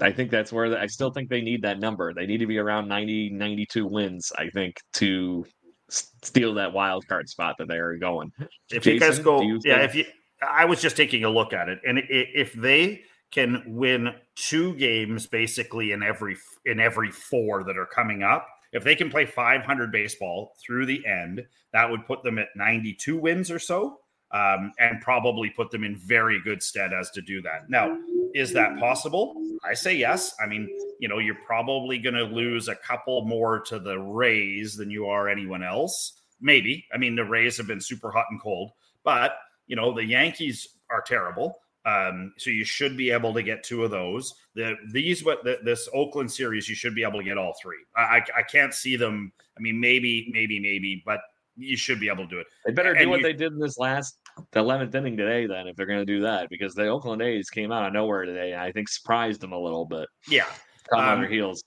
I 0.00 0.12
think 0.12 0.30
that's 0.30 0.52
where 0.52 0.68
the, 0.68 0.80
I 0.80 0.86
still 0.86 1.10
think 1.10 1.28
they 1.28 1.40
need 1.40 1.62
that 1.62 1.78
number. 1.78 2.12
They 2.12 2.26
need 2.26 2.38
to 2.38 2.46
be 2.46 2.58
around 2.58 2.88
90, 2.88 3.30
92 3.30 3.86
wins, 3.86 4.32
I 4.36 4.48
think, 4.50 4.76
to 4.94 5.46
steal 5.88 6.54
that 6.54 6.72
wild 6.72 7.06
card 7.06 7.28
spot 7.28 7.56
that 7.58 7.68
they're 7.68 7.96
going. 7.96 8.32
if 8.70 8.86
you 8.86 8.98
guys 8.98 9.18
go 9.18 9.40
you 9.40 9.60
yeah 9.64 9.78
think- 9.78 9.90
if 9.90 9.94
you 9.94 10.04
i 10.42 10.64
was 10.64 10.80
just 10.80 10.96
taking 10.96 11.24
a 11.24 11.30
look 11.30 11.52
at 11.52 11.68
it 11.68 11.78
and 11.86 12.02
if 12.08 12.52
they 12.54 13.00
can 13.30 13.62
win 13.66 14.12
two 14.34 14.74
games 14.74 15.26
basically 15.26 15.92
in 15.92 16.02
every 16.02 16.36
in 16.64 16.80
every 16.80 17.10
four 17.10 17.64
that 17.64 17.76
are 17.76 17.86
coming 17.86 18.22
up 18.22 18.46
if 18.72 18.84
they 18.84 18.94
can 18.94 19.08
play 19.08 19.24
500 19.24 19.92
baseball 19.92 20.52
through 20.64 20.86
the 20.86 21.04
end 21.06 21.42
that 21.72 21.90
would 21.90 22.04
put 22.06 22.22
them 22.22 22.38
at 22.38 22.48
92 22.56 23.16
wins 23.16 23.50
or 23.50 23.58
so 23.58 24.00
um, 24.32 24.72
and 24.80 25.00
probably 25.00 25.50
put 25.50 25.70
them 25.70 25.84
in 25.84 25.96
very 25.96 26.40
good 26.42 26.62
stead 26.62 26.92
as 26.92 27.10
to 27.12 27.22
do 27.22 27.40
that 27.42 27.70
now 27.70 27.96
is 28.36 28.52
that 28.52 28.78
possible? 28.78 29.34
I 29.64 29.72
say 29.72 29.96
yes. 29.96 30.34
I 30.42 30.46
mean, 30.46 30.68
you 31.00 31.08
know, 31.08 31.18
you're 31.18 31.38
probably 31.46 31.98
going 31.98 32.14
to 32.14 32.24
lose 32.24 32.68
a 32.68 32.76
couple 32.76 33.24
more 33.24 33.60
to 33.60 33.78
the 33.78 33.98
Rays 33.98 34.76
than 34.76 34.90
you 34.90 35.06
are 35.06 35.28
anyone 35.28 35.62
else. 35.62 36.20
Maybe. 36.40 36.84
I 36.92 36.98
mean, 36.98 37.16
the 37.16 37.24
Rays 37.24 37.56
have 37.56 37.66
been 37.66 37.80
super 37.80 38.10
hot 38.10 38.26
and 38.30 38.40
cold, 38.40 38.72
but 39.04 39.38
you 39.66 39.74
know, 39.74 39.94
the 39.94 40.04
Yankees 40.04 40.68
are 40.90 41.00
terrible. 41.00 41.60
Um, 41.86 42.34
so 42.36 42.50
you 42.50 42.64
should 42.64 42.96
be 42.96 43.10
able 43.10 43.32
to 43.32 43.42
get 43.42 43.62
two 43.62 43.84
of 43.84 43.90
those. 43.90 44.34
The 44.54 44.74
these 44.92 45.24
what 45.24 45.42
the, 45.44 45.58
this 45.64 45.88
Oakland 45.94 46.30
series, 46.30 46.68
you 46.68 46.74
should 46.74 46.94
be 46.94 47.04
able 47.04 47.20
to 47.20 47.24
get 47.24 47.38
all 47.38 47.54
three. 47.62 47.78
I, 47.96 48.00
I, 48.00 48.24
I 48.38 48.42
can't 48.42 48.74
see 48.74 48.96
them. 48.96 49.32
I 49.56 49.60
mean, 49.60 49.80
maybe, 49.80 50.28
maybe, 50.30 50.60
maybe, 50.60 51.02
but 51.06 51.20
you 51.56 51.76
should 51.76 51.98
be 52.00 52.08
able 52.08 52.24
to 52.24 52.30
do 52.30 52.38
it. 52.38 52.46
They 52.64 52.72
better 52.72 52.94
do 52.94 53.00
And 53.00 53.10
what 53.10 53.18
you- 53.18 53.22
they 53.24 53.32
did 53.32 53.52
in 53.52 53.58
this 53.58 53.78
last 53.78 54.18
the 54.52 54.60
eleventh 54.60 54.94
inning 54.94 55.16
today, 55.16 55.46
then, 55.46 55.66
if 55.66 55.76
they're 55.76 55.86
going 55.86 55.98
to 56.00 56.04
do 56.04 56.20
that, 56.20 56.50
because 56.50 56.74
the 56.74 56.86
Oakland 56.88 57.22
A's 57.22 57.48
came 57.50 57.72
out 57.72 57.86
of 57.86 57.92
nowhere 57.92 58.24
today, 58.24 58.52
and 58.52 58.60
I 58.60 58.70
think 58.72 58.88
surprised 58.88 59.40
them 59.40 59.52
a 59.52 59.58
little 59.58 59.86
bit. 59.86 60.08
Yeah. 60.28 60.44
Come 60.90 61.00
on 61.00 61.14
Um, 61.14 61.20
their 61.22 61.30
heels. 61.30 61.64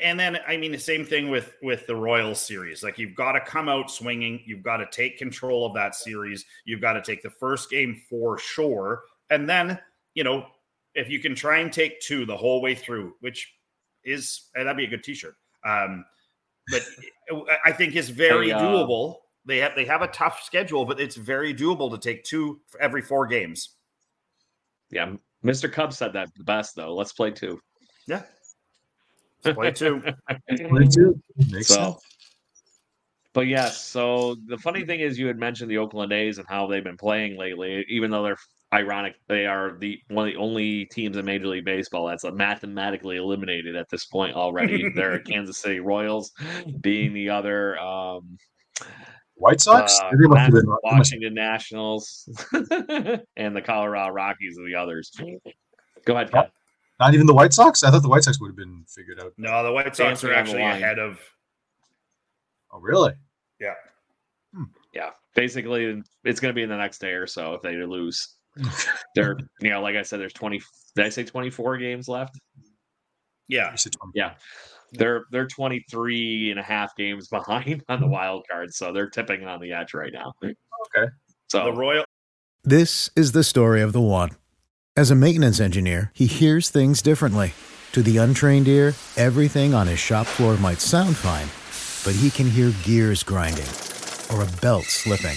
And 0.00 0.18
then 0.18 0.38
I 0.46 0.56
mean 0.56 0.72
the 0.72 0.78
same 0.78 1.04
thing 1.04 1.28
with 1.28 1.54
with 1.62 1.86
the 1.86 1.94
Royals 1.94 2.40
series. 2.40 2.82
Like 2.82 2.98
you've 2.98 3.14
got 3.14 3.32
to 3.32 3.40
come 3.42 3.68
out 3.68 3.90
swinging, 3.90 4.42
you've 4.46 4.62
got 4.62 4.78
to 4.78 4.86
take 4.90 5.18
control 5.18 5.66
of 5.66 5.74
that 5.74 5.94
series. 5.94 6.46
You've 6.64 6.80
got 6.80 6.94
to 6.94 7.02
take 7.02 7.20
the 7.22 7.28
first 7.30 7.68
game 7.70 8.00
for 8.08 8.38
sure. 8.38 9.02
And 9.28 9.46
then, 9.46 9.78
you 10.14 10.24
know, 10.24 10.46
if 10.94 11.10
you 11.10 11.18
can 11.18 11.34
try 11.34 11.58
and 11.58 11.70
take 11.70 12.00
two 12.00 12.24
the 12.24 12.36
whole 12.36 12.62
way 12.62 12.74
through, 12.74 13.14
which 13.20 13.52
is 14.04 14.48
and 14.54 14.66
that'd 14.66 14.78
be 14.78 14.84
a 14.84 14.88
good 14.88 15.04
t-shirt. 15.04 15.34
Um 15.64 16.06
but 16.70 16.82
I 17.64 17.72
think 17.72 17.96
is 17.96 18.08
very 18.10 18.46
Hey, 18.48 18.52
uh, 18.52 18.62
doable. 18.62 19.16
They 19.44 19.58
have 19.58 19.74
they 19.74 19.84
have 19.86 20.02
a 20.02 20.08
tough 20.08 20.42
schedule, 20.44 20.84
but 20.84 21.00
it's 21.00 21.16
very 21.16 21.52
doable 21.52 21.90
to 21.90 21.98
take 21.98 22.22
two 22.24 22.60
for 22.68 22.80
every 22.80 23.02
four 23.02 23.26
games. 23.26 23.76
Yeah, 24.90 25.14
Mr. 25.44 25.72
Cub 25.72 25.92
said 25.92 26.12
that 26.12 26.28
the 26.36 26.44
best 26.44 26.76
though. 26.76 26.94
Let's 26.94 27.12
play 27.12 27.30
two. 27.32 27.60
Yeah. 28.06 28.22
Let's 29.44 29.56
play 29.56 29.72
two. 29.72 30.00
Play 30.46 30.86
two. 30.86 31.20
Makes 31.50 31.66
So, 31.66 31.74
sense. 31.74 31.96
but 33.32 33.48
yes, 33.48 33.84
so 33.84 34.36
the 34.46 34.58
funny 34.58 34.84
thing 34.84 35.00
is, 35.00 35.18
you 35.18 35.26
had 35.26 35.36
mentioned 35.38 35.68
the 35.68 35.78
Oakland 35.78 36.12
A's 36.12 36.38
and 36.38 36.46
how 36.48 36.68
they've 36.68 36.84
been 36.84 36.96
playing 36.96 37.36
lately. 37.36 37.84
Even 37.88 38.12
though 38.12 38.22
they're 38.22 38.36
ironic, 38.72 39.16
they 39.28 39.46
are 39.46 39.76
the 39.78 39.98
one 40.08 40.28
of 40.28 40.34
the 40.34 40.38
only 40.40 40.86
teams 40.86 41.16
in 41.16 41.24
Major 41.24 41.48
League 41.48 41.64
Baseball 41.64 42.06
that's 42.06 42.24
mathematically 42.24 43.16
eliminated 43.16 43.76
at 43.76 43.88
this 43.90 44.04
point 44.06 44.34
already. 44.34 44.88
they're 44.94 45.18
Kansas 45.20 45.58
City 45.58 45.80
Royals, 45.80 46.32
being 46.80 47.12
the 47.12 47.28
other. 47.30 47.78
Um, 47.78 48.38
White 49.34 49.60
Sox. 49.60 49.98
uh, 50.00 50.10
They 50.10 50.28
must 50.28 50.52
Washington 50.84 51.34
Nationals 51.34 52.28
and 53.36 53.56
the 53.56 53.62
Colorado 53.62 54.12
Rockies 54.12 54.56
are 54.58 54.64
the 54.66 54.74
others. 54.76 55.10
Go 56.04 56.14
ahead, 56.14 56.30
Ken. 56.30 56.44
Not 57.00 57.14
even 57.14 57.26
the 57.26 57.34
White 57.34 57.52
Sox. 57.52 57.82
I 57.82 57.90
thought 57.90 58.02
the 58.02 58.08
White 58.08 58.22
Sox 58.22 58.40
would 58.40 58.48
have 58.48 58.56
been 58.56 58.84
figured 58.94 59.18
out. 59.20 59.32
No, 59.38 59.64
the 59.64 59.72
White 59.72 59.86
Sox 59.96 60.20
Dancing 60.20 60.30
are 60.30 60.34
actually 60.34 60.62
ahead 60.62 60.98
of 61.00 61.18
Oh, 62.72 62.78
really? 62.80 63.12
yeah. 63.60 63.74
Yeah, 64.94 65.10
basically, 65.34 66.02
it's 66.24 66.38
going 66.38 66.52
to 66.52 66.54
be 66.54 66.62
in 66.62 66.68
the 66.68 66.76
next 66.76 66.98
day 67.00 67.12
or 67.12 67.26
so 67.26 67.54
if 67.54 67.62
they 67.62 67.74
lose. 67.76 68.36
They're, 69.14 69.36
you 69.60 69.70
know, 69.70 69.80
like 69.80 69.96
I 69.96 70.02
said, 70.02 70.20
there's 70.20 70.32
20. 70.32 70.60
Did 70.96 71.06
I 71.06 71.08
say 71.08 71.24
24 71.24 71.78
games 71.78 72.08
left? 72.08 72.38
Yeah. 73.48 73.70
You 73.70 73.76
said 73.76 73.92
20. 73.92 74.12
Yeah. 74.14 74.34
They're 74.92 75.24
they're 75.30 75.46
23 75.46 76.50
and 76.50 76.60
a 76.60 76.62
half 76.62 76.94
games 76.96 77.28
behind 77.30 77.82
on 77.88 78.00
the 78.00 78.06
wild 78.06 78.44
card, 78.50 78.74
so 78.74 78.92
they're 78.92 79.08
tipping 79.08 79.46
on 79.46 79.60
the 79.60 79.72
edge 79.72 79.94
right 79.94 80.12
now. 80.12 80.32
Okay. 80.42 81.10
So 81.48 81.64
The 81.64 81.72
Royal 81.72 82.04
This 82.64 83.10
is 83.16 83.32
the 83.32 83.44
story 83.44 83.80
of 83.80 83.92
the 83.92 84.00
one. 84.00 84.30
As 84.94 85.10
a 85.10 85.14
maintenance 85.14 85.60
engineer, 85.60 86.10
he 86.14 86.26
hears 86.26 86.68
things 86.68 87.00
differently. 87.00 87.54
To 87.92 88.02
the 88.02 88.18
untrained 88.18 88.68
ear, 88.68 88.94
everything 89.16 89.74
on 89.74 89.86
his 89.86 89.98
shop 89.98 90.26
floor 90.26 90.56
might 90.58 90.80
sound 90.80 91.16
fine, 91.16 91.48
but 92.04 92.18
he 92.18 92.30
can 92.30 92.50
hear 92.50 92.72
gears 92.82 93.22
grinding 93.22 93.68
or 94.30 94.42
a 94.42 94.60
belt 94.60 94.84
slipping. 94.84 95.36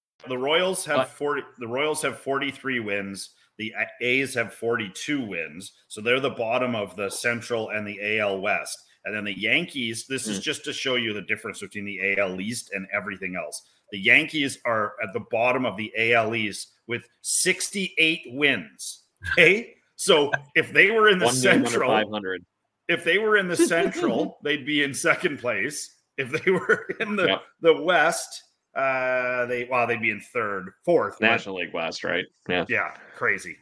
The 0.27 0.37
Royals 0.37 0.85
have 0.85 0.97
But- 0.97 1.09
40 1.09 1.41
the 1.59 1.67
Royals 1.67 2.01
have 2.01 2.19
43 2.19 2.79
wins. 2.79 3.31
The 3.57 3.73
A's 4.01 4.33
have 4.33 4.53
42 4.53 5.21
wins. 5.21 5.73
So 5.87 6.01
they're 6.01 6.19
the 6.19 6.31
bottom 6.31 6.75
of 6.75 6.95
the 6.95 7.09
Central 7.09 7.69
and 7.69 7.85
the 7.85 8.17
AL 8.19 8.39
West. 8.41 8.77
And 9.05 9.15
then 9.15 9.23
the 9.23 9.37
Yankees, 9.37 10.07
this 10.07 10.27
is 10.27 10.37
hmm. 10.37 10.41
just 10.41 10.63
to 10.65 10.73
show 10.73 10.95
you 10.95 11.13
the 11.13 11.21
difference 11.21 11.59
between 11.59 11.85
the 11.85 12.15
AL 12.17 12.39
East 12.41 12.71
and 12.73 12.87
everything 12.93 13.35
else. 13.35 13.61
The 13.91 13.99
Yankees 13.99 14.57
are 14.65 14.93
at 15.03 15.13
the 15.13 15.25
bottom 15.31 15.65
of 15.65 15.75
the 15.77 15.91
AL 15.97 16.33
East 16.35 16.71
with 16.87 17.03
68 17.21 18.21
wins. 18.27 19.03
Okay? 19.33 19.75
So 19.95 20.31
if 20.55 20.71
they 20.73 20.89
were 20.91 21.09
in 21.09 21.19
the 21.19 21.25
one 21.25 21.35
Central, 21.35 21.89
500. 21.89 22.43
if 22.87 23.03
they 23.03 23.17
were 23.19 23.37
in 23.37 23.47
the 23.47 23.55
central, 23.67 24.39
they'd 24.43 24.65
be 24.65 24.83
in 24.83 24.93
second 24.93 25.39
place. 25.39 25.95
If 26.17 26.29
they 26.31 26.51
were 26.51 26.87
in 26.99 27.15
the 27.15 27.27
Yep. 27.27 27.41
the 27.61 27.81
west, 27.81 28.43
uh, 28.75 29.45
they 29.47 29.67
well, 29.69 29.85
they'd 29.87 30.01
be 30.01 30.11
in 30.11 30.21
third, 30.21 30.71
fourth. 30.85 31.17
but- 31.19 31.27
National 31.27 31.55
League 31.57 31.73
West, 31.73 32.03
right? 32.03 32.25
Yeah. 32.47 32.65
yeah, 32.69 32.91
crazy, 33.15 33.57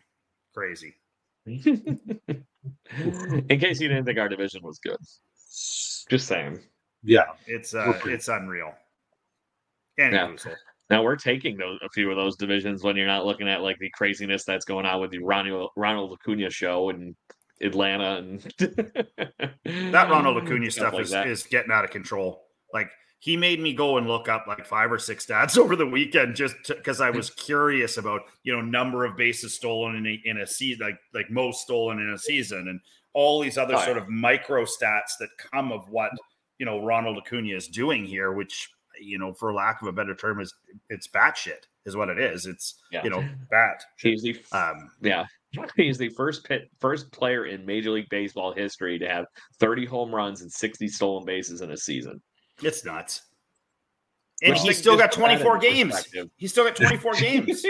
crazy. 0.53 0.95
In 1.45 2.45
case 3.59 3.79
you 3.79 3.87
didn't 3.87 4.05
think 4.05 4.19
our 4.19 4.29
division 4.29 4.61
was 4.63 4.79
good, 4.79 4.97
just 6.09 6.27
saying. 6.27 6.59
Yeah. 7.03 7.25
It's 7.47 7.73
uh, 7.73 7.93
Okay. 7.95 8.11
it's 8.11 8.27
unreal. 8.27 8.73
And 9.97 10.13
Yeah. 10.13 10.35
Now 10.89 11.03
we're 11.03 11.15
taking 11.15 11.55
those 11.55 11.79
a 11.83 11.89
few 11.89 12.09
of 12.09 12.17
those 12.17 12.35
divisions 12.35 12.83
when 12.83 12.95
you're 12.95 13.05
not 13.07 13.25
looking 13.25 13.47
at 13.47 13.61
like 13.61 13.77
the 13.79 13.89
craziness 13.91 14.43
that's 14.43 14.65
going 14.65 14.85
on 14.85 14.99
with 14.99 15.11
the 15.11 15.19
Ronald 15.19 15.69
Ronald 15.75 16.13
Acuna 16.19 16.49
show 16.49 16.89
in 16.89 17.15
Atlanta 17.61 18.17
and 18.17 18.39
that 18.57 20.07
Ronald 20.09 20.43
Acuna 20.43 20.69
stuff 20.71 20.93
like 20.93 21.03
is, 21.03 21.11
that. 21.11 21.27
is 21.27 21.43
getting 21.43 21.71
out 21.71 21.85
of 21.85 21.91
control. 21.91 22.43
Like 22.73 22.89
he 23.21 23.35
made 23.35 23.59
me 23.59 23.73
go 23.73 23.97
and 23.97 24.07
look 24.07 24.29
up 24.29 24.45
like 24.47 24.65
five 24.65 24.91
or 24.91 24.97
six 24.99 25.25
stats 25.25 25.57
over 25.63 25.75
the 25.75 25.85
weekend 25.85 26.35
just 26.35 26.55
because 26.67 27.01
I 27.01 27.09
was 27.09 27.29
curious 27.31 27.97
about 27.97 28.21
you 28.43 28.53
know 28.53 28.61
number 28.61 29.05
of 29.05 29.15
bases 29.17 29.53
stolen 29.53 29.95
in 29.95 30.07
a, 30.07 30.21
in 30.25 30.37
a 30.37 30.47
season, 30.47 30.85
like 30.87 30.97
like 31.13 31.29
most 31.29 31.61
stolen 31.61 31.99
in 31.99 32.09
a 32.11 32.17
season, 32.17 32.67
and 32.69 32.79
all 33.13 33.41
these 33.41 33.57
other 33.57 33.75
Oh, 33.75 33.79
yeah. 33.79 33.85
sort 33.85 33.97
of 33.97 34.07
micro 34.09 34.63
stats 34.63 35.17
that 35.19 35.29
come 35.51 35.71
of 35.71 35.89
what 35.89 36.11
you 36.59 36.65
know 36.65 36.83
Ronald 36.83 37.17
Acuna 37.17 37.55
is 37.55 37.67
doing 37.67 38.05
here, 38.05 38.31
which 38.33 38.69
you 39.01 39.17
know 39.17 39.33
for 39.33 39.53
lack 39.53 39.81
of 39.81 39.87
a 39.87 39.91
better 39.93 40.15
term 40.15 40.39
is 40.41 40.53
it's 40.89 41.07
batshit 41.07 41.63
is 41.85 41.95
what 41.95 42.09
it 42.09 42.19
is. 42.19 42.45
It's 42.45 42.75
Yeah. 42.91 43.03
you 43.03 43.09
know 43.09 43.21
bat. 43.51 43.83
He's 43.97 44.21
the 44.21 44.37
Um, 44.51 44.91
yeah. 45.01 45.25
He's 45.75 45.97
the 45.97 46.09
first 46.09 46.43
pit, 46.45 46.69
first 46.79 47.11
player 47.11 47.47
in 47.47 47.65
Major 47.65 47.89
League 47.89 48.09
Baseball 48.09 48.53
history 48.53 48.99
to 48.99 49.09
have 49.09 49.25
30 49.59 49.85
home 49.87 50.13
runs 50.13 50.41
and 50.41 50.51
60 50.51 50.87
stolen 50.89 51.25
bases 51.25 51.61
in 51.61 51.71
a 51.71 51.77
season. 51.77 52.21
It's 52.63 52.83
nuts. 52.85 53.21
And 54.41 54.53
Which 54.53 54.61
he's 54.61 54.77
still 54.77 54.95
got 54.97 55.07
just 55.11 55.19
put 55.19 55.27
that 55.27 55.33
in 55.33 55.39
24 55.41 55.57
games. 55.59 56.07
He's 56.37 56.51
still 56.51 56.63
got 56.65 56.75
24 56.75 57.13
games. 57.19 57.65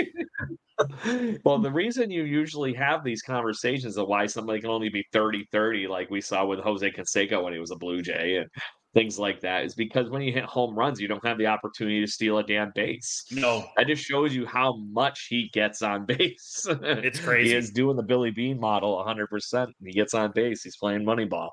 well, 1.43 1.57
the 1.59 1.71
reason 1.71 2.11
you 2.11 2.23
usually 2.23 2.73
have 2.73 3.03
these 3.03 3.21
conversations 3.21 3.97
of 3.97 4.07
why 4.07 4.27
somebody 4.27 4.61
can 4.61 4.69
only 4.69 4.89
be 4.89 5.03
30 5.11 5.47
30, 5.51 5.87
like 5.87 6.09
we 6.09 6.21
saw 6.21 6.45
with 6.45 6.59
Jose 6.59 6.89
Canseco 6.91 7.43
when 7.43 7.53
he 7.53 7.59
was 7.59 7.71
a 7.71 7.75
Blue 7.75 8.01
Jay 8.03 8.35
and 8.37 8.47
things 8.93 9.17
like 9.19 9.39
that, 9.41 9.65
is 9.65 9.73
because 9.73 10.09
when 10.11 10.21
you 10.21 10.31
hit 10.31 10.45
home 10.45 10.77
runs, 10.77 10.99
you 10.99 11.07
don't 11.07 11.25
have 11.25 11.37
the 11.39 11.47
opportunity 11.47 12.01
to 12.01 12.07
steal 12.11 12.37
a 12.37 12.43
damn 12.43 12.71
base. 12.75 13.25
No, 13.31 13.65
That 13.75 13.87
just 13.87 14.03
shows 14.03 14.33
you 14.35 14.45
how 14.45 14.77
much 14.77 15.25
he 15.27 15.49
gets 15.53 15.81
on 15.81 16.05
base. 16.07 16.65
It's 16.69 17.19
crazy. 17.19 17.49
he 17.49 17.55
is 17.55 17.71
doing 17.71 17.97
the 17.97 18.03
Billy 18.03 18.29
Beane 18.31 18.59
model 18.59 19.03
100%. 19.05 19.67
He 19.83 19.91
gets 19.91 20.13
on 20.13 20.31
base. 20.33 20.63
He's 20.63 20.77
playing 20.77 21.03
Moneyball. 21.03 21.49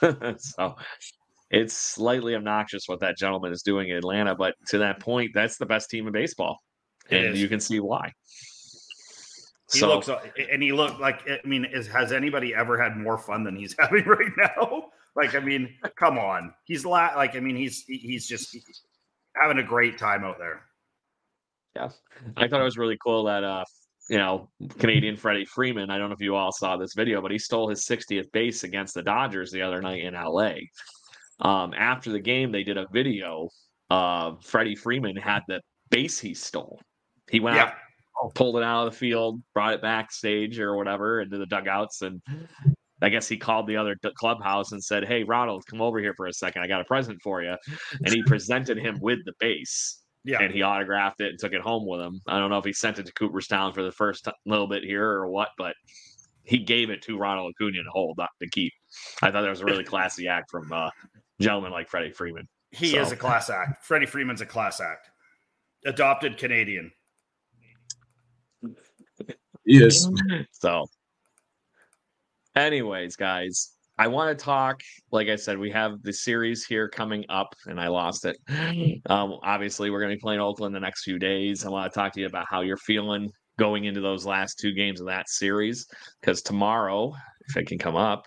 so 0.40 0.74
it's 1.50 1.74
slightly 1.74 2.34
obnoxious 2.34 2.84
what 2.86 3.00
that 3.00 3.16
gentleman 3.16 3.52
is 3.52 3.62
doing 3.62 3.88
in 3.88 3.96
Atlanta. 3.96 4.34
But 4.34 4.54
to 4.68 4.78
that 4.78 5.00
point, 5.00 5.30
that's 5.34 5.56
the 5.56 5.66
best 5.66 5.90
team 5.90 6.06
in 6.06 6.12
baseball. 6.12 6.58
It 7.10 7.24
and 7.24 7.34
is. 7.34 7.40
you 7.40 7.48
can 7.48 7.60
see 7.60 7.80
why. 7.80 8.12
He 9.72 9.80
so, 9.80 9.88
looks, 9.88 10.08
and 10.50 10.62
he 10.62 10.72
looked 10.72 10.98
like. 10.98 11.20
I 11.28 11.46
mean, 11.46 11.66
is, 11.66 11.86
has 11.88 12.12
anybody 12.12 12.54
ever 12.54 12.80
had 12.82 12.96
more 12.96 13.18
fun 13.18 13.44
than 13.44 13.56
he's 13.56 13.74
having 13.78 14.04
right 14.04 14.32
now? 14.36 14.84
Like, 15.14 15.34
I 15.34 15.40
mean, 15.40 15.74
come 15.96 16.18
on, 16.18 16.54
he's 16.64 16.84
la- 16.84 17.14
like, 17.16 17.36
I 17.36 17.40
mean, 17.40 17.56
he's 17.56 17.84
he's 17.84 18.26
just 18.26 18.56
having 19.34 19.58
a 19.58 19.62
great 19.62 19.98
time 19.98 20.24
out 20.24 20.38
there. 20.38 20.62
Yeah, 21.76 21.90
I 22.36 22.48
thought 22.48 22.60
it 22.60 22.64
was 22.64 22.78
really 22.78 22.96
cool 23.02 23.24
that 23.24 23.44
uh, 23.44 23.64
you 24.08 24.16
know, 24.16 24.48
Canadian 24.78 25.16
Freddie 25.16 25.44
Freeman. 25.44 25.90
I 25.90 25.98
don't 25.98 26.08
know 26.08 26.14
if 26.14 26.20
you 26.20 26.34
all 26.34 26.52
saw 26.52 26.76
this 26.76 26.94
video, 26.94 27.20
but 27.20 27.30
he 27.30 27.38
stole 27.38 27.68
his 27.68 27.86
60th 27.86 28.32
base 28.32 28.64
against 28.64 28.94
the 28.94 29.02
Dodgers 29.02 29.50
the 29.50 29.62
other 29.62 29.82
night 29.82 30.02
in 30.02 30.14
LA. 30.14 30.54
Um, 31.40 31.72
after 31.74 32.10
the 32.10 32.20
game, 32.20 32.50
they 32.52 32.62
did 32.64 32.76
a 32.76 32.86
video. 32.92 33.48
Uh, 33.90 34.34
Freddie 34.42 34.74
Freeman 34.76 35.16
had 35.16 35.42
the 35.48 35.60
base 35.90 36.18
he 36.18 36.34
stole. 36.34 36.80
He 37.30 37.40
went 37.40 37.56
Yeah. 37.56 37.74
out, 38.22 38.34
pulled 38.34 38.56
it 38.56 38.62
out 38.62 38.86
of 38.86 38.92
the 38.92 38.98
field, 38.98 39.40
brought 39.54 39.74
it 39.74 39.82
backstage 39.82 40.58
or 40.58 40.76
whatever 40.76 41.20
into 41.20 41.38
the 41.38 41.46
dugouts, 41.46 42.02
and 42.02 42.20
I 43.00 43.08
guess 43.10 43.28
he 43.28 43.36
called 43.36 43.68
the 43.68 43.76
other 43.76 43.94
d- 44.02 44.10
clubhouse 44.16 44.72
and 44.72 44.82
said, 44.82 45.06
"Hey, 45.06 45.22
Ronald, 45.22 45.64
come 45.70 45.80
over 45.80 46.00
here 46.00 46.14
for 46.16 46.26
a 46.26 46.32
second. 46.32 46.62
I 46.62 46.66
got 46.66 46.80
a 46.80 46.84
present 46.84 47.20
for 47.22 47.42
you." 47.42 47.54
And 48.04 48.12
he 48.12 48.22
presented 48.24 48.76
him 48.76 48.98
with 49.00 49.20
the 49.24 49.32
base 49.38 50.02
Yeah, 50.24 50.42
and 50.42 50.52
he 50.52 50.62
autographed 50.64 51.20
it 51.20 51.30
and 51.30 51.38
took 51.38 51.52
it 51.52 51.60
home 51.60 51.86
with 51.86 52.00
him. 52.00 52.20
I 52.26 52.38
don't 52.40 52.50
know 52.50 52.58
if 52.58 52.64
he 52.64 52.72
sent 52.72 52.98
it 52.98 53.06
to 53.06 53.12
Cooperstown 53.12 53.72
for 53.72 53.84
the 53.84 53.92
first 53.92 54.24
t- 54.24 54.32
little 54.46 54.66
bit 54.66 54.82
here 54.82 55.08
or 55.08 55.28
what, 55.28 55.50
but 55.56 55.74
he 56.42 56.58
gave 56.58 56.90
it 56.90 57.00
to 57.02 57.16
Ronald 57.16 57.52
Acuna 57.54 57.84
to 57.84 57.90
hold, 57.90 58.18
not 58.18 58.30
to 58.42 58.48
keep. 58.48 58.72
I 59.22 59.30
thought 59.30 59.42
that 59.42 59.48
was 59.50 59.60
a 59.60 59.64
really 59.64 59.84
classy 59.94 60.26
act 60.26 60.50
from 60.50 60.70
uh, 60.72 60.90
gentlemen 61.40 61.72
like 61.72 61.88
Freddie 61.88 62.10
Freeman. 62.12 62.48
he 62.70 62.90
So- 62.90 63.00
is 63.00 63.12
a 63.12 63.16
class 63.16 63.48
act. 63.50 63.84
Freddie 63.84 64.06
Freeman's 64.06 64.40
a 64.40 64.46
class 64.46 64.80
act. 64.80 65.08
Adopted 65.86 66.36
Canadian. 66.36 66.90
He 69.64 69.82
is. 69.82 70.10
So, 70.52 70.86
anyways, 72.56 73.16
guys, 73.16 73.74
I 73.98 74.08
want 74.08 74.36
to 74.36 74.44
talk. 74.44 74.80
Like 75.12 75.28
I 75.28 75.36
said, 75.36 75.58
we 75.58 75.70
have 75.70 76.02
the 76.02 76.12
series 76.12 76.64
here 76.64 76.88
coming 76.88 77.24
up, 77.28 77.54
and 77.66 77.78
I 77.80 77.88
lost 77.88 78.24
it. 78.24 78.36
Um, 79.06 79.38
obviously, 79.42 79.90
we're 79.90 80.00
going 80.00 80.10
to 80.10 80.16
be 80.16 80.20
playing 80.20 80.40
Oakland 80.40 80.74
the 80.74 80.80
next 80.80 81.04
few 81.04 81.18
days. 81.18 81.64
I 81.64 81.68
want 81.70 81.92
to 81.92 81.98
talk 81.98 82.12
to 82.14 82.20
you 82.20 82.26
about 82.26 82.46
how 82.50 82.62
you're 82.62 82.76
feeling 82.78 83.30
going 83.58 83.84
into 83.84 84.00
those 84.00 84.24
last 84.24 84.58
two 84.58 84.72
games 84.72 85.00
of 85.00 85.06
that 85.06 85.28
series. 85.28 85.86
Because 86.20 86.42
tomorrow, 86.42 87.12
if 87.48 87.56
it 87.56 87.66
can 87.66 87.78
come 87.78 87.96
up, 87.96 88.26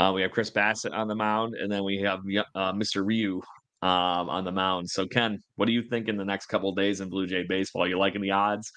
uh, 0.00 0.12
we 0.14 0.22
have 0.22 0.30
Chris 0.30 0.50
Bassitt 0.50 0.92
on 0.92 1.08
the 1.08 1.14
mound, 1.14 1.54
and 1.54 1.70
then 1.70 1.84
we 1.84 1.98
have 2.00 2.20
uh, 2.54 2.72
Mr. 2.72 3.04
Ryu 3.04 3.40
um, 3.82 4.28
on 4.28 4.44
the 4.44 4.52
mound. 4.52 4.88
So, 4.88 5.06
Ken, 5.06 5.42
what 5.56 5.66
do 5.66 5.72
you 5.72 5.82
think 5.82 6.08
in 6.08 6.16
the 6.16 6.24
next 6.24 6.46
couple 6.46 6.70
of 6.70 6.76
days 6.76 7.00
in 7.00 7.08
Blue 7.08 7.26
Jay 7.26 7.44
baseball? 7.48 7.84
Are 7.84 7.88
you 7.88 7.98
liking 7.98 8.20
the 8.20 8.30
odds? 8.30 8.70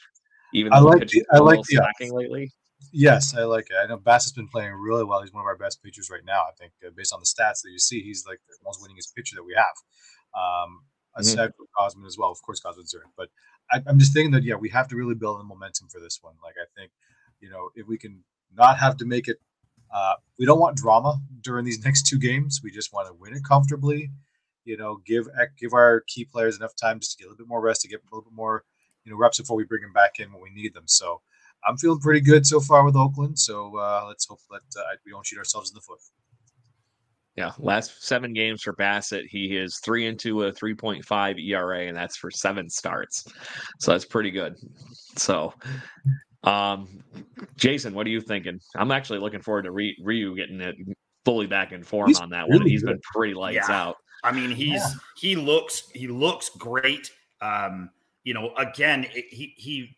Even 0.54 0.74
I 0.74 0.80
like 0.80 1.08
the- 1.08 1.26
I 1.34 1.38
like 1.40 1.62
the 1.70 1.80
odds. 1.80 2.12
lately. 2.12 2.52
Yes, 2.94 3.36
I 3.36 3.44
like 3.44 3.68
it. 3.72 3.76
I 3.84 3.88
know 3.88 3.98
Bass 3.98 4.26
has 4.26 4.34
been 4.34 4.48
playing 4.48 4.72
really 4.74 5.04
well. 5.04 5.22
He's 5.22 5.34
one 5.34 5.42
of 5.42 5.48
our 5.48 5.58
best 5.58 5.82
pitchers 5.84 6.10
right 6.12 6.24
now. 6.26 6.42
I 6.42 6.52
think, 6.60 6.72
uh, 6.86 6.92
based 6.96 7.12
on 7.12 7.20
the 7.20 7.26
stats 7.26 7.62
that 7.64 7.72
you 7.72 7.80
see, 7.80 8.02
he's 8.02 8.26
like 8.28 8.40
the 8.48 8.56
most 8.64 8.80
winningest 8.82 9.16
pitcher 9.16 9.36
that 9.36 9.44
we 9.44 9.56
have. 9.56 9.66
Um, 10.40 10.82
aside 11.16 11.52
from 11.56 11.66
Gausman 11.80 12.06
as 12.06 12.18
well. 12.18 12.30
Of 12.30 12.42
course, 12.44 12.62
Gausman's 12.62 12.92
there, 12.92 13.02
but 13.18 13.30
I, 13.72 13.82
I'm 13.88 13.98
just 13.98 14.14
thinking 14.14 14.32
that 14.32 14.44
yeah, 14.44 14.56
we 14.56 14.70
have 14.70 14.88
to 14.90 14.96
really 14.96 15.16
build 15.16 15.40
the 15.40 15.44
momentum 15.44 15.88
for 15.90 16.00
this 16.00 16.20
one. 16.22 16.36
Like 16.44 16.54
I 16.62 16.66
think, 16.80 16.92
you 17.40 17.50
know, 17.50 17.70
if 17.76 17.88
we 17.88 17.98
can 17.98 18.24
not 18.56 18.78
have 18.78 18.98
to 18.98 19.06
make 19.06 19.28
it, 19.28 19.38
uh, 19.94 20.16
we 20.38 20.46
don't 20.46 20.60
want 20.60 20.78
drama 20.78 21.20
during 21.42 21.66
these 21.66 21.80
next 21.86 22.04
two 22.04 22.20
games. 22.20 22.62
We 22.64 22.72
just 22.72 22.94
want 22.94 23.08
to 23.08 23.14
win 23.14 23.34
it 23.34 23.44
comfortably. 23.44 24.12
You 24.66 24.78
know, 24.78 25.02
give 25.06 25.28
give 25.58 25.74
our 25.74 26.04
key 26.08 26.26
players 26.26 26.58
enough 26.58 26.76
time 26.76 27.00
just 27.00 27.18
to 27.18 27.24
get 27.24 27.28
a 27.28 27.30
little 27.30 27.46
bit 27.46 27.50
more 27.50 27.62
rest, 27.62 27.82
to 27.82 27.88
get 27.88 28.02
a 28.02 28.16
little 28.16 28.30
bit 28.30 28.36
more, 28.36 28.64
you 29.06 29.12
know, 29.12 29.18
reps 29.18 29.40
before 29.40 29.56
we 29.56 29.64
bring 29.64 29.82
them 29.82 29.94
back 29.94 30.20
in 30.20 30.32
when 30.32 30.42
we 30.42 30.50
need 30.50 30.74
them. 30.74 30.88
So. 30.88 31.22
I'm 31.68 31.76
feeling 31.76 32.00
pretty 32.00 32.22
good 32.22 32.46
so 32.46 32.60
far 32.60 32.86
with 32.86 32.96
Oakland. 32.96 33.40
So 33.40 33.76
uh, 33.78 34.06
let's 34.08 34.28
hope 34.28 34.40
that 34.52 34.80
uh, 34.80 34.84
we 35.04 35.12
don't 35.12 35.26
shoot 35.26 35.40
ourselves 35.40 35.72
in 35.72 35.74
the 35.74 35.82
foot. 35.82 35.98
Yeah, 37.38 37.52
last 37.60 38.04
seven 38.04 38.34
games 38.34 38.64
for 38.64 38.74
Bassitt, 38.74 39.28
he 39.28 39.56
is 39.56 39.78
three 39.78 40.08
into 40.08 40.46
a 40.46 40.52
3.5 40.52 41.40
ERA, 41.40 41.86
and 41.86 41.96
that's 41.96 42.18
for 42.18 42.32
seven 42.32 42.68
starts. 42.68 43.32
So 43.80 43.92
that's 43.92 44.06
pretty 44.06 44.32
good. 44.32 44.56
So, 45.18 45.54
um, 46.48 46.88
Jason, 47.58 47.94
what 47.94 48.06
are 48.08 48.10
you 48.10 48.22
thinking? 48.22 48.60
I'm 48.76 48.92
actually 48.92 49.20
looking 49.20 49.42
forward 49.42 49.64
to 49.64 49.72
Re- 49.72 49.98
Ryu 50.04 50.36
getting 50.36 50.62
it 50.62 50.76
fully 51.26 51.48
back 51.48 51.72
in 51.72 51.84
form 51.84 52.08
He's 52.08 52.20
on 52.20 52.30
that 52.30 52.48
one. 52.48 52.60
really 52.60 52.72
He's 52.72 52.84
good. 52.84 52.92
been 52.94 53.02
pretty 53.14 53.34
lights 53.34 53.68
Yeah. 53.70 53.76
out. 53.88 53.98
I 54.24 54.32
mean, 54.32 54.50
he's 54.50 54.82
he 55.16 55.36
looks 55.36 55.90
he 55.94 56.08
looks 56.08 56.50
great. 56.50 57.12
Um, 57.42 57.92
you 58.24 58.34
know, 58.34 58.54
again, 58.58 59.06
it, 59.14 59.26
he 59.30 59.54
he. 59.58 59.94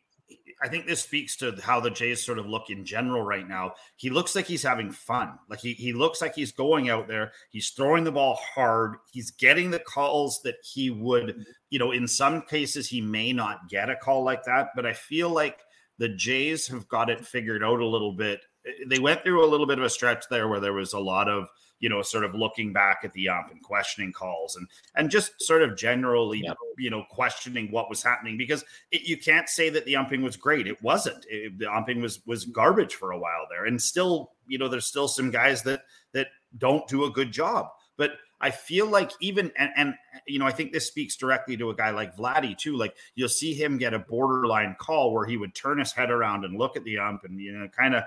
I 0.61 0.67
think 0.67 0.85
this 0.87 1.01
speaks 1.01 1.37
to 1.37 1.55
how 1.63 1.79
the 1.79 1.89
Jays 1.89 2.21
sort 2.25 2.37
of 2.37 2.45
look 2.45 2.69
in 2.69 2.83
general 2.83 3.21
right 3.23 3.47
now. 3.47 3.75
He 3.95 4.09
looks 4.09 4.35
like 4.35 4.45
he's 4.45 4.61
having 4.61 4.91
fun. 4.91 5.39
Like 5.49 5.61
he 5.61 5.71
he 5.73 5.93
looks 5.93 6.21
like 6.21 6.35
he's 6.35 6.51
going 6.51 6.89
out 6.89 7.07
there. 7.07 7.31
He's 7.49 7.69
throwing 7.69 8.03
the 8.03 8.11
ball 8.11 8.37
hard. 8.53 8.95
He's 9.09 9.31
getting 9.31 9.71
the 9.71 9.79
calls 9.79 10.41
that 10.43 10.55
he 10.63 10.89
would. 10.89 11.45
You 11.69 11.79
know, 11.79 11.91
in 11.93 12.05
some 12.07 12.41
cases 12.41 12.89
he 12.89 12.99
may 12.99 13.31
not 13.31 13.69
get 13.69 13.89
a 13.89 13.95
call 13.95 14.23
like 14.23 14.43
that, 14.43 14.71
but 14.75 14.85
I 14.85 14.91
feel 14.91 15.29
like 15.29 15.59
the 15.99 16.09
Jays 16.09 16.67
have 16.67 16.87
got 16.87 17.11
it 17.11 17.25
figured 17.25 17.63
out 17.63 17.79
a 17.79 17.85
little 17.85 18.13
bit. 18.13 18.41
Eh, 18.65 18.71
they 18.87 18.99
went 18.99 19.23
through 19.23 19.45
a 19.45 19.47
little 19.47 19.67
bit 19.67 19.77
of 19.77 19.83
a 19.85 19.89
stretch 19.89 20.25
there 20.29 20.47
where 20.47 20.59
there 20.59 20.73
was 20.73 20.93
a 20.93 20.99
lot 20.99 21.29
of 21.29 21.47
you 21.79 21.87
know, 21.87 22.01
sort 22.01 22.25
of 22.25 22.35
looking 22.35 22.73
back 22.73 22.99
at 23.03 23.13
the 23.13 23.29
ump 23.29 23.51
and 23.51 23.63
questioning 23.63 24.11
calls 24.11 24.57
and 24.57 24.67
and 24.95 25.09
just 25.09 25.31
sort 25.41 25.61
of 25.61 25.77
generally, 25.77 26.41
you 26.77 26.89
know, 26.89 27.05
questioning 27.09 27.71
what 27.71 27.89
was 27.89 28.03
happening 28.03 28.37
because 28.37 28.65
it, 28.91 29.03
you 29.03 29.17
can't 29.17 29.47
say 29.47 29.69
that 29.69 29.85
the 29.85 29.95
umping 29.95 30.21
was 30.21 30.35
great. 30.35 30.67
It 30.67 30.81
wasn't. 30.81 31.25
It- 31.29 31.57
the 31.57 31.73
umping 31.73 32.01
was 32.01 32.25
was 32.25 32.45
garbage 32.45 32.95
for 32.95 33.11
a 33.11 33.17
while 33.19 33.47
there, 33.49 33.65
and 33.65 33.81
still, 33.81 34.31
you 34.45 34.57
know, 34.57 34.67
there's 34.67 34.85
still 34.85 35.07
some 35.07 35.31
guys 35.31 35.63
that 35.63 35.83
that 36.13 36.27
don't 36.57 36.85
do 36.87 37.05
a 37.05 37.11
good 37.11 37.31
job. 37.31 37.69
But 37.97 38.11
I 38.41 38.51
feel 38.51 38.87
like 38.87 39.11
even 39.19 39.51
and, 39.57 39.71
and 39.75 39.93
you 40.27 40.39
know, 40.39 40.45
I 40.45 40.51
think 40.51 40.71
this 40.71 40.87
speaks 40.87 41.15
directly 41.15 41.57
to 41.57 41.69
a 41.69 41.75
guy 41.75 41.91
like 41.91 42.15
Vladdy 42.15 42.57
too. 42.57 42.77
Like 42.77 42.95
you'll 43.15 43.29
see 43.29 43.53
him 43.53 43.77
get 43.77 43.93
a 43.93 43.99
borderline 43.99 44.75
call 44.79 45.13
where 45.13 45.25
he 45.25 45.37
would 45.37 45.53
turn 45.55 45.79
his 45.79 45.91
head 45.91 46.11
around 46.11 46.45
and 46.45 46.57
look 46.57 46.77
at 46.77 46.83
the 46.83 46.97
ump 46.97 47.23
and 47.23 47.39
you 47.39 47.51
know, 47.51 47.67
kind 47.67 47.95
of 47.95 48.03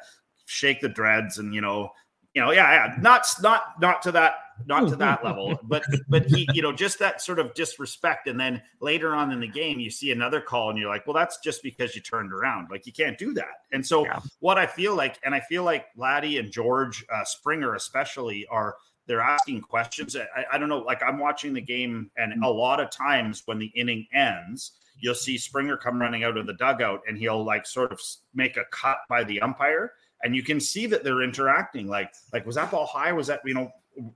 shake 0.47 0.81
the 0.81 0.89
dreads 0.89 1.39
and 1.39 1.55
you 1.55 1.61
know 1.61 1.93
you 2.35 2.41
know, 2.41 2.51
yeah, 2.51 2.87
yeah, 2.87 2.95
not 3.01 3.27
not 3.43 3.75
not 3.81 4.01
to 4.03 4.13
that 4.13 4.37
not 4.65 4.89
to 4.89 4.97
that 4.97 5.23
level, 5.23 5.59
but 5.65 5.85
but 6.09 6.25
he, 6.25 6.49
you 6.55 6.63
know, 6.63 6.73
just 6.73 6.99
that 6.99 7.21
sort 7.21 7.39
of 7.39 7.53
disrespect, 7.53 8.27
and 8.27 8.41
then 8.41 8.63
later 8.81 9.15
on 9.15 9.33
in 9.33 9.41
the 9.41 9.49
game, 9.49 9.79
you 9.79 9.91
see 9.91 10.13
another 10.13 10.41
call, 10.41 10.71
and 10.71 10.79
you're 10.79 10.89
like, 10.89 11.07
well, 11.07 11.15
that's 11.15 11.39
just 11.41 11.63
because 11.63 11.95
you 11.95 12.01
turned 12.01 12.33
around, 12.33 12.69
like 12.71 12.87
you 12.87 12.93
can't 12.93 13.19
do 13.19 13.35
that. 13.35 13.65
And 13.73 13.87
so, 13.87 14.05
Yeah. 14.05 14.21
what 14.41 14.57
I 14.57 14.67
feel 14.67 14.95
like, 14.95 15.19
and 15.25 15.35
I 15.35 15.41
feel 15.41 15.63
like 15.63 15.87
Vladdy 15.95 16.39
and 16.39 16.51
George 16.51 17.05
uh, 17.13 17.25
Springer 17.25 17.75
especially 17.75 18.47
are 18.47 18.77
they're 19.07 19.21
asking 19.21 19.61
questions. 19.63 20.17
I, 20.17 20.45
I 20.53 20.59
don't 20.59 20.69
know, 20.69 20.79
like 20.79 21.03
I'm 21.03 21.19
watching 21.19 21.53
the 21.53 21.61
game, 21.61 22.11
and 22.17 22.45
a 22.45 22.49
lot 22.49 22.81
of 22.81 22.91
times 22.91 23.43
when 23.47 23.59
the 23.59 23.73
inning 23.75 24.07
ends, 24.13 24.73
you'll 24.99 25.15
see 25.15 25.37
Springer 25.39 25.77
come 25.77 26.01
running 26.01 26.25
out 26.25 26.37
of 26.37 26.47
the 26.47 26.55
dugout, 26.55 27.01
and 27.07 27.19
he'll 27.19 27.45
like 27.45 27.67
sort 27.67 27.93
of 27.93 28.01
make 28.35 28.57
a 28.57 28.65
cut 28.71 28.99
by 29.09 29.25
the 29.25 29.41
umpire 29.41 29.93
and 30.23 30.37
you 30.37 30.43
can 30.43 30.61
see 30.61 30.87
that 30.87 31.05
they're 31.05 31.23
interacting. 31.23 31.89
Like, 31.89 32.13
like 32.33 32.47
was 32.47 32.57
that 32.57 32.71
ball 32.71 32.87
high? 32.87 33.13
Was 33.13 33.27
that 33.27 33.41
you 33.45 33.55
know 33.55 33.71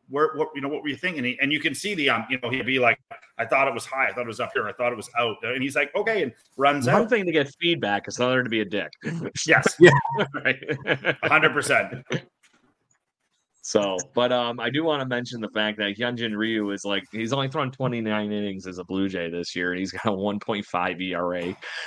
where 0.08 0.30
what 0.34 0.48
you 0.54 0.60
know 0.60 0.68
what 0.68 0.82
were 0.82 0.88
you 0.88 0.96
thinking? 0.96 1.18
And, 1.18 1.26
he, 1.26 1.38
and 1.40 1.52
you 1.52 1.60
can 1.60 1.74
see 1.74 1.94
the 1.94 2.08
um 2.10 2.26
you 2.30 2.38
know 2.42 2.50
he'd 2.50 2.66
be 2.66 2.78
like, 2.78 2.98
I 3.38 3.44
thought 3.44 3.68
it 3.68 3.74
was 3.74 3.84
high, 3.84 4.08
I 4.08 4.12
thought 4.12 4.22
it 4.22 4.28
was 4.28 4.40
up 4.40 4.50
here, 4.54 4.66
I 4.66 4.72
thought 4.72 4.92
it 4.92 4.96
was 4.96 5.10
out, 5.18 5.36
and 5.42 5.62
he's 5.62 5.76
like, 5.76 5.94
okay, 5.94 6.22
and 6.22 6.32
runs 6.56 6.86
One 6.86 6.94
out. 6.94 7.00
One 7.00 7.08
thing 7.08 7.26
to 7.26 7.32
get 7.32 7.52
feedback 7.60 8.08
is 8.08 8.18
another 8.18 8.42
to 8.42 8.48
be 8.50 8.60
a 8.60 8.64
dick. 8.64 8.92
Yes, 9.46 9.76
right. 10.44 10.62
hundred 11.24 11.52
percent. 11.52 12.04
So, 13.66 13.96
but 14.14 14.30
um, 14.30 14.60
I 14.60 14.70
do 14.70 14.84
want 14.84 15.02
to 15.02 15.08
mention 15.08 15.40
the 15.40 15.48
fact 15.48 15.78
that 15.78 15.96
Hyunjin 15.96 16.36
Ryu 16.36 16.70
is 16.70 16.84
like 16.84 17.02
he's 17.10 17.32
only 17.32 17.48
thrown 17.48 17.72
29 17.72 18.30
innings 18.30 18.64
as 18.64 18.78
a 18.78 18.84
Blue 18.84 19.08
Jay 19.08 19.28
this 19.28 19.56
year, 19.56 19.72
and 19.72 19.80
he's 19.80 19.90
got 19.90 20.06
a 20.06 20.10
1.5 20.16 21.02
ERA. 21.02 21.42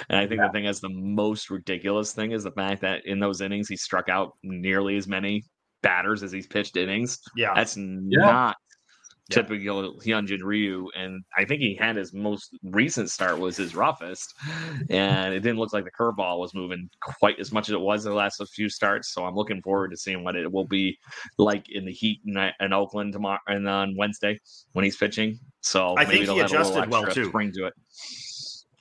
And 0.09 0.19
I 0.19 0.27
think 0.27 0.41
the 0.41 0.49
thing 0.49 0.65
that's 0.65 0.81
the 0.81 0.89
most 0.89 1.49
ridiculous 1.49 2.11
thing 2.11 2.33
is 2.33 2.43
the 2.43 2.51
fact 2.51 2.81
that 2.81 3.05
in 3.05 3.21
those 3.21 3.39
innings 3.39 3.69
he 3.69 3.77
struck 3.77 4.09
out 4.09 4.33
nearly 4.43 4.97
as 4.97 5.07
many 5.07 5.45
batters 5.81 6.21
as 6.21 6.33
he's 6.33 6.47
pitched 6.47 6.75
innings. 6.75 7.17
Yeah, 7.37 7.53
That's 7.55 7.75
not 7.77 8.57
typical 9.29 9.93
Hyunjin 9.99 10.41
Ryu, 10.43 10.87
and 10.95 11.23
I 11.37 11.45
think 11.45 11.61
he 11.61 11.75
had 11.75 11.95
his 11.95 12.13
most 12.13 12.57
recent 12.63 13.09
start 13.11 13.39
was 13.39 13.57
his 13.57 13.75
roughest, 13.75 14.33
and 14.89 15.33
it 15.33 15.41
didn't 15.41 15.59
look 15.59 15.73
like 15.73 15.85
the 15.85 15.91
curveball 15.91 16.39
was 16.39 16.53
moving 16.53 16.89
quite 17.01 17.39
as 17.39 17.51
much 17.51 17.69
as 17.69 17.73
it 17.73 17.81
was 17.81 18.03
the 18.03 18.13
last 18.13 18.41
few 18.53 18.69
starts. 18.69 19.13
So 19.13 19.25
I'm 19.25 19.35
looking 19.35 19.61
forward 19.61 19.91
to 19.91 19.97
seeing 19.97 20.23
what 20.23 20.35
it 20.35 20.51
will 20.51 20.67
be 20.67 20.97
like 21.37 21.69
in 21.69 21.85
the 21.85 21.91
heat 21.91 22.21
in, 22.25 22.37
uh, 22.37 22.51
in 22.59 22.73
Oakland 22.73 23.13
tomorrow 23.13 23.39
and 23.47 23.67
on 23.67 23.95
Wednesday 23.97 24.39
when 24.73 24.85
he's 24.85 24.97
pitching. 24.97 25.39
So 25.61 25.95
I 25.97 26.05
think 26.05 26.21
he 26.21 26.25
have 26.25 26.29
a 26.29 26.33
little 26.33 26.45
adjusted 26.45 26.89
well, 26.89 27.05
too. 27.05 27.25
Spring 27.25 27.51
to 27.53 27.67
it. 27.67 27.73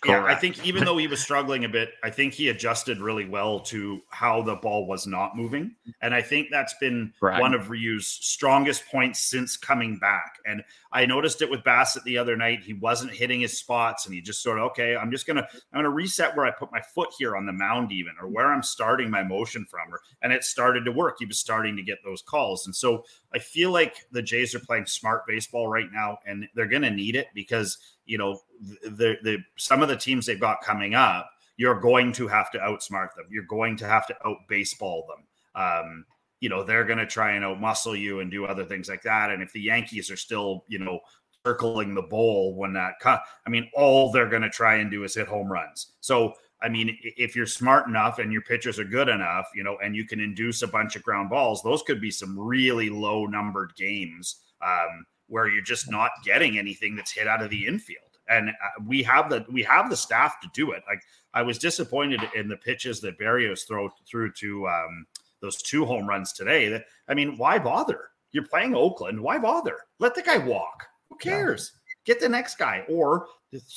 Yeah, 0.06 0.24
I 0.24 0.36
think 0.36 0.64
even 0.64 0.84
though 0.84 0.96
he 0.96 1.08
was 1.08 1.20
struggling 1.20 1.64
a 1.64 1.68
bit, 1.68 1.94
I 2.04 2.10
think 2.10 2.32
he 2.32 2.50
adjusted 2.50 3.00
really 3.00 3.24
well 3.24 3.58
to 3.60 4.00
how 4.10 4.42
the 4.42 4.54
ball 4.54 4.86
was 4.86 5.08
not 5.08 5.36
moving. 5.36 5.74
And 6.02 6.14
I 6.14 6.22
think 6.22 6.48
that's 6.52 6.74
been 6.80 7.12
right. 7.20 7.40
one 7.40 7.52
of 7.52 7.68
Ryu's 7.68 8.06
strongest 8.06 8.86
points 8.86 9.18
since 9.18 9.56
coming 9.56 9.98
back. 9.98 10.36
And 10.46 10.62
I 10.92 11.04
noticed 11.04 11.42
it 11.42 11.50
with 11.50 11.64
Bassitt 11.64 12.04
the 12.04 12.16
other 12.16 12.36
night. 12.36 12.62
He 12.62 12.74
wasn't 12.74 13.10
hitting 13.10 13.40
his 13.40 13.58
spots 13.58 14.06
and 14.06 14.14
he 14.14 14.20
just 14.20 14.40
sort 14.40 14.58
of, 14.58 14.66
okay, 14.66 14.94
I'm 14.96 15.10
just 15.10 15.26
gonna 15.26 15.46
I'm 15.72 15.78
gonna 15.78 15.90
reset 15.90 16.36
where 16.36 16.46
I 16.46 16.52
put 16.52 16.70
my 16.70 16.80
foot 16.80 17.08
here 17.18 17.36
on 17.36 17.44
the 17.44 17.52
mound, 17.52 17.90
even 17.90 18.12
or 18.20 18.28
where 18.28 18.52
I'm 18.52 18.62
starting 18.62 19.10
my 19.10 19.24
motion 19.24 19.66
from. 19.68 19.92
Or 19.92 20.00
and 20.22 20.32
it 20.32 20.44
started 20.44 20.84
to 20.84 20.92
work. 20.92 21.16
He 21.18 21.26
was 21.26 21.40
starting 21.40 21.74
to 21.76 21.82
get 21.82 21.98
those 22.04 22.22
calls. 22.22 22.66
And 22.66 22.76
so 22.76 23.04
I 23.34 23.40
feel 23.40 23.72
like 23.72 24.06
the 24.12 24.22
Jays 24.22 24.54
are 24.54 24.60
playing 24.60 24.86
smart 24.86 25.26
baseball 25.26 25.66
right 25.66 25.90
now, 25.92 26.18
and 26.24 26.46
they're 26.54 26.66
gonna 26.66 26.88
need 26.88 27.16
it 27.16 27.26
because 27.34 27.78
you 28.08 28.18
know, 28.18 28.40
the, 28.82 29.16
the 29.22 29.38
some 29.56 29.82
of 29.82 29.88
the 29.88 29.96
teams 29.96 30.26
they've 30.26 30.40
got 30.40 30.62
coming 30.62 30.94
up, 30.94 31.30
you're 31.58 31.78
going 31.78 32.10
to 32.12 32.26
have 32.26 32.50
to 32.52 32.58
outsmart 32.58 33.14
them. 33.14 33.26
You're 33.30 33.44
going 33.44 33.76
to 33.76 33.86
have 33.86 34.06
to 34.06 34.16
out 34.26 34.38
baseball 34.48 35.06
them. 35.06 35.62
Um, 35.62 36.04
you 36.40 36.48
know, 36.48 36.64
they're 36.64 36.84
going 36.84 36.98
to 36.98 37.06
try 37.06 37.32
and 37.32 37.44
outmuscle 37.44 37.98
you 37.98 38.20
and 38.20 38.30
do 38.30 38.46
other 38.46 38.64
things 38.64 38.88
like 38.88 39.02
that. 39.02 39.30
And 39.30 39.42
if 39.42 39.52
the 39.52 39.60
Yankees 39.60 40.10
are 40.10 40.16
still, 40.16 40.64
you 40.68 40.78
know, 40.78 41.00
circling 41.44 41.94
the 41.94 42.02
bowl 42.02 42.54
when 42.54 42.72
that, 42.72 42.94
I 43.04 43.50
mean, 43.50 43.68
all 43.74 44.10
they're 44.10 44.28
going 44.28 44.42
to 44.42 44.50
try 44.50 44.76
and 44.76 44.90
do 44.90 45.04
is 45.04 45.14
hit 45.14 45.28
home 45.28 45.50
runs. 45.52 45.92
So, 46.00 46.32
I 46.62 46.68
mean, 46.68 46.96
if 47.02 47.36
you're 47.36 47.46
smart 47.46 47.88
enough 47.88 48.18
and 48.20 48.32
your 48.32 48.42
pitchers 48.42 48.78
are 48.78 48.84
good 48.84 49.08
enough, 49.08 49.48
you 49.54 49.64
know, 49.64 49.78
and 49.82 49.94
you 49.94 50.06
can 50.06 50.20
induce 50.20 50.62
a 50.62 50.68
bunch 50.68 50.96
of 50.96 51.02
ground 51.02 51.28
balls, 51.28 51.62
those 51.62 51.82
could 51.82 52.00
be 52.00 52.10
some 52.10 52.38
really 52.38 52.88
low 52.88 53.26
numbered 53.26 53.74
games. 53.76 54.40
Um, 54.62 55.06
where 55.28 55.48
you're 55.48 55.62
just 55.62 55.90
not 55.90 56.10
getting 56.24 56.58
anything 56.58 56.96
that's 56.96 57.12
hit 57.12 57.28
out 57.28 57.42
of 57.42 57.50
the 57.50 57.66
infield. 57.66 58.02
And 58.28 58.50
uh, 58.50 58.82
we 58.86 59.02
have 59.04 59.30
the 59.30 59.46
we 59.50 59.62
have 59.62 59.88
the 59.88 59.96
staff 59.96 60.40
to 60.40 60.48
do 60.52 60.72
it. 60.72 60.82
Like 60.86 61.02
I 61.32 61.42
was 61.42 61.58
disappointed 61.58 62.20
in 62.34 62.48
the 62.48 62.56
pitches 62.56 63.00
that 63.00 63.18
Berrios 63.18 63.66
throw 63.66 63.88
through 64.10 64.32
to 64.32 64.66
um, 64.68 65.06
those 65.40 65.62
two 65.62 65.86
home 65.86 66.06
runs 66.06 66.32
today. 66.32 66.68
That 66.68 66.84
I 67.08 67.14
mean, 67.14 67.38
why 67.38 67.58
bother? 67.58 68.10
You're 68.32 68.46
playing 68.46 68.74
Oakland. 68.74 69.20
Why 69.20 69.38
bother? 69.38 69.78
Let 69.98 70.14
the 70.14 70.22
guy 70.22 70.38
walk. 70.38 70.84
Who 71.08 71.16
cares? 71.16 71.72
Yeah. 71.74 72.14
Get 72.14 72.20
the 72.20 72.28
next 72.28 72.58
guy, 72.58 72.84
or 72.88 73.26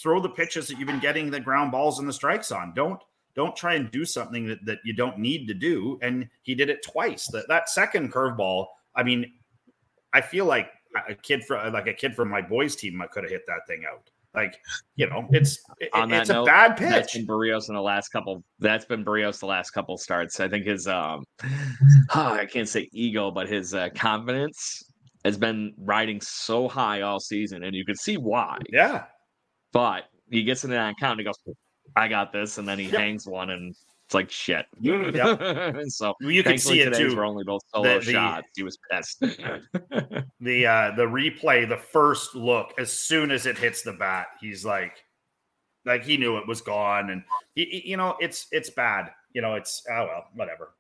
throw 0.02 0.20
the 0.20 0.30
pitches 0.30 0.68
that 0.68 0.78
you've 0.78 0.88
been 0.88 1.00
getting 1.00 1.30
the 1.30 1.40
ground 1.40 1.72
balls 1.72 2.00
and 2.00 2.08
the 2.08 2.14
strikes 2.14 2.52
on. 2.52 2.74
Don't 2.74 3.02
don't 3.36 3.56
try 3.56 3.76
and 3.76 3.90
do 3.92 4.04
something 4.04 4.48
that, 4.48 4.66
that 4.66 4.80
you 4.84 4.94
don't 4.94 5.18
need 5.18 5.48
to 5.48 5.54
do. 5.54 5.98
And 6.02 6.28
he 6.42 6.56
did 6.56 6.70
it 6.70 6.84
twice. 6.84 7.28
That 7.28 7.48
that 7.48 7.70
second 7.70 8.12
curveball. 8.12 8.68
I 8.96 9.04
mean, 9.04 9.32
I 10.14 10.20
feel 10.20 10.46
like 10.46 10.70
a 11.08 11.16
kid 11.16 11.44
from 11.46 11.74
like 11.74 11.88
a 11.88 11.94
kid 11.94 12.16
from 12.16 12.30
my 12.30 12.42
boys 12.42 12.76
team 12.76 13.02
I 13.02 13.08
could 13.08 13.24
have 13.24 13.32
hit 13.32 13.44
that 13.48 13.68
thing 13.68 13.84
out. 13.92 14.10
Like, 14.34 14.58
you 14.96 15.10
know, 15.10 15.28
it's 15.32 15.60
it's 15.80 16.30
a 16.30 16.44
bad 16.44 16.78
pitch. 16.78 16.90
That's 16.90 17.14
been 17.14 17.28
Berrios 17.28 17.68
in 17.68 17.76
the 17.76 17.82
last 17.82 18.10
couple. 18.10 18.44
That's 18.60 18.86
been 18.86 19.04
Berrios 19.04 19.40
the 19.40 19.46
last 19.46 19.72
couple 19.72 19.98
starts. 19.98 20.40
I 20.40 20.48
think 20.48 20.66
his 20.66 20.88
um, 20.88 21.26
oh, 21.44 21.48
I 22.16 22.46
can't 22.46 22.70
say 22.70 22.88
ego, 22.94 23.30
but 23.30 23.50
his 23.50 23.74
uh, 23.74 23.90
confidence 23.94 24.84
has 25.26 25.38
been 25.38 25.74
riding 25.78 26.22
so 26.22 26.70
high 26.70 27.02
all 27.02 27.20
season, 27.20 27.64
and 27.64 27.76
you 27.76 27.84
can 27.84 27.96
see 27.96 28.16
why. 28.16 28.58
Yeah, 28.70 29.04
but 29.74 30.06
he 30.30 30.44
gets 30.44 30.64
in 30.64 30.70
that 30.72 30.94
account 30.94 31.20
and 31.20 31.22
he 31.22 31.26
goes, 31.26 31.56
"I 31.98 32.08
got 32.08 32.32
this," 32.32 32.58
and 32.58 32.66
then 32.66 32.80
he 32.80 32.86
yep. 32.86 33.02
hangs 33.02 33.28
one, 33.28 33.50
and 33.50 33.76
it's 34.12 34.16
like 34.16 34.30
shit. 34.30 34.66
Yep. 34.82 35.78
so 35.88 36.14
well, 36.20 36.32
you 36.32 36.44
can 36.44 36.58
see 36.58 36.82
it 36.82 36.94
too. 36.94 37.12
For 37.12 37.24
only 37.24 37.46
both 37.46 37.62
solo 37.74 38.00
the, 38.00 38.06
the, 38.06 38.12
shots, 38.12 38.48
he 38.56 38.64
was 38.64 38.78
pissed. 38.92 39.20
the 39.22 40.66
uh 40.66 40.92
the 40.96 41.06
replay, 41.06 41.68
the 41.68 41.78
first 41.78 42.36
look, 42.36 42.74
as 42.78 42.92
soon 42.92 43.32
as 43.32 43.46
it 43.46 43.58
hits 43.58 43.84
the 43.84 43.94
bat, 43.94 44.28
he's 44.40 44.66
like, 44.66 44.98
like 45.86 46.04
he 46.04 46.18
knew 46.18 46.38
it 46.38 46.48
was 46.48 46.62
gone, 46.62 47.10
and 47.12 47.24
he, 47.56 47.84
you 47.86 47.96
know, 47.96 48.18
it's 48.20 48.48
it's 48.52 48.70
bad. 48.70 49.12
You 49.34 49.42
know, 49.42 49.56
it's 49.56 49.84
oh 49.90 50.06
well, 50.06 50.26
whatever. 50.34 50.74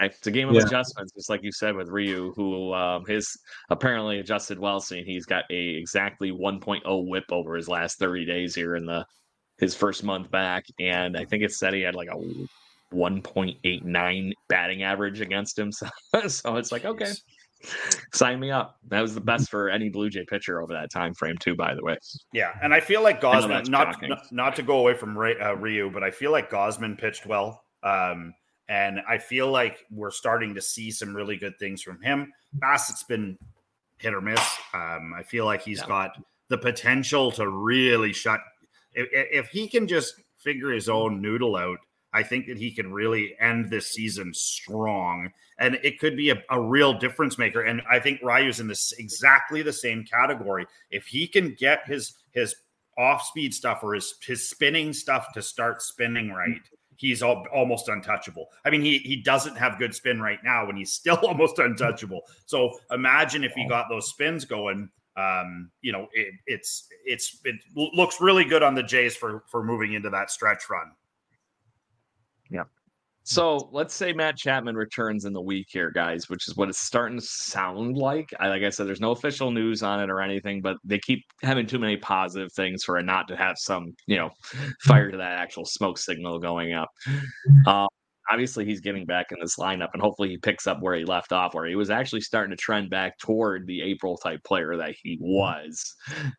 It's 0.00 0.26
a 0.26 0.30
game 0.30 0.48
of 0.48 0.54
yeah. 0.54 0.62
adjustments, 0.62 1.12
just 1.12 1.28
like 1.28 1.42
you 1.42 1.52
said 1.52 1.74
with 1.74 1.88
Ryu, 1.88 2.32
who 2.34 2.72
um, 2.72 3.04
his 3.06 3.38
apparently 3.70 4.20
adjusted 4.20 4.58
well, 4.58 4.80
seeing 4.80 5.04
he's 5.04 5.26
got 5.26 5.44
a 5.50 5.54
exactly 5.54 6.30
1.0 6.30 6.82
WHIP 7.08 7.24
over 7.30 7.56
his 7.56 7.68
last 7.68 7.98
30 7.98 8.26
days 8.26 8.54
here 8.54 8.76
in 8.76 8.84
the 8.84 9.06
his 9.58 9.74
first 9.74 10.04
month 10.04 10.30
back, 10.30 10.66
and 10.78 11.16
I 11.16 11.24
think 11.24 11.42
it 11.42 11.52
said 11.52 11.74
he 11.74 11.82
had 11.82 11.94
like 11.94 12.08
a 12.08 12.16
1.89 12.94 14.32
batting 14.48 14.82
average 14.82 15.20
against 15.20 15.58
him. 15.58 15.72
So, 16.12 16.28
so 16.28 16.56
it's 16.56 16.72
like, 16.72 16.84
okay, 16.84 17.12
sign 18.12 18.40
me 18.40 18.50
up. 18.50 18.78
That 18.88 19.00
was 19.00 19.14
the 19.14 19.20
best 19.20 19.50
for 19.50 19.68
any 19.68 19.88
Blue 19.88 20.08
Jay 20.08 20.24
pitcher 20.24 20.60
over 20.60 20.72
that 20.72 20.90
time 20.90 21.14
frame, 21.14 21.36
too. 21.38 21.54
By 21.54 21.74
the 21.74 21.82
way, 21.82 21.96
yeah, 22.32 22.52
and 22.62 22.72
I 22.72 22.80
feel 22.80 23.02
like 23.02 23.20
Gausman, 23.20 23.68
not, 23.68 24.00
not, 24.02 24.32
not 24.32 24.56
to 24.56 24.62
go 24.62 24.78
away 24.78 24.94
from 24.94 25.16
Ray, 25.16 25.38
uh, 25.38 25.54
Ryu, 25.54 25.90
but 25.90 26.02
I 26.02 26.10
feel 26.10 26.32
like 26.32 26.50
Gausman 26.50 26.98
pitched 26.98 27.26
well. 27.26 27.62
Um, 27.82 28.34
and 28.68 29.00
I 29.08 29.18
feel 29.18 29.50
like 29.50 29.84
we're 29.90 30.10
starting 30.10 30.54
to 30.54 30.60
see 30.60 30.90
some 30.90 31.14
really 31.14 31.36
good 31.36 31.58
things 31.58 31.82
from 31.82 32.02
him. 32.02 32.32
Bassitt's 32.54 33.04
been 33.04 33.38
hit 33.98 34.12
or 34.12 34.20
miss. 34.20 34.40
Um, 34.74 35.14
I 35.16 35.22
feel 35.22 35.44
like 35.44 35.62
he's 35.62 35.80
yeah. 35.80 35.86
got 35.86 36.10
the 36.48 36.58
potential 36.58 37.30
to 37.32 37.48
really 37.48 38.12
shut 38.12 38.40
if, 38.96 39.08
if 39.12 39.48
he 39.48 39.68
can 39.68 39.86
just 39.86 40.20
figure 40.38 40.70
his 40.70 40.88
own 40.88 41.20
noodle 41.20 41.56
out, 41.56 41.78
I 42.12 42.22
think 42.22 42.46
that 42.46 42.56
he 42.56 42.70
can 42.70 42.92
really 42.92 43.36
end 43.40 43.70
this 43.70 43.88
season 43.88 44.32
strong. 44.32 45.30
And 45.58 45.78
it 45.82 46.00
could 46.00 46.16
be 46.16 46.30
a, 46.30 46.42
a, 46.50 46.60
real 46.60 46.98
difference 46.98 47.36
maker. 47.36 47.62
And 47.62 47.82
I 47.90 47.98
think 47.98 48.22
Ryu's 48.22 48.58
in 48.58 48.68
this 48.68 48.92
exactly 48.98 49.62
the 49.62 49.72
same 49.72 50.04
category. 50.04 50.66
If 50.90 51.06
he 51.06 51.26
can 51.26 51.54
get 51.58 51.86
his 51.86 52.14
his 52.32 52.54
off 52.98 53.22
speed 53.22 53.52
stuff 53.52 53.80
or 53.82 53.94
his 53.94 54.14
his 54.26 54.48
spinning 54.48 54.92
stuff 54.92 55.32
to 55.34 55.42
start 55.42 55.82
spinning 55.82 56.30
right, 56.30 56.60
he's 56.96 57.22
all, 57.22 57.46
almost 57.54 57.88
untouchable. 57.88 58.46
I 58.64 58.70
mean, 58.70 58.82
he 58.82 58.98
he 58.98 59.16
doesn't 59.16 59.56
have 59.56 59.78
good 59.78 59.94
spin 59.94 60.20
right 60.20 60.42
now, 60.42 60.68
and 60.68 60.78
he's 60.78 60.92
still 60.92 61.16
almost 61.22 61.58
untouchable. 61.58 62.22
So 62.46 62.78
imagine 62.90 63.44
if 63.44 63.52
he 63.52 63.68
got 63.68 63.88
those 63.90 64.08
spins 64.08 64.44
going 64.44 64.88
um, 65.16 65.70
you 65.80 65.92
know, 65.92 66.08
it, 66.12 66.34
it's 66.46 66.88
it's 67.04 67.40
it 67.44 67.56
looks 67.74 68.20
really 68.20 68.44
good 68.44 68.62
on 68.62 68.74
the 68.74 68.82
Jays 68.82 69.16
for 69.16 69.44
for 69.50 69.64
moving 69.64 69.94
into 69.94 70.10
that 70.10 70.30
stretch 70.30 70.68
run. 70.70 70.92
Yeah. 72.50 72.64
So 73.28 73.68
let's 73.72 73.92
say 73.92 74.12
Matt 74.12 74.36
Chapman 74.36 74.76
returns 74.76 75.24
in 75.24 75.32
the 75.32 75.40
week 75.40 75.66
here, 75.68 75.90
guys, 75.90 76.28
which 76.28 76.46
is 76.46 76.56
what 76.56 76.68
it's 76.68 76.80
starting 76.80 77.18
to 77.18 77.24
sound 77.24 77.96
like. 77.96 78.32
I, 78.38 78.46
like 78.46 78.62
I 78.62 78.70
said, 78.70 78.86
there's 78.86 79.00
no 79.00 79.10
official 79.10 79.50
news 79.50 79.82
on 79.82 80.00
it 80.00 80.10
or 80.10 80.20
anything, 80.20 80.60
but 80.62 80.76
they 80.84 81.00
keep 81.00 81.24
having 81.42 81.66
too 81.66 81.80
many 81.80 81.96
positive 81.96 82.52
things 82.52 82.84
for 82.84 82.98
it 82.98 83.02
not 83.02 83.26
to 83.26 83.36
have 83.36 83.56
some, 83.58 83.96
you 84.06 84.16
know, 84.16 84.30
fire 84.82 85.10
to 85.10 85.16
that 85.16 85.38
actual 85.38 85.64
smoke 85.64 85.98
signal 85.98 86.38
going 86.38 86.74
up. 86.74 86.88
Um, 87.66 87.88
obviously 88.30 88.64
he's 88.64 88.80
getting 88.80 89.04
back 89.04 89.26
in 89.30 89.38
this 89.40 89.56
lineup 89.56 89.88
and 89.92 90.02
hopefully 90.02 90.28
he 90.28 90.36
picks 90.38 90.66
up 90.66 90.80
where 90.80 90.94
he 90.94 91.04
left 91.04 91.32
off 91.32 91.54
where 91.54 91.66
he 91.66 91.76
was 91.76 91.90
actually 91.90 92.20
starting 92.20 92.50
to 92.50 92.56
trend 92.56 92.90
back 92.90 93.16
toward 93.18 93.66
the 93.66 93.82
april 93.82 94.16
type 94.16 94.42
player 94.44 94.76
that 94.76 94.94
he 95.02 95.18
was 95.20 95.94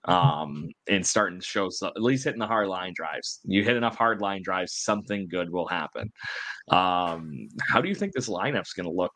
um 0.06 0.70
and 0.90 1.06
starting 1.06 1.40
to 1.40 1.46
show 1.46 1.70
some, 1.70 1.92
at 1.96 2.02
least 2.02 2.24
hitting 2.24 2.40
the 2.40 2.48
hard 2.48 2.68
line 2.68 2.94
drives. 2.96 3.40
You 3.44 3.64
hit 3.64 3.78
enough 3.78 3.98
hard 3.98 4.22
line 4.22 4.42
drives 4.44 4.74
something 4.74 5.28
good 5.30 5.52
will 5.52 5.68
happen. 5.68 6.12
Um 6.70 7.48
how 7.68 7.82
do 7.82 7.90
you 7.90 7.96
think 7.96 8.14
this 8.14 8.30
lineup's 8.30 8.74
going 8.74 8.86
to 8.86 8.92
look 8.92 9.16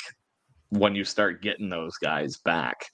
when 0.69 0.95
you 0.95 1.03
start 1.03 1.41
getting 1.41 1.69
those 1.69 1.97
guys 1.97 2.37
back 2.45 2.85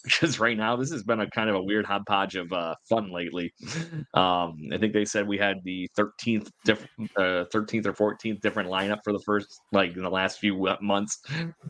because 0.04 0.38
right 0.38 0.56
now 0.56 0.76
this 0.76 0.90
has 0.90 1.02
been 1.02 1.20
a 1.20 1.30
kind 1.30 1.50
of 1.50 1.56
a 1.56 1.62
weird 1.62 1.84
hodgepodge 1.84 2.36
of 2.36 2.52
uh, 2.52 2.74
fun 2.88 3.10
lately. 3.12 3.52
Um, 4.14 4.56
I 4.72 4.78
think 4.78 4.92
they 4.92 5.04
said 5.04 5.26
we 5.26 5.38
had 5.38 5.58
the 5.64 5.88
13th 5.98 6.48
different, 6.64 7.10
uh, 7.16 7.44
13th 7.52 7.86
or 7.86 8.14
14th 8.14 8.40
different 8.40 8.70
lineup 8.70 8.98
for 9.04 9.12
the 9.12 9.20
first 9.20 9.60
like 9.72 9.96
in 9.96 10.02
the 10.02 10.10
last 10.10 10.38
few 10.38 10.56
months, 10.80 11.18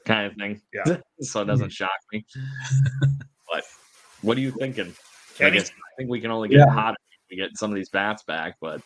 kind 0.04 0.26
of 0.26 0.34
thing. 0.36 0.60
Yeah, 0.72 0.98
so 1.20 1.42
it 1.42 1.46
doesn't 1.46 1.72
shock 1.72 1.90
me. 2.12 2.24
but 3.52 3.64
what 4.22 4.36
are 4.36 4.40
you 4.40 4.52
thinking? 4.52 4.94
I 5.40 5.50
guess 5.50 5.70
I 5.70 5.96
think 5.96 6.10
we 6.10 6.20
can 6.20 6.30
only 6.30 6.48
get 6.48 6.58
yeah. 6.58 6.72
hot 6.72 6.94
if 6.94 7.30
we 7.30 7.36
get 7.36 7.56
some 7.56 7.70
of 7.70 7.76
these 7.76 7.88
bats 7.88 8.22
back, 8.24 8.56
but 8.60 8.82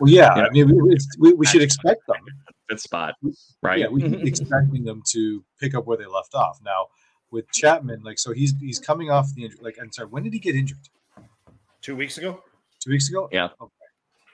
well, 0.00 0.10
yeah, 0.10 0.34
you 0.34 0.40
know, 0.40 0.46
I 0.46 0.50
mean, 0.50 0.86
we, 0.86 0.96
we, 1.18 1.32
we 1.34 1.46
should 1.46 1.62
expect 1.62 2.00
them. 2.06 2.16
Good 2.68 2.80
spot, 2.80 3.14
right? 3.62 3.80
Yeah, 3.80 3.88
we 3.88 4.04
expecting 4.26 4.84
them 4.84 5.02
to 5.10 5.44
pick 5.60 5.74
up 5.74 5.86
where 5.86 5.98
they 5.98 6.06
left 6.06 6.34
off. 6.34 6.58
Now, 6.64 6.86
with 7.34 7.50
Chapman, 7.50 8.02
like 8.02 8.18
so 8.18 8.32
he's 8.32 8.54
he's 8.60 8.78
coming 8.78 9.10
off 9.10 9.34
the 9.34 9.44
injury. 9.44 9.58
Like 9.60 9.76
I'm 9.82 9.92
sorry, 9.92 10.08
when 10.08 10.22
did 10.22 10.32
he 10.32 10.38
get 10.38 10.54
injured? 10.54 10.78
Two 11.82 11.96
weeks 11.96 12.16
ago. 12.16 12.42
Two 12.80 12.92
weeks 12.92 13.10
ago. 13.10 13.28
Yeah. 13.30 13.48
Okay. 13.60 13.72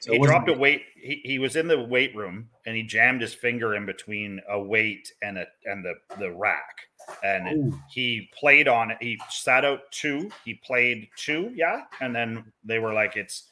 So 0.00 0.12
he 0.12 0.18
dropped 0.18 0.48
a 0.48 0.52
weight. 0.52 0.82
He, 0.96 1.20
he 1.24 1.38
was 1.38 1.56
in 1.56 1.66
the 1.66 1.78
weight 1.78 2.14
room 2.14 2.48
and 2.64 2.74
he 2.74 2.82
jammed 2.82 3.20
his 3.20 3.34
finger 3.34 3.74
in 3.74 3.84
between 3.84 4.40
a 4.48 4.58
weight 4.58 5.12
and 5.22 5.38
a 5.38 5.46
and 5.64 5.84
the 5.84 5.94
the 6.18 6.30
rack. 6.30 6.76
And 7.24 7.48
Ooh. 7.48 7.78
he 7.90 8.30
played 8.38 8.68
on 8.68 8.90
it. 8.90 8.98
He 9.00 9.18
sat 9.30 9.64
out 9.64 9.80
two. 9.90 10.30
He 10.44 10.54
played 10.54 11.08
two, 11.16 11.50
yeah. 11.54 11.82
And 12.00 12.14
then 12.14 12.44
they 12.64 12.78
were 12.78 12.92
like, 12.92 13.16
"It's." 13.16 13.46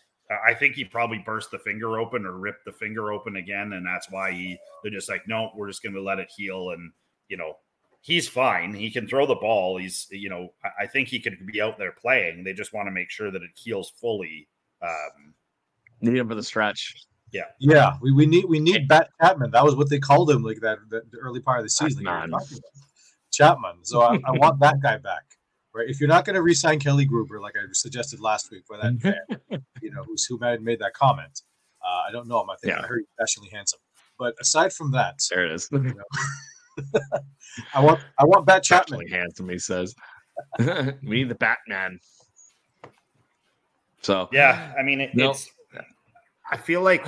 I 0.46 0.52
think 0.52 0.74
he 0.74 0.84
probably 0.84 1.22
burst 1.24 1.50
the 1.50 1.58
finger 1.58 1.98
open 1.98 2.26
or 2.26 2.32
ripped 2.32 2.66
the 2.66 2.72
finger 2.72 3.12
open 3.12 3.36
again, 3.36 3.72
and 3.72 3.86
that's 3.86 4.10
why 4.10 4.30
he. 4.32 4.58
They're 4.82 4.92
just 4.92 5.08
like, 5.08 5.26
"No, 5.26 5.50
we're 5.56 5.68
just 5.68 5.82
going 5.82 5.94
to 5.94 6.02
let 6.02 6.18
it 6.18 6.30
heal." 6.34 6.70
And 6.70 6.92
you 7.28 7.36
know, 7.36 7.54
he's 8.00 8.28
fine. 8.28 8.74
He 8.74 8.90
can 8.90 9.08
throw 9.08 9.26
the 9.26 9.34
ball. 9.34 9.78
He's, 9.78 10.06
you 10.10 10.28
know, 10.28 10.48
I 10.80 10.86
think 10.86 11.08
he 11.08 11.20
could 11.20 11.46
be 11.46 11.60
out 11.60 11.78
there 11.78 11.92
playing. 11.92 12.44
They 12.44 12.52
just 12.52 12.72
want 12.72 12.86
to 12.86 12.92
make 12.92 13.10
sure 13.10 13.30
that 13.30 13.42
it 13.42 13.50
heals 13.54 13.90
fully. 14.00 14.48
Um, 14.82 15.34
Need 16.00 16.16
him 16.16 16.28
for 16.28 16.34
the 16.34 16.42
stretch. 16.42 16.94
Yeah, 17.32 17.42
yeah. 17.58 17.94
We, 18.00 18.12
we 18.12 18.24
need 18.24 18.46
we 18.46 18.58
need 18.58 18.88
Bat 18.88 19.10
Chapman. 19.20 19.50
That 19.50 19.64
was 19.64 19.76
what 19.76 19.90
they 19.90 19.98
called 19.98 20.30
him 20.30 20.42
like 20.42 20.60
that, 20.60 20.78
that 20.90 21.10
the 21.10 21.18
early 21.18 21.40
part 21.40 21.58
of 21.58 21.64
the 21.64 21.70
season. 21.70 22.06
Chapman. 23.32 23.74
So 23.82 24.00
I, 24.00 24.18
I 24.24 24.30
want 24.30 24.60
that 24.60 24.80
guy 24.80 24.96
back. 24.96 25.24
Right. 25.74 25.88
If 25.88 26.00
you're 26.00 26.08
not 26.08 26.24
going 26.24 26.34
to 26.34 26.42
re-sign 26.42 26.80
Kelly 26.80 27.04
Gruber, 27.04 27.40
like 27.40 27.54
I 27.54 27.60
suggested 27.72 28.20
last 28.20 28.50
week, 28.50 28.64
for 28.66 28.78
that 28.78 28.98
fan, 29.00 29.62
you 29.82 29.90
know, 29.90 30.02
who's 30.04 30.24
who 30.24 30.38
made, 30.38 30.62
made 30.62 30.78
that 30.80 30.94
comment. 30.94 31.42
Uh, 31.84 32.08
I 32.08 32.10
don't 32.10 32.26
know 32.26 32.40
him. 32.40 32.50
I 32.50 32.56
think 32.56 32.74
yeah. 32.74 32.82
I 32.82 32.86
heard 32.86 33.00
he's 33.00 33.22
actually 33.22 33.50
handsome. 33.50 33.80
But 34.18 34.34
aside 34.40 34.72
from 34.72 34.90
that, 34.92 35.20
there 35.30 35.44
it 35.44 35.52
is. 35.52 35.68
You 35.70 35.78
know, 35.78 35.94
I 37.74 37.80
want 37.80 38.00
I 38.18 38.24
want 38.24 38.46
Bat 38.46 38.62
Chapman. 38.62 39.08
handsome, 39.08 39.48
he 39.48 39.58
says. 39.58 39.94
Me, 41.02 41.24
the 41.24 41.34
Batman. 41.34 41.98
So 44.02 44.28
yeah, 44.32 44.72
I 44.78 44.82
mean, 44.82 45.00
it, 45.00 45.14
nope. 45.14 45.32
it's. 45.32 45.50
I 46.50 46.56
feel 46.56 46.80
like 46.80 47.06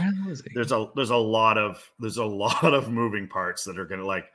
there's 0.54 0.72
a 0.72 0.88
there's 0.94 1.10
a 1.10 1.16
lot 1.16 1.56
of 1.56 1.82
there's 1.98 2.18
a 2.18 2.24
lot 2.24 2.74
of 2.74 2.90
moving 2.90 3.28
parts 3.28 3.64
that 3.64 3.78
are 3.78 3.86
going 3.86 4.00
to 4.00 4.06
like 4.06 4.26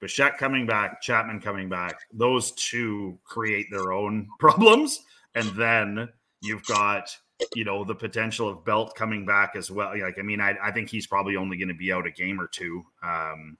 Bichette 0.00 0.38
coming 0.38 0.66
back, 0.66 1.00
Chapman 1.00 1.40
coming 1.40 1.68
back. 1.68 1.96
Those 2.12 2.52
two 2.52 3.18
create 3.24 3.66
their 3.70 3.92
own 3.92 4.28
problems, 4.38 5.00
and 5.34 5.48
then 5.56 6.08
you've 6.42 6.64
got 6.66 7.16
you 7.54 7.64
know 7.64 7.84
the 7.84 7.94
potential 7.94 8.48
of 8.48 8.64
Belt 8.64 8.94
coming 8.94 9.26
back 9.26 9.52
as 9.56 9.70
well. 9.70 9.98
Like 9.98 10.18
I 10.18 10.22
mean, 10.22 10.40
I, 10.40 10.54
I 10.62 10.70
think 10.70 10.90
he's 10.90 11.06
probably 11.06 11.36
only 11.36 11.56
going 11.56 11.68
to 11.68 11.74
be 11.74 11.92
out 11.92 12.06
a 12.06 12.10
game 12.10 12.40
or 12.40 12.46
two. 12.46 12.84
Um, 13.02 13.56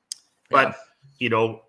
but 0.50 0.68
yeah. 0.68 0.74
You 1.18 1.28
know, 1.28 1.62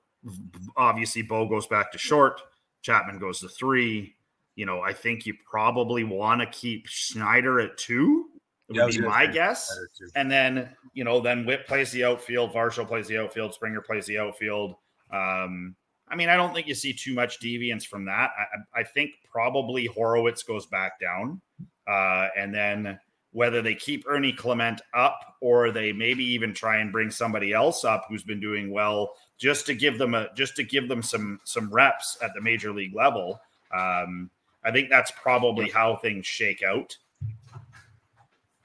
obviously 0.76 1.22
Bo 1.22 1.48
goes 1.48 1.68
back 1.68 1.92
to 1.92 1.98
short. 1.98 2.42
Chapman 2.82 3.20
goes 3.20 3.40
to 3.40 3.50
three. 3.50 4.16
You 4.56 4.66
know, 4.66 4.82
I 4.82 4.94
think 4.94 5.26
you 5.26 5.34
probably 5.50 6.04
want 6.04 6.42
to 6.42 6.48
keep 6.48 6.88
Schneider 6.88 7.60
at 7.60 7.78
two. 7.78 8.30
It 8.70 8.74
would 8.82 8.94
yeah, 8.94 9.02
be 9.02 9.08
my 9.08 9.26
guess. 9.26 9.76
And 10.16 10.32
then, 10.32 10.70
you 10.94 11.04
know, 11.04 11.20
then 11.20 11.46
Whit 11.46 11.68
plays 11.68 11.92
the 11.92 12.06
outfield, 12.06 12.54
Varsho 12.54 12.88
plays 12.88 13.08
the 13.08 13.18
outfield, 13.18 13.54
Springer 13.54 13.82
plays 13.82 14.06
the 14.06 14.20
outfield. 14.20 14.76
Um, 15.12 15.76
I 16.08 16.16
mean, 16.16 16.30
I 16.30 16.36
don't 16.36 16.54
think 16.54 16.68
you 16.68 16.76
see 16.76 16.94
too 16.94 17.14
much 17.14 17.40
deviance 17.40 17.86
from 17.86 18.06
that. 18.06 18.32
I, 18.38 18.82
I 18.82 18.84
think 18.84 19.12
probably 19.30 19.88
Horwitz 19.88 20.46
goes 20.46 20.66
back 20.68 21.00
down. 21.00 21.42
Uh, 21.88 22.30
and 22.38 22.54
then 22.54 23.00
whether 23.34 23.62
they 23.62 23.76
keep 23.76 24.06
Ernie 24.08 24.32
Clement 24.32 24.82
up 24.94 25.36
or 25.42 25.72
they 25.72 25.92
maybe 25.92 26.24
even 26.24 26.54
try 26.54 26.78
and 26.78 26.92
bring 26.92 27.12
somebody 27.12 27.52
else 27.52 27.84
up 27.84 28.06
who's 28.08 28.24
been 28.24 28.40
doing 28.40 28.72
well 28.72 29.14
just 29.38 29.66
to 29.66 29.74
give 29.74 29.98
them 29.98 30.14
a 30.14 30.30
just 30.36 30.56
to 30.56 30.64
give 30.64 30.88
them 30.88 31.02
some 31.02 31.40
some 31.44 31.72
reps 31.74 32.18
at 32.22 32.32
the 32.34 32.42
major 32.42 32.72
league 32.72 32.96
level. 32.96 33.40
Um, 33.76 34.30
I 34.64 34.72
think 34.72 34.90
that's 34.90 35.12
probably 35.12 35.70
how 35.70 35.98
things 35.98 36.26
shake 36.26 36.64
out. 36.64 36.96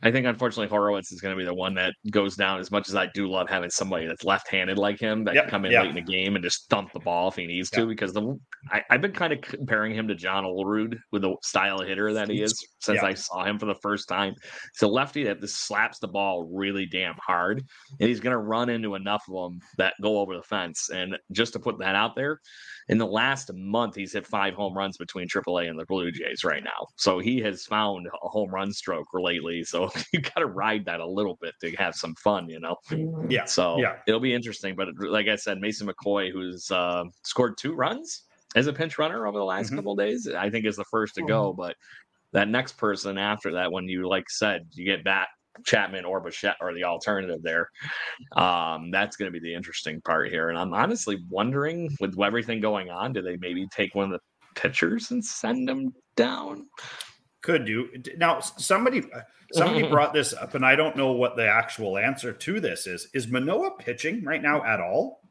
I 0.02 0.12
think 0.12 0.26
unfortunately 0.26 0.74
Horwitz 0.74 1.12
is 1.12 1.20
going 1.20 1.34
to 1.34 1.38
be 1.38 1.44
the 1.44 1.54
one 1.54 1.74
that 1.74 1.92
goes 2.10 2.36
down. 2.36 2.60
As 2.60 2.70
much 2.70 2.88
as 2.88 2.94
I 2.94 3.06
do 3.14 3.28
love 3.28 3.48
having 3.48 3.70
somebody 3.70 4.06
that's 4.06 4.22
left-handed 4.22 4.78
like 4.78 5.00
him 5.00 5.24
that 5.24 5.34
yep, 5.34 5.44
can 5.44 5.50
come 5.50 5.64
in 5.64 5.72
yep. 5.72 5.82
late 5.82 5.90
in 5.90 5.96
the 5.96 6.12
game 6.12 6.36
and 6.36 6.44
just 6.44 6.68
thump 6.70 6.92
the 6.92 7.00
ball 7.00 7.28
if 7.28 7.34
he 7.34 7.46
needs 7.46 7.70
yep. 7.72 7.82
to, 7.82 7.86
because 7.88 8.12
the 8.12 8.38
I, 8.70 8.82
have 8.90 9.00
been 9.00 9.12
kind 9.12 9.32
of 9.32 9.40
comparing 9.40 9.94
him 9.94 10.06
to 10.08 10.14
John 10.14 10.44
Olerud 10.44 10.96
with 11.10 11.22
the 11.22 11.34
style 11.42 11.80
of 11.80 11.88
hitter 11.88 12.12
that 12.14 12.28
he 12.28 12.42
is 12.42 12.54
since 12.80 13.02
I 13.02 13.14
saw 13.14 13.44
him 13.44 13.58
for 13.58 13.66
the 13.66 13.74
first 13.82 14.08
time. 14.08 14.34
So 14.74 14.88
lefty 14.88 15.24
that 15.24 15.40
just 15.40 15.66
slaps 15.66 15.98
the 15.98 16.08
ball 16.08 16.48
really 16.52 16.86
damn 16.86 17.16
hard, 17.16 17.64
and 17.98 18.08
he's 18.08 18.20
going 18.20 18.34
to 18.34 18.38
run 18.38 18.68
into 18.68 18.94
enough 18.94 19.24
of 19.28 19.34
them 19.34 19.60
that 19.78 19.94
go 20.00 20.20
over 20.20 20.36
the 20.36 20.42
fence. 20.42 20.90
And 20.90 21.16
just 21.32 21.54
to 21.54 21.58
put 21.58 21.78
that 21.80 21.96
out 21.96 22.14
there, 22.14 22.40
in 22.88 22.98
the 22.98 23.06
last 23.06 23.50
month, 23.52 23.96
he's 23.96 24.12
hit 24.12 24.26
five 24.26 24.54
home 24.54 24.76
runs 24.76 24.96
between 24.96 25.28
AAA 25.28 25.68
and 25.68 25.78
the 25.78 25.84
Blue 25.86 26.10
Jays 26.10 26.44
right 26.44 26.62
now. 26.62 26.86
So 26.96 27.18
he 27.18 27.38
has 27.40 27.64
found 27.64 28.06
a 28.06 28.28
home 28.28 28.50
run 28.50 28.72
stroke 28.72 29.08
lately. 29.12 29.64
So 29.64 29.87
you 30.12 30.20
got 30.20 30.40
to 30.40 30.46
ride 30.46 30.84
that 30.86 31.00
a 31.00 31.06
little 31.06 31.38
bit 31.40 31.54
to 31.62 31.70
have 31.76 31.94
some 31.94 32.14
fun, 32.16 32.48
you 32.48 32.60
know? 32.60 32.76
Yeah. 33.28 33.44
So 33.44 33.78
yeah. 33.78 33.96
it'll 34.06 34.20
be 34.20 34.34
interesting. 34.34 34.74
But 34.76 34.88
like 34.98 35.28
I 35.28 35.36
said, 35.36 35.60
Mason 35.60 35.88
McCoy, 35.88 36.32
who's 36.32 36.70
uh, 36.70 37.04
scored 37.24 37.56
two 37.58 37.74
runs 37.74 38.24
as 38.56 38.66
a 38.66 38.72
pinch 38.72 38.98
runner 38.98 39.26
over 39.26 39.38
the 39.38 39.44
last 39.44 39.66
mm-hmm. 39.66 39.76
couple 39.76 39.96
days, 39.96 40.28
I 40.28 40.50
think 40.50 40.66
is 40.66 40.76
the 40.76 40.84
first 40.84 41.14
to 41.16 41.22
go. 41.22 41.52
But 41.52 41.76
that 42.32 42.48
next 42.48 42.76
person 42.76 43.18
after 43.18 43.52
that, 43.52 43.72
when 43.72 43.88
you 43.88 44.08
like 44.08 44.28
said, 44.30 44.66
you 44.72 44.84
get 44.84 45.04
back 45.04 45.28
Chapman 45.64 46.04
or 46.04 46.20
Bichette 46.20 46.56
or 46.60 46.72
the 46.74 46.84
alternative 46.84 47.42
there. 47.42 47.68
Um, 48.36 48.90
that's 48.90 49.16
going 49.16 49.32
to 49.32 49.38
be 49.38 49.44
the 49.44 49.54
interesting 49.54 50.00
part 50.02 50.30
here. 50.30 50.50
And 50.50 50.58
I'm 50.58 50.74
honestly 50.74 51.18
wondering, 51.30 51.90
with 52.00 52.20
everything 52.20 52.60
going 52.60 52.90
on, 52.90 53.12
do 53.12 53.22
they 53.22 53.36
maybe 53.36 53.66
take 53.74 53.94
one 53.94 54.06
of 54.06 54.10
the 54.12 54.60
pitchers 54.60 55.10
and 55.10 55.24
send 55.24 55.68
them 55.68 55.92
down? 56.16 56.66
Could 57.42 57.64
do. 57.64 57.88
Now, 58.16 58.40
somebody 58.40 59.04
somebody 59.52 59.86
brought 59.90 60.12
this 60.12 60.32
up, 60.32 60.54
and 60.54 60.64
I 60.64 60.74
don't 60.74 60.96
know 60.96 61.12
what 61.12 61.36
the 61.36 61.48
actual 61.48 61.98
answer 61.98 62.32
to 62.32 62.60
this 62.60 62.86
is. 62.86 63.08
Is 63.14 63.28
Manoah 63.28 63.76
pitching 63.78 64.24
right 64.24 64.42
now 64.42 64.64
at 64.64 64.80
all? 64.80 65.22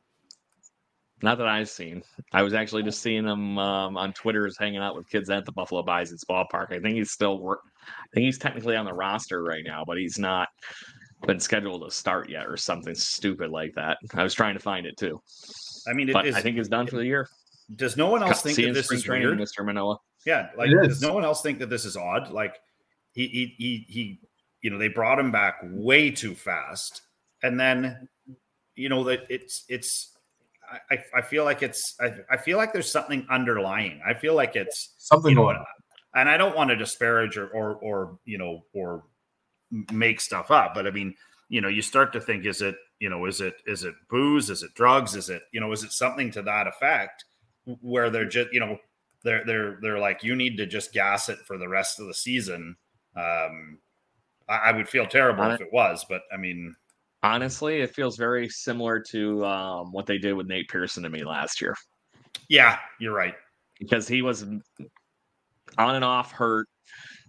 Not 1.24 1.40
that 1.40 1.48
I've 1.48 1.70
seen. 1.70 2.04
I 2.32 2.44
was 2.44 2.54
actually 2.54 2.84
just 2.84 3.02
seeing 3.02 3.26
him 3.26 3.58
um, 3.58 3.98
on 3.98 4.14
Twitter 4.14 4.46
is 4.46 4.58
hanging 4.58 4.82
out 4.82 4.96
with 4.96 5.10
kids 5.10 5.30
at 5.32 5.46
the 5.46 5.52
Buffalo 5.52 5.82
Bison's 5.82 6.24
ballpark. 6.24 6.72
I 6.72 6.80
think 6.80 6.96
he's 6.96 7.12
still 7.12 7.40
work. 7.40 7.62
I 7.88 8.14
think 8.14 8.26
he's 8.26 8.38
technically 8.38 8.76
on 8.76 8.86
the 8.86 8.94
roster 8.94 9.44
right 9.44 9.64
now, 9.66 9.84
but 9.86 9.98
he's 9.98 10.20
not 10.20 10.50
been 11.26 11.40
scheduled 11.40 11.84
to 11.84 11.90
start 11.90 12.30
yet 12.30 12.46
or 12.46 12.56
something 12.56 12.94
stupid 12.94 13.50
like 13.50 13.74
that. 13.74 13.98
I 14.14 14.22
was 14.22 14.36
trying 14.36 14.54
to 14.54 14.60
find 14.60 14.86
it 14.86 14.96
too. 14.98 15.20
I 15.88 15.94
mean, 15.94 16.12
but 16.12 16.28
I 16.28 16.42
think 16.42 16.58
he's 16.58 16.68
done 16.68 16.86
for 16.86 16.98
the 16.98 17.06
year. 17.06 17.28
Does 17.76 17.98
no 17.98 18.10
one 18.10 18.22
else 18.22 18.44
think 18.44 18.58
that 18.58 18.74
this 18.74 18.92
is 18.92 19.08
weird, 19.08 19.40
Mr. 19.40 19.66
Manoah? 19.66 19.98
Yeah, 20.28 20.50
like 20.58 20.70
does 20.70 21.02
no 21.02 21.14
one 21.14 21.24
else 21.24 21.42
think 21.42 21.60
that 21.60 21.70
this 21.70 21.86
is 21.86 21.96
odd? 21.96 22.32
Like 22.32 22.60
he 23.14 23.28
he 23.28 23.56
he 23.58 23.86
he, 23.88 24.20
you 24.62 24.70
know, 24.70 24.78
they 24.78 24.90
brought 24.90 25.20
him 25.20 25.32
back 25.32 25.60
way 25.64 26.12
too 26.12 26.36
fast, 26.36 27.04
and 27.44 27.58
then 27.58 28.10
you 28.76 28.90
know 28.90 29.06
that 29.06 29.22
it's 29.30 29.64
it's 29.70 30.18
I, 30.92 31.02
I 31.16 31.22
feel 31.22 31.46
like 31.46 31.64
it's 31.64 31.96
I, 32.02 32.14
I, 32.30 32.36
feel 32.36 32.58
like 32.58 32.74
there's 32.74 32.92
something 32.92 33.26
underlying. 33.30 34.02
I 34.06 34.14
feel 34.16 34.36
like 34.36 34.58
it's 34.58 34.96
something 34.98 35.30
you 35.30 35.36
know, 35.36 35.44
going 35.44 35.56
on. 35.56 35.66
And 36.14 36.28
I 36.28 36.36
don't 36.36 36.58
want 36.58 36.72
to 36.72 36.76
disparage 36.76 37.38
or, 37.38 37.48
or 37.48 37.76
or 37.76 38.20
you 38.26 38.38
know 38.38 38.66
or 38.74 39.06
make 39.94 40.20
stuff 40.20 40.52
up, 40.52 40.74
but 40.76 40.86
I 40.86 40.92
mean, 40.92 41.16
you 41.48 41.62
know, 41.62 41.70
you 41.70 41.82
start 41.82 42.12
to 42.12 42.20
think 42.20 42.46
is 42.46 42.62
it, 42.62 42.76
you 43.00 43.10
know, 43.10 43.28
is 43.28 43.40
it 43.40 43.56
is 43.66 43.86
it 43.86 43.96
booze, 44.10 44.50
is 44.50 44.62
it 44.62 44.74
drugs, 44.74 45.16
is 45.16 45.30
it, 45.30 45.44
you 45.54 45.62
know, 45.62 45.72
is 45.72 45.86
it 45.86 45.94
something 45.94 46.32
to 46.32 46.42
that 46.42 46.68
effect 46.68 47.24
where 47.80 48.10
they're 48.10 48.28
just, 48.28 48.52
you 48.52 48.60
know, 48.60 48.78
they're 49.28 49.44
they're 49.46 49.78
they're 49.82 50.00
like 50.00 50.24
you 50.24 50.36
need 50.36 50.58
to 50.58 50.66
just 50.66 50.94
gas 50.94 51.30
it 51.30 51.40
for 51.40 51.58
the 51.58 51.68
rest 51.68 52.00
of 52.00 52.08
the 52.08 52.14
season. 52.14 52.76
Um 53.16 53.78
I, 54.50 54.58
I 54.58 54.72
would 54.72 54.88
feel 54.88 55.06
terrible 55.06 55.44
if 55.52 55.62
it 55.62 55.74
was, 55.74 56.06
but 56.10 56.22
I 56.34 56.38
mean 56.38 56.76
Honestly, 57.24 57.82
it 57.82 57.96
feels 57.96 58.16
very 58.16 58.48
similar 58.48 59.00
to 59.00 59.44
um, 59.44 59.92
what 59.92 60.06
they 60.06 60.20
did 60.20 60.34
with 60.34 60.48
Nate 60.48 60.70
Pearson 60.70 61.02
to 61.04 61.10
me 61.10 61.24
last 61.24 61.60
year. 61.60 61.76
Yeah, 62.48 62.78
you're 63.00 63.14
right. 63.14 63.34
Because 63.80 64.08
he 64.08 64.22
was 64.22 64.44
on 64.44 64.62
and 65.96 66.06
off 66.06 66.32
hurt. 66.32 66.68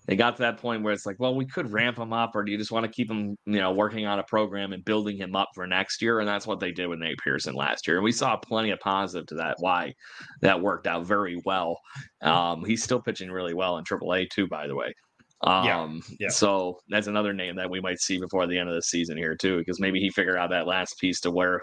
They 0.09 0.17
got 0.17 0.37
to 0.37 0.43
that 0.43 0.57
point 0.57 0.83
where 0.83 0.95
it's 0.95 1.05
like, 1.05 1.17
well, 1.19 1.35
we 1.35 1.45
could 1.45 1.71
ramp 1.71 1.99
him 1.99 2.15
up, 2.15 2.31
or 2.35 2.43
do 2.43 2.51
you 2.51 2.57
just 2.57 2.73
want 2.73 2.87
to 2.87 2.91
keep 2.91 3.11
him, 3.11 3.37
you 3.45 3.61
know, 3.61 3.73
working 3.73 4.07
on 4.07 4.19
a 4.19 4.23
program 4.23 4.73
and 4.73 4.83
building 4.83 5.19
him 5.19 5.37
up 5.37 5.51
for 5.55 5.67
next 5.67 6.01
year? 6.01 6.21
And 6.21 6.29
that's 6.29 6.47
what 6.47 6.61
they 6.61 6.73
did 6.73 6.87
with 6.87 6.99
Nate 6.99 7.19
Pearson 7.19 7.55
last 7.55 7.87
year. 7.87 7.99
And 7.99 8.05
we 8.05 8.13
saw 8.13 8.35
plenty 8.39 8.71
of 8.71 8.81
positive 8.81 9.27
to 9.27 9.35
that. 9.35 9.57
Why 9.59 9.93
that 10.41 10.63
worked 10.63 10.87
out 10.87 11.05
very 11.05 11.39
well. 11.45 11.79
Um, 12.23 12.65
he's 12.65 12.83
still 12.83 13.03
pitching 13.03 13.31
really 13.31 13.53
well 13.53 13.77
in 13.77 13.85
AAA 13.85 14.31
too, 14.31 14.49
by 14.49 14.67
the 14.67 14.75
way. 14.75 14.95
Um, 15.43 15.65
yeah, 15.67 16.17
yeah. 16.21 16.29
So 16.31 16.81
that's 16.89 17.07
another 17.07 17.35
name 17.35 17.57
that 17.57 17.69
we 17.69 17.79
might 17.79 18.01
see 18.01 18.19
before 18.19 18.47
the 18.47 18.59
end 18.59 18.71
of 18.71 18.75
the 18.75 18.83
season 18.83 19.19
here 19.19 19.37
too, 19.37 19.59
because 19.59 19.79
maybe 19.79 20.01
he 20.01 20.09
figured 20.09 20.39
out 20.39 20.49
that 20.51 20.67
last 20.67 20.99
piece 20.99 21.21
to 21.21 21.31
where 21.31 21.63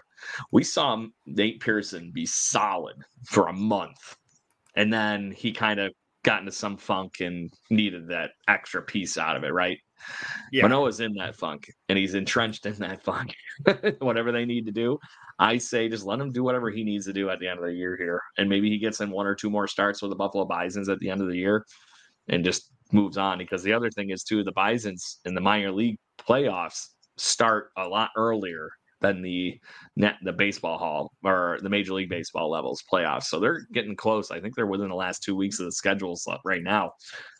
we 0.51 0.63
saw 0.63 1.03
Nate 1.25 1.59
Pearson 1.61 2.11
be 2.13 2.27
solid 2.27 2.95
for 3.25 3.47
a 3.47 3.53
month, 3.53 4.15
and 4.75 4.93
then 4.93 5.31
he 5.31 5.51
kind 5.51 5.79
of 5.79 5.91
got 6.25 6.39
into 6.39 6.51
some 6.51 6.75
funk 6.75 7.19
and 7.19 7.53
needed 7.69 8.07
that 8.07 8.31
extra 8.47 8.81
piece 8.81 9.15
out 9.15 9.37
of 9.37 9.43
it, 9.43 9.53
right? 9.53 9.77
Yeah. 10.51 10.63
Manoah's 10.63 10.99
in 10.99 11.13
that 11.13 11.35
funk 11.35 11.69
and 11.87 11.97
he's 11.97 12.15
entrenched 12.15 12.65
in 12.65 12.73
that 12.79 13.03
funk. 13.03 13.35
whatever 13.99 14.31
they 14.31 14.43
need 14.43 14.65
to 14.65 14.71
do, 14.71 14.97
I 15.37 15.59
say 15.59 15.87
just 15.87 16.03
let 16.03 16.19
him 16.19 16.31
do 16.31 16.43
whatever 16.43 16.71
he 16.71 16.83
needs 16.83 17.05
to 17.05 17.13
do 17.13 17.29
at 17.29 17.39
the 17.39 17.47
end 17.47 17.59
of 17.59 17.65
the 17.65 17.73
year 17.73 17.95
here. 17.95 18.21
And 18.39 18.49
maybe 18.49 18.69
he 18.69 18.79
gets 18.79 19.01
in 19.01 19.11
one 19.11 19.27
or 19.27 19.35
two 19.35 19.51
more 19.51 19.67
starts 19.67 20.01
with 20.01 20.09
the 20.09 20.15
Buffalo 20.15 20.45
Bisons 20.45 20.89
at 20.89 20.97
the 20.99 21.11
end 21.11 21.21
of 21.21 21.27
the 21.27 21.37
year 21.37 21.63
and 22.27 22.43
just 22.43 22.71
moves 22.91 23.17
on 23.17 23.37
because 23.37 23.61
the 23.61 23.73
other 23.73 23.91
thing 23.91 24.09
is 24.09 24.23
too 24.23 24.43
the 24.43 24.51
Bisons 24.51 25.19
in 25.25 25.35
the 25.35 25.41
minor 25.41 25.71
league 25.71 25.97
playoffs 26.19 26.87
start 27.17 27.69
a 27.77 27.87
lot 27.87 28.09
earlier 28.17 28.69
than 29.01 29.21
the 29.21 29.59
net 29.95 30.15
the 30.23 30.31
baseball 30.31 30.77
hall 30.77 31.11
or 31.23 31.59
the 31.61 31.69
major 31.69 31.93
league 31.93 32.09
baseball 32.09 32.49
levels 32.49 32.83
playoffs. 32.91 33.25
So 33.25 33.39
they're 33.39 33.67
getting 33.73 33.95
close. 33.95 34.31
I 34.31 34.39
think 34.39 34.55
they're 34.55 34.67
within 34.67 34.89
the 34.89 34.95
last 34.95 35.23
two 35.23 35.35
weeks 35.35 35.59
of 35.59 35.65
the 35.65 35.71
schedules 35.71 36.27
right 36.43 36.63
now. 36.63 36.93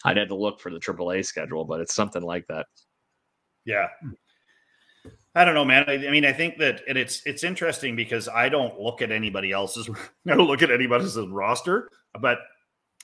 I'd 0.04 0.18
had 0.18 0.30
to 0.30 0.36
look 0.36 0.60
for 0.60 0.70
the 0.70 0.80
aaa 0.80 1.26
schedule 1.26 1.66
but 1.66 1.80
it's 1.80 1.96
something 1.96 2.24
like 2.24 2.46
that. 2.48 2.68
Yeah. 3.66 3.88
I 5.34 5.44
don't 5.44 5.56
know 5.56 5.66
man. 5.66 5.86
I, 5.88 6.08
I 6.08 6.12
mean 6.12 6.26
i 6.26 6.34
think 6.34 6.58
that 6.60 6.82
and 6.88 6.98
it's 6.98 7.22
it's 7.26 7.44
interesting 7.44 7.96
because 7.96 8.30
i 8.30 8.48
don't 8.48 8.80
look 8.80 9.02
at 9.02 9.12
anybody 9.12 9.52
else's 9.52 9.90
i 10.28 10.36
don't 10.36 10.48
look 10.48 10.62
at 10.62 10.72
anybody 10.72 11.04
else's 11.04 11.28
roster 11.28 11.90
but 12.20 12.40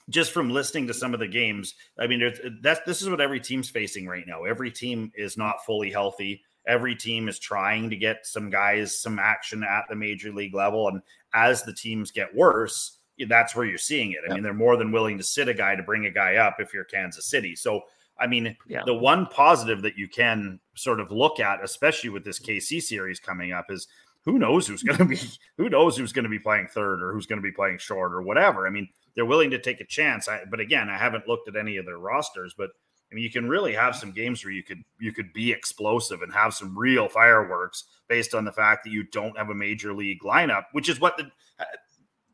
just 0.08 0.32
from 0.32 0.50
listening 0.50 0.86
to 0.86 0.94
some 0.94 1.14
of 1.14 1.20
the 1.20 1.28
games, 1.28 1.74
I 1.98 2.06
mean, 2.06 2.32
that's 2.60 2.80
this 2.84 3.02
is 3.02 3.08
what 3.08 3.20
every 3.20 3.40
team's 3.40 3.70
facing 3.70 4.06
right 4.06 4.26
now. 4.26 4.44
Every 4.44 4.70
team 4.70 5.12
is 5.14 5.36
not 5.36 5.64
fully 5.64 5.90
healthy. 5.90 6.42
Every 6.66 6.94
team 6.94 7.28
is 7.28 7.38
trying 7.38 7.90
to 7.90 7.96
get 7.96 8.26
some 8.26 8.50
guys 8.50 8.98
some 8.98 9.18
action 9.18 9.64
at 9.64 9.84
the 9.88 9.96
major 9.96 10.32
league 10.32 10.54
level, 10.54 10.88
and 10.88 11.02
as 11.34 11.62
the 11.62 11.72
teams 11.72 12.10
get 12.10 12.34
worse, 12.34 12.98
that's 13.28 13.54
where 13.54 13.66
you're 13.66 13.78
seeing 13.78 14.12
it. 14.12 14.20
I 14.28 14.34
mean, 14.34 14.42
they're 14.42 14.54
more 14.54 14.76
than 14.76 14.92
willing 14.92 15.18
to 15.18 15.24
sit 15.24 15.48
a 15.48 15.54
guy 15.54 15.74
to 15.74 15.82
bring 15.82 16.06
a 16.06 16.10
guy 16.10 16.36
up 16.36 16.56
if 16.58 16.72
you're 16.72 16.84
Kansas 16.84 17.26
City. 17.26 17.54
So, 17.54 17.82
I 18.18 18.26
mean, 18.26 18.56
yeah. 18.66 18.82
the 18.86 18.94
one 18.94 19.26
positive 19.26 19.82
that 19.82 19.96
you 19.96 20.08
can 20.08 20.60
sort 20.74 21.00
of 21.00 21.10
look 21.10 21.40
at, 21.40 21.62
especially 21.62 22.10
with 22.10 22.24
this 22.24 22.38
KC 22.38 22.82
series 22.82 23.20
coming 23.20 23.52
up, 23.52 23.66
is 23.70 23.86
who 24.24 24.38
knows 24.38 24.66
who's 24.66 24.82
going 24.82 24.98
to 24.98 25.04
be 25.04 25.18
who 25.56 25.68
knows 25.68 25.96
who's 25.96 26.12
going 26.12 26.24
to 26.24 26.28
be 26.28 26.38
playing 26.38 26.68
third 26.68 27.02
or 27.02 27.12
who's 27.12 27.26
going 27.26 27.40
to 27.40 27.42
be 27.42 27.52
playing 27.52 27.78
short 27.78 28.12
or 28.12 28.22
whatever. 28.22 28.66
I 28.66 28.70
mean, 28.70 28.88
they're 29.14 29.26
willing 29.26 29.50
to 29.50 29.58
take 29.58 29.80
a 29.80 29.86
chance. 29.86 30.28
I, 30.28 30.42
but 30.50 30.60
again, 30.60 30.88
I 30.88 30.96
haven't 30.96 31.28
looked 31.28 31.48
at 31.48 31.56
any 31.56 31.76
of 31.76 31.84
their 31.84 31.98
rosters, 31.98 32.54
but 32.56 32.70
I 33.12 33.14
mean, 33.14 33.24
you 33.24 33.30
can 33.30 33.48
really 33.48 33.74
have 33.74 33.94
some 33.94 34.10
games 34.10 34.42
where 34.42 34.54
you 34.54 34.62
could 34.62 34.82
you 34.98 35.12
could 35.12 35.32
be 35.34 35.52
explosive 35.52 36.22
and 36.22 36.32
have 36.32 36.54
some 36.54 36.76
real 36.76 37.08
fireworks 37.08 37.84
based 38.08 38.34
on 38.34 38.44
the 38.44 38.52
fact 38.52 38.84
that 38.84 38.90
you 38.90 39.04
don't 39.04 39.36
have 39.36 39.50
a 39.50 39.54
major 39.54 39.92
league 39.92 40.22
lineup, 40.22 40.64
which 40.72 40.88
is 40.88 40.98
what 40.98 41.16
the. 41.18 41.24
Uh, 41.58 41.64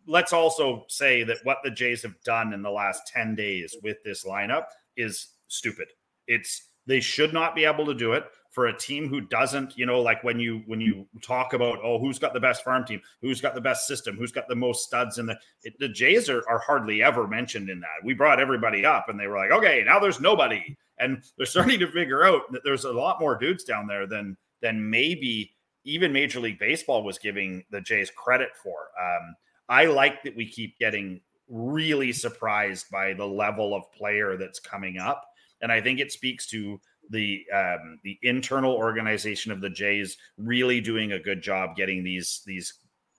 let's 0.06 0.32
also 0.32 0.84
say 0.88 1.24
that 1.24 1.38
what 1.42 1.58
the 1.64 1.70
Jays 1.70 2.02
have 2.02 2.14
done 2.22 2.52
in 2.52 2.62
the 2.62 2.70
last 2.70 3.02
ten 3.08 3.34
days 3.34 3.76
with 3.82 3.96
this 4.04 4.24
lineup 4.24 4.66
is 4.96 5.34
stupid. 5.48 5.88
It's 6.28 6.68
they 6.86 7.00
should 7.00 7.32
not 7.34 7.56
be 7.56 7.64
able 7.64 7.84
to 7.86 7.94
do 7.94 8.12
it 8.12 8.24
for 8.58 8.66
a 8.66 8.76
team 8.76 9.08
who 9.08 9.20
doesn't, 9.20 9.78
you 9.78 9.86
know, 9.86 10.00
like 10.00 10.24
when 10.24 10.40
you 10.40 10.64
when 10.66 10.80
you 10.80 11.06
talk 11.22 11.52
about 11.52 11.78
oh 11.80 11.96
who's 12.00 12.18
got 12.18 12.32
the 12.32 12.40
best 12.40 12.64
farm 12.64 12.84
team, 12.84 13.00
who's 13.22 13.40
got 13.40 13.54
the 13.54 13.60
best 13.60 13.86
system, 13.86 14.16
who's 14.16 14.32
got 14.32 14.48
the 14.48 14.56
most 14.56 14.84
studs 14.84 15.18
in 15.18 15.26
the 15.26 15.38
it, 15.62 15.78
the 15.78 15.88
Jays 15.88 16.28
are, 16.28 16.42
are 16.48 16.58
hardly 16.58 17.00
ever 17.00 17.28
mentioned 17.28 17.70
in 17.70 17.78
that. 17.78 18.04
We 18.04 18.14
brought 18.14 18.40
everybody 18.40 18.84
up 18.84 19.08
and 19.08 19.20
they 19.20 19.28
were 19.28 19.36
like, 19.36 19.52
okay, 19.52 19.84
now 19.86 20.00
there's 20.00 20.18
nobody, 20.18 20.76
and 20.98 21.22
they're 21.36 21.46
starting 21.54 21.78
to 21.78 21.86
figure 21.86 22.24
out 22.24 22.50
that 22.50 22.62
there's 22.64 22.84
a 22.84 22.90
lot 22.90 23.20
more 23.20 23.38
dudes 23.38 23.62
down 23.62 23.86
there 23.86 24.08
than 24.08 24.36
than 24.60 24.90
maybe 24.90 25.54
even 25.84 26.12
Major 26.12 26.40
League 26.40 26.58
Baseball 26.58 27.04
was 27.04 27.16
giving 27.16 27.62
the 27.70 27.80
Jays 27.80 28.10
credit 28.10 28.56
for. 28.60 28.88
Um, 29.00 29.36
I 29.68 29.84
like 29.84 30.24
that 30.24 30.34
we 30.34 30.50
keep 30.50 30.76
getting 30.80 31.20
really 31.48 32.12
surprised 32.12 32.90
by 32.90 33.14
the 33.14 33.24
level 33.24 33.72
of 33.72 33.92
player 33.92 34.36
that's 34.36 34.58
coming 34.58 34.98
up. 34.98 35.24
And 35.62 35.70
I 35.70 35.80
think 35.80 36.00
it 36.00 36.10
speaks 36.10 36.44
to 36.48 36.80
the 37.10 37.44
um, 37.54 37.98
the 38.02 38.18
internal 38.22 38.72
organization 38.72 39.52
of 39.52 39.60
the 39.60 39.70
Jays 39.70 40.16
really 40.36 40.80
doing 40.80 41.12
a 41.12 41.18
good 41.18 41.42
job 41.42 41.76
getting 41.76 42.02
these 42.02 42.42
these 42.46 42.74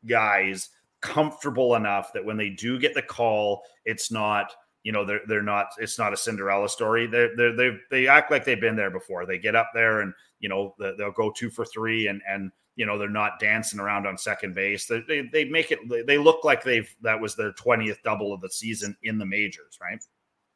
guys 0.08 0.70
comfortable 1.02 1.76
enough 1.76 2.12
that 2.14 2.24
when 2.24 2.38
they 2.38 2.50
do 2.50 2.80
get 2.80 2.94
the 2.94 3.02
call, 3.02 3.64
it's 3.86 4.12
not 4.12 4.54
you 4.84 4.92
know 4.92 5.06
they're 5.06 5.22
they're 5.28 5.42
not 5.42 5.68
it's 5.78 5.98
not 5.98 6.14
a 6.14 6.18
Cinderella 6.18 6.70
story. 6.70 7.08
They 7.08 7.30
they 7.36 7.52
they 7.52 7.78
they 7.92 8.08
act 8.08 8.32
like 8.32 8.46
they've 8.46 8.60
been 8.60 8.76
there 8.76 8.92
before. 8.92 9.26
They 9.26 9.38
get 9.38 9.56
up 9.56 9.72
there 9.74 10.02
and 10.02 10.14
you 10.40 10.50
know 10.50 10.76
they'll 10.80 11.12
go 11.12 11.32
two 11.32 11.50
for 11.50 11.66
three 11.66 12.08
and 12.08 12.22
and 12.28 12.52
you 12.76 12.86
know 12.86 12.98
they're 12.98 13.10
not 13.10 13.40
dancing 13.40 13.80
around 13.80 14.08
on 14.08 14.18
second 14.18 14.56
base. 14.56 14.86
They 14.86 15.02
they, 15.08 15.22
they 15.22 15.46
make 15.46 15.72
it 15.72 15.80
they 16.08 16.18
look 16.18 16.44
like 16.44 16.64
they've 16.64 16.90
that 17.02 17.20
was 17.20 17.36
their 17.36 17.52
twentieth 17.54 18.02
double 18.04 18.34
of 18.34 18.42
the 18.42 18.50
season 18.50 18.96
in 19.04 19.18
the 19.18 19.26
majors, 19.26 19.78
right? 19.82 20.02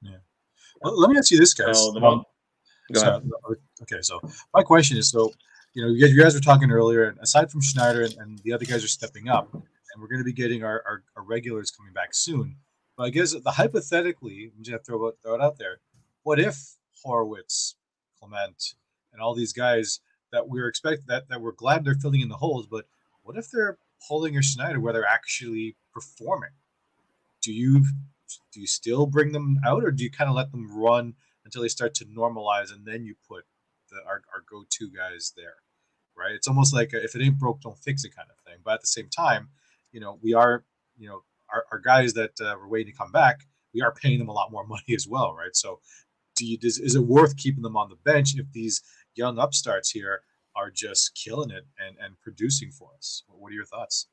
Yeah. 0.02 0.18
Well, 0.82 1.00
let 1.00 1.10
me 1.10 1.18
ask 1.18 1.32
you 1.32 1.40
this, 1.40 1.54
guys. 1.54 1.76
Oh, 1.78 2.02
um, 2.04 2.24
so, 2.94 3.22
okay, 3.84 4.02
so 4.02 4.20
my 4.54 4.64
question 4.64 4.98
is: 4.98 5.10
so 5.10 5.32
you 5.74 5.82
know, 5.82 5.90
you 5.90 6.22
guys 6.22 6.36
were 6.36 6.40
talking 6.40 6.72
earlier, 6.72 7.06
and 7.06 7.18
aside 7.20 7.52
from 7.52 7.62
Schneider 7.62 8.04
and, 8.04 8.14
and 8.20 8.40
the 8.40 8.54
other 8.54 8.66
guys 8.66 8.84
are 8.84 8.90
stepping 8.90 9.28
up, 9.28 9.52
and 9.54 9.64
we're 10.00 10.08
going 10.08 10.20
to 10.20 10.26
be 10.26 10.34
getting 10.34 10.64
our, 10.64 10.84
our, 10.86 11.04
our, 11.16 11.24
regulars 11.24 11.72
coming 11.72 11.94
back 11.94 12.14
soon. 12.14 12.56
But 12.96 13.06
I 13.06 13.10
guess 13.10 13.34
the 13.34 13.52
hypothetically, 13.52 14.52
I'm 14.56 14.64
just 14.64 14.86
throw 14.86 15.08
it, 15.08 15.16
throw 15.24 15.36
it 15.36 15.42
out 15.42 15.58
there. 15.58 15.80
What 16.24 16.40
if 16.40 16.76
Horwitz, 17.06 17.74
Clement, 18.20 18.76
and 19.12 19.22
all 19.22 19.34
these 19.34 19.54
guys 19.54 20.00
that 20.32 20.48
we're 20.48 20.68
expecting 20.68 21.06
that 21.08 21.28
that 21.30 21.42
we're 21.42 21.54
glad 21.54 21.84
they're 21.84 21.96
filling 21.96 22.22
in 22.22 22.30
the 22.30 22.38
holes, 22.38 22.68
but 22.68 22.86
what 23.24 23.38
if 23.38 23.50
they're 23.50 23.78
Holding 24.00 24.36
or 24.36 24.44
Schneider 24.44 24.82
where 24.82 24.92
they're 24.92 25.06
actually 25.06 25.78
performing? 25.94 26.50
Do 27.42 27.54
you 27.54 27.86
do 28.52 28.60
you 28.60 28.68
still 28.68 29.06
bring 29.06 29.32
them 29.32 29.60
out, 29.66 29.84
or 29.84 29.92
do 29.92 30.04
you 30.04 30.12
kind 30.12 30.30
of 30.30 30.36
let 30.36 30.52
them 30.52 30.70
run 30.78 31.14
until 31.46 31.62
they 31.62 31.68
start 31.68 31.94
to 31.96 32.06
normalize, 32.06 32.72
and 32.72 32.86
then 32.86 33.04
you 33.04 33.16
put 33.28 33.46
the, 33.90 33.98
our, 34.08 34.22
our 34.34 34.44
go-to 34.50 34.90
guys 34.90 35.34
there, 35.36 35.56
right? 36.18 36.34
It's 36.34 36.48
almost 36.48 36.74
like 36.74 36.94
a, 36.94 37.04
if 37.04 37.16
it 37.16 37.22
ain't 37.22 37.40
broke, 37.40 37.62
don't 37.62 37.78
fix 37.78 38.04
it 38.04 38.16
kind 38.16 38.30
of 38.30 38.38
thing. 38.46 38.62
But 38.64 38.76
at 38.76 38.82
the 38.82 38.88
same 38.88 39.10
time, 39.10 39.50
you 39.92 40.00
know, 40.00 40.20
we 40.22 40.34
are, 40.34 40.64
you 40.98 41.08
know, 41.08 41.24
our, 41.54 41.66
our 41.72 41.80
guys 41.80 42.14
that 42.14 42.32
uh, 42.42 42.56
we're 42.60 42.68
waiting 42.68 42.94
to 42.94 42.98
come 42.98 43.12
back, 43.12 43.42
we 43.74 43.82
are 43.82 43.94
paying 43.94 44.20
them 44.20 44.30
a 44.30 44.34
lot 44.34 44.52
more 44.52 44.66
money 44.68 44.96
as 44.96 45.08
well, 45.08 45.34
right? 45.34 45.56
So, 45.56 45.80
do 46.36 46.46
you, 46.46 46.58
does, 46.58 46.80
is 46.80 46.96
it 46.96 47.04
worth 47.04 47.38
keeping 47.38 47.62
them 47.62 47.78
on 47.78 47.90
the 47.90 47.96
bench 47.96 48.36
if 48.36 48.52
these 48.52 48.82
young 49.16 49.38
upstarts 49.38 49.92
here 49.92 50.22
are 50.56 50.72
just 50.72 51.16
killing 51.16 51.52
it 51.52 51.66
and, 51.80 51.96
and 52.02 52.20
producing 52.22 52.72
for 52.72 52.90
us? 52.98 53.24
What 53.28 53.52
are 53.52 53.56
your 53.56 53.66
thoughts? 53.66 54.08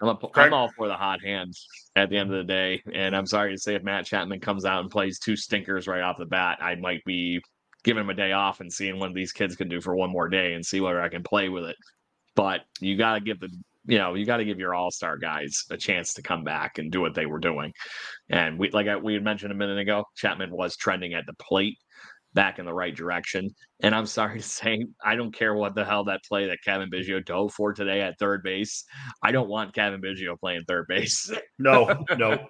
I'm, 0.00 0.08
a, 0.08 0.18
I'm 0.36 0.54
all 0.54 0.70
for 0.76 0.86
the 0.86 0.94
hot 0.94 1.22
hands 1.24 1.66
at 1.96 2.10
the 2.10 2.16
end 2.16 2.32
of 2.32 2.38
the 2.38 2.44
day. 2.44 2.82
And 2.92 3.16
I'm 3.16 3.26
sorry 3.26 3.52
to 3.52 3.60
say, 3.60 3.74
if 3.74 3.82
Matt 3.82 4.06
Chapman 4.06 4.40
comes 4.40 4.64
out 4.64 4.80
and 4.80 4.90
plays 4.90 5.18
two 5.18 5.36
stinkers 5.36 5.86
right 5.86 6.02
off 6.02 6.18
the 6.18 6.26
bat, 6.26 6.58
I 6.60 6.76
might 6.76 7.04
be 7.04 7.40
giving 7.84 8.02
him 8.02 8.10
a 8.10 8.14
day 8.14 8.32
off 8.32 8.60
and 8.60 8.72
seeing 8.72 8.98
what 8.98 9.14
these 9.14 9.32
kids 9.32 9.56
can 9.56 9.68
do 9.68 9.80
for 9.80 9.96
one 9.96 10.10
more 10.10 10.28
day 10.28 10.54
and 10.54 10.64
see 10.64 10.80
whether 10.80 11.00
I 11.00 11.08
can 11.08 11.22
play 11.22 11.48
with 11.48 11.64
it. 11.64 11.76
But 12.34 12.60
you 12.80 12.96
got 12.96 13.14
to 13.14 13.20
give 13.20 13.40
the, 13.40 13.48
you 13.86 13.98
know, 13.98 14.14
you 14.14 14.24
got 14.24 14.36
to 14.36 14.44
give 14.44 14.58
your 14.58 14.74
all 14.74 14.90
star 14.90 15.16
guys 15.16 15.64
a 15.70 15.76
chance 15.76 16.14
to 16.14 16.22
come 16.22 16.44
back 16.44 16.78
and 16.78 16.92
do 16.92 17.00
what 17.00 17.14
they 17.14 17.26
were 17.26 17.40
doing. 17.40 17.72
And 18.28 18.58
we, 18.58 18.70
like 18.70 18.86
I, 18.86 18.96
we 18.96 19.14
had 19.14 19.24
mentioned 19.24 19.50
a 19.52 19.56
minute 19.56 19.78
ago, 19.78 20.04
Chapman 20.16 20.50
was 20.50 20.76
trending 20.76 21.14
at 21.14 21.26
the 21.26 21.34
plate 21.34 21.78
back 22.34 22.58
in 22.58 22.66
the 22.66 22.74
right 22.74 22.94
direction. 22.94 23.54
And 23.80 23.94
I'm 23.94 24.06
sorry 24.06 24.40
to 24.40 24.46
say, 24.46 24.86
I 25.04 25.16
don't 25.16 25.32
care 25.32 25.54
what 25.54 25.74
the 25.74 25.84
hell 25.84 26.04
that 26.04 26.24
play 26.24 26.46
that 26.46 26.58
Cavan 26.64 26.90
Biggio 26.90 27.24
dove 27.24 27.52
for 27.52 27.72
today 27.72 28.00
at 28.00 28.18
third 28.18 28.42
base. 28.42 28.84
I 29.22 29.32
don't 29.32 29.48
want 29.48 29.74
Cavan 29.74 30.00
Biggio 30.00 30.38
playing 30.38 30.64
third 30.66 30.86
base. 30.88 31.30
no, 31.58 32.04
no, 32.16 32.48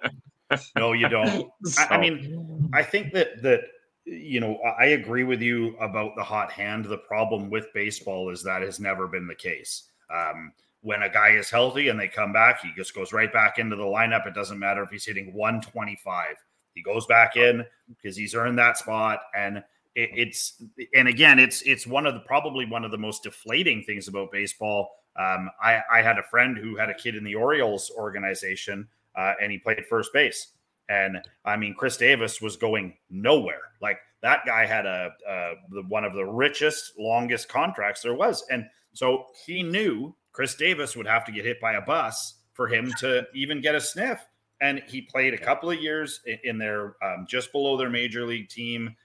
no, 0.77 0.93
you 0.93 1.09
don't. 1.09 1.49
So. 1.65 1.81
I, 1.89 1.95
I 1.95 2.01
mean, 2.01 2.69
I 2.73 2.83
think 2.83 3.13
that 3.13 3.41
that 3.43 3.61
you 4.05 4.39
know, 4.39 4.57
I 4.57 4.85
agree 4.85 5.23
with 5.23 5.41
you 5.41 5.77
about 5.77 6.15
the 6.15 6.23
hot 6.23 6.51
hand. 6.51 6.85
The 6.85 6.97
problem 6.97 7.49
with 7.49 7.67
baseball 7.73 8.31
is 8.31 8.43
that 8.43 8.61
has 8.63 8.79
never 8.79 9.07
been 9.07 9.27
the 9.27 9.35
case. 9.35 9.83
Um, 10.13 10.51
when 10.81 11.03
a 11.03 11.09
guy 11.09 11.31
is 11.31 11.49
healthy 11.49 11.89
and 11.89 11.99
they 11.99 12.07
come 12.07 12.33
back, 12.33 12.61
he 12.61 12.71
just 12.75 12.95
goes 12.95 13.13
right 13.13 13.31
back 13.31 13.59
into 13.59 13.75
the 13.75 13.83
lineup. 13.83 14.25
It 14.25 14.33
doesn't 14.33 14.57
matter 14.57 14.81
if 14.81 14.89
he's 14.89 15.05
hitting 15.05 15.33
125. 15.33 16.35
He 16.79 16.83
goes 16.83 17.05
back 17.07 17.35
in 17.35 17.65
because 17.89 18.15
he's 18.15 18.33
earned 18.33 18.57
that 18.57 18.77
spot. 18.77 19.19
And 19.35 19.57
it, 19.95 20.09
it's 20.13 20.63
and 20.95 21.09
again, 21.09 21.39
it's 21.39 21.61
it's 21.63 21.85
one 21.85 22.05
of 22.05 22.13
the 22.13 22.21
probably 22.21 22.65
one 22.65 22.85
of 22.85 22.91
the 22.91 22.97
most 22.97 23.23
deflating 23.23 23.83
things 23.83 24.07
about 24.07 24.31
baseball. 24.31 24.91
Um, 25.19 25.49
I, 25.61 25.81
I 25.91 26.01
had 26.01 26.17
a 26.17 26.23
friend 26.23 26.57
who 26.57 26.77
had 26.77 26.89
a 26.89 26.93
kid 26.93 27.15
in 27.17 27.25
the 27.25 27.35
Orioles 27.35 27.91
organization, 27.97 28.87
uh, 29.17 29.33
and 29.41 29.51
he 29.51 29.57
played 29.57 29.85
first 29.89 30.13
base. 30.13 30.53
And 30.87 31.17
I 31.43 31.57
mean, 31.57 31.75
Chris 31.77 31.97
Davis 31.97 32.41
was 32.41 32.55
going 32.55 32.95
nowhere. 33.09 33.73
Like 33.81 33.97
that 34.21 34.45
guy 34.45 34.65
had 34.65 34.85
a, 34.85 35.11
a 35.27 35.53
the, 35.69 35.83
one 35.89 36.05
of 36.05 36.13
the 36.13 36.25
richest, 36.25 36.93
longest 36.97 37.49
contracts 37.49 38.03
there 38.03 38.15
was, 38.15 38.45
and 38.49 38.65
so 38.93 39.25
he 39.45 39.63
knew 39.63 40.15
Chris 40.31 40.55
Davis 40.55 40.95
would 40.95 41.07
have 41.07 41.25
to 41.25 41.33
get 41.33 41.43
hit 41.43 41.59
by 41.59 41.73
a 41.73 41.81
bus 41.81 42.35
for 42.53 42.69
him 42.69 42.89
to 42.99 43.27
even 43.35 43.59
get 43.59 43.75
a 43.75 43.81
sniff 43.81 44.25
and 44.61 44.81
he 44.87 45.01
played 45.01 45.33
a 45.33 45.37
couple 45.37 45.69
of 45.69 45.79
years 45.79 46.21
in 46.43 46.57
their 46.57 46.95
um, 47.03 47.25
just 47.27 47.51
below 47.51 47.77
their 47.77 47.89
major 47.89 48.25
league 48.25 48.49
team. 48.49 48.95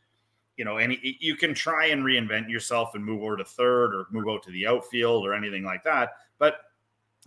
You 0.56 0.64
know, 0.64 0.78
and 0.78 0.92
he, 0.92 1.16
you 1.20 1.34
can 1.36 1.52
try 1.52 1.86
and 1.86 2.04
reinvent 2.04 2.48
yourself 2.48 2.94
and 2.94 3.04
move 3.04 3.22
over 3.22 3.36
to 3.36 3.44
third 3.44 3.94
or 3.94 4.06
move 4.12 4.28
out 4.28 4.42
to 4.44 4.52
the 4.52 4.66
outfield 4.66 5.26
or 5.26 5.34
anything 5.34 5.64
like 5.64 5.82
that. 5.82 6.10
But 6.38 6.58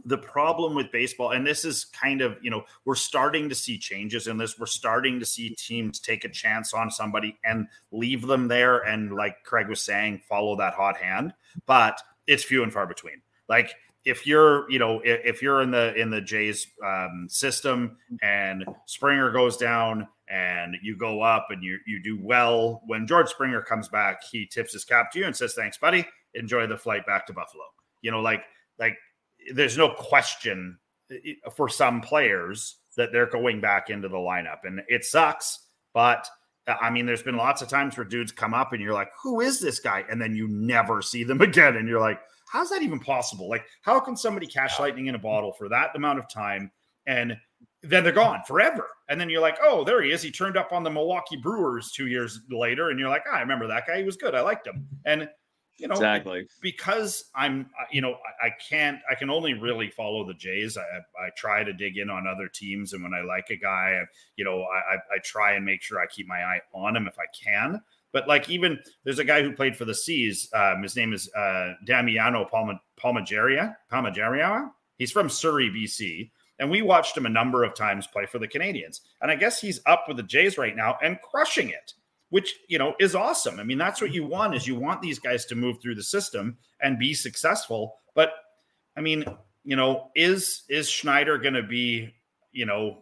the 0.05 0.17
problem 0.17 0.75
with 0.75 0.91
baseball, 0.91 1.31
and 1.31 1.45
this 1.45 1.65
is 1.65 1.85
kind 1.85 2.21
of, 2.21 2.37
you 2.41 2.49
know, 2.49 2.63
we're 2.85 2.95
starting 2.95 3.49
to 3.49 3.55
see 3.55 3.77
changes 3.77 4.27
in 4.27 4.37
this. 4.37 4.57
We're 4.57 4.65
starting 4.65 5.19
to 5.19 5.25
see 5.25 5.49
teams 5.55 5.99
take 5.99 6.23
a 6.23 6.29
chance 6.29 6.73
on 6.73 6.91
somebody 6.91 7.37
and 7.43 7.67
leave 7.91 8.25
them 8.25 8.47
there. 8.47 8.79
And 8.79 9.13
like 9.13 9.43
Craig 9.43 9.67
was 9.67 9.81
saying, 9.81 10.21
follow 10.29 10.55
that 10.57 10.73
hot 10.73 10.97
hand. 10.97 11.33
But 11.65 12.01
it's 12.27 12.43
few 12.43 12.63
and 12.63 12.71
far 12.71 12.85
between. 12.85 13.21
Like 13.49 13.75
if 14.07 14.25
you're 14.25 14.69
you 14.71 14.79
know 14.79 15.01
if, 15.03 15.41
you're 15.41 15.61
in 15.61 15.69
the 15.69 15.93
in 15.95 16.09
the 16.09 16.21
Jays 16.21 16.67
um, 16.83 17.27
system 17.29 17.97
and 18.21 18.65
Springer 18.85 19.31
goes 19.31 19.57
down 19.57 20.07
and 20.29 20.77
you 20.81 20.95
go 20.95 21.21
up 21.21 21.47
and 21.49 21.61
you 21.61 21.77
you 21.85 22.01
do 22.01 22.17
well 22.21 22.81
when 22.87 23.05
George 23.05 23.29
Springer 23.29 23.61
comes 23.61 23.89
back 23.89 24.23
he 24.31 24.45
tips 24.45 24.71
his 24.71 24.85
cap 24.85 25.11
to 25.11 25.19
you 25.19 25.25
and 25.25 25.35
says 25.35 25.53
thanks 25.53 25.77
buddy 25.77 26.07
enjoy 26.35 26.65
the 26.65 26.77
flight 26.77 27.05
back 27.05 27.27
to 27.27 27.33
Buffalo 27.33 27.65
you 28.01 28.09
know 28.09 28.21
like 28.21 28.43
like 28.79 28.97
there's 29.53 29.77
no 29.77 29.89
question 29.89 30.77
for 31.53 31.67
some 31.67 31.99
players 31.99 32.77
that 32.95 33.11
they're 33.11 33.29
going 33.29 33.59
back 33.59 33.89
into 33.89 34.07
the 34.07 34.17
lineup 34.17 34.59
and 34.63 34.81
it 34.87 35.03
sucks 35.03 35.65
but 35.93 36.29
I 36.67 36.89
mean, 36.89 37.05
there's 37.05 37.23
been 37.23 37.37
lots 37.37 37.61
of 37.61 37.69
times 37.69 37.95
where 37.95 38.03
dudes 38.03 38.33
come 38.33 38.53
up 38.53 38.73
and 38.73 38.81
you're 38.81 38.93
like, 38.93 39.09
who 39.23 39.39
is 39.39 39.61
this 39.61 39.79
guy? 39.79 40.03
And 40.09 40.21
then 40.21 40.35
you 40.35 40.49
never 40.49 41.01
see 41.01 41.23
them 41.23 41.39
again. 41.49 41.77
And 41.77 41.87
you're 41.87 42.01
like, 42.01 42.19
how's 42.51 42.69
that 42.69 42.81
even 42.81 42.99
possible? 42.99 43.49
Like, 43.49 43.65
how 43.81 43.99
can 43.99 44.15
somebody 44.15 44.47
cash 44.47 44.79
lightning 44.79 45.07
in 45.07 45.15
a 45.15 45.19
bottle 45.19 45.51
for 45.51 45.69
that 45.69 45.95
amount 45.95 46.19
of 46.19 46.29
time? 46.29 46.71
And 47.05 47.37
then 47.83 48.03
they're 48.03 48.11
gone 48.11 48.41
forever. 48.45 48.87
And 49.09 49.19
then 49.19 49.29
you're 49.29 49.41
like, 49.41 49.57
oh, 49.63 49.83
there 49.83 50.01
he 50.01 50.11
is. 50.11 50.21
He 50.21 50.31
turned 50.31 50.57
up 50.57 50.71
on 50.71 50.83
the 50.83 50.89
Milwaukee 50.89 51.37
Brewers 51.37 51.91
two 51.91 52.07
years 52.07 52.41
later, 52.49 52.89
and 52.89 52.99
you're 52.99 53.09
like, 53.09 53.23
oh, 53.27 53.35
I 53.35 53.39
remember 53.39 53.67
that 53.67 53.87
guy. 53.87 53.97
He 53.97 54.03
was 54.03 54.17
good. 54.17 54.35
I 54.35 54.41
liked 54.41 54.67
him. 54.67 54.87
And 55.05 55.29
you 55.77 55.87
know, 55.87 55.93
exactly 55.93 56.47
because 56.59 57.25
I'm, 57.35 57.69
you 57.91 58.01
know, 58.01 58.17
I 58.41 58.49
can't, 58.67 58.99
I 59.09 59.15
can 59.15 59.29
only 59.29 59.53
really 59.53 59.89
follow 59.91 60.25
the 60.25 60.33
Jays. 60.33 60.75
I, 60.75 60.81
I 60.81 61.29
try 61.37 61.63
to 61.63 61.71
dig 61.71 61.97
in 61.97 62.09
on 62.09 62.25
other 62.27 62.47
teams, 62.47 62.93
and 62.93 63.03
when 63.03 63.13
I 63.13 63.21
like 63.21 63.49
a 63.51 63.55
guy, 63.55 63.99
I, 64.01 64.05
you 64.37 64.43
know, 64.43 64.63
I, 64.63 64.95
I 64.95 65.19
try 65.23 65.53
and 65.53 65.63
make 65.63 65.83
sure 65.83 65.99
I 65.99 66.07
keep 66.07 66.27
my 66.27 66.43
eye 66.43 66.61
on 66.73 66.95
him 66.95 67.07
if 67.07 67.15
I 67.19 67.25
can. 67.31 67.81
But 68.13 68.27
like 68.27 68.49
even 68.49 68.79
there's 69.03 69.19
a 69.19 69.23
guy 69.23 69.41
who 69.41 69.53
played 69.53 69.75
for 69.75 69.85
the 69.85 69.95
Seas. 69.95 70.49
Um, 70.53 70.83
his 70.83 70.95
name 70.95 71.13
is 71.13 71.31
uh, 71.33 71.73
Damiano 71.85 72.45
Palma, 72.45 72.79
Palmegiani. 72.99 73.75
Palmegiani. 73.91 74.69
He's 74.97 75.11
from 75.11 75.29
Surrey, 75.29 75.69
BC, 75.69 76.31
and 76.59 76.71
we 76.71 76.81
watched 76.81 77.15
him 77.15 77.25
a 77.25 77.29
number 77.29 77.63
of 77.63 77.75
times 77.75 78.07
play 78.07 78.25
for 78.25 78.39
the 78.39 78.47
Canadians. 78.47 79.01
And 79.21 79.29
I 79.29 79.35
guess 79.35 79.61
he's 79.61 79.79
up 79.85 80.05
with 80.07 80.17
the 80.17 80.23
Jays 80.23 80.57
right 80.57 80.75
now 80.75 80.97
and 81.03 81.21
crushing 81.21 81.69
it 81.69 81.93
which 82.29 82.55
you 82.67 82.77
know 82.77 82.95
is 82.99 83.15
awesome. 83.15 83.59
I 83.59 83.63
mean, 83.63 83.77
that's 83.77 84.01
what 84.01 84.13
you 84.13 84.25
want 84.25 84.55
is 84.55 84.67
you 84.67 84.75
want 84.75 85.01
these 85.01 85.19
guys 85.19 85.45
to 85.45 85.55
move 85.55 85.81
through 85.81 85.95
the 85.95 86.03
system 86.03 86.57
and 86.81 86.99
be 86.99 87.13
successful. 87.13 87.95
But 88.15 88.33
I 88.95 89.01
mean, 89.01 89.25
you 89.63 89.75
know, 89.75 90.09
is 90.15 90.63
is 90.69 90.89
Schneider 90.89 91.37
going 91.37 91.53
to 91.53 91.63
be, 91.63 92.13
you 92.51 92.65
know, 92.65 92.99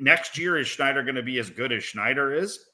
next 0.00 0.38
year 0.38 0.58
is 0.58 0.68
Schneider 0.68 1.02
going 1.02 1.16
to 1.16 1.22
be 1.22 1.38
as 1.38 1.50
good 1.50 1.72
as 1.72 1.84
Schneider 1.84 2.32
is? 2.32 2.64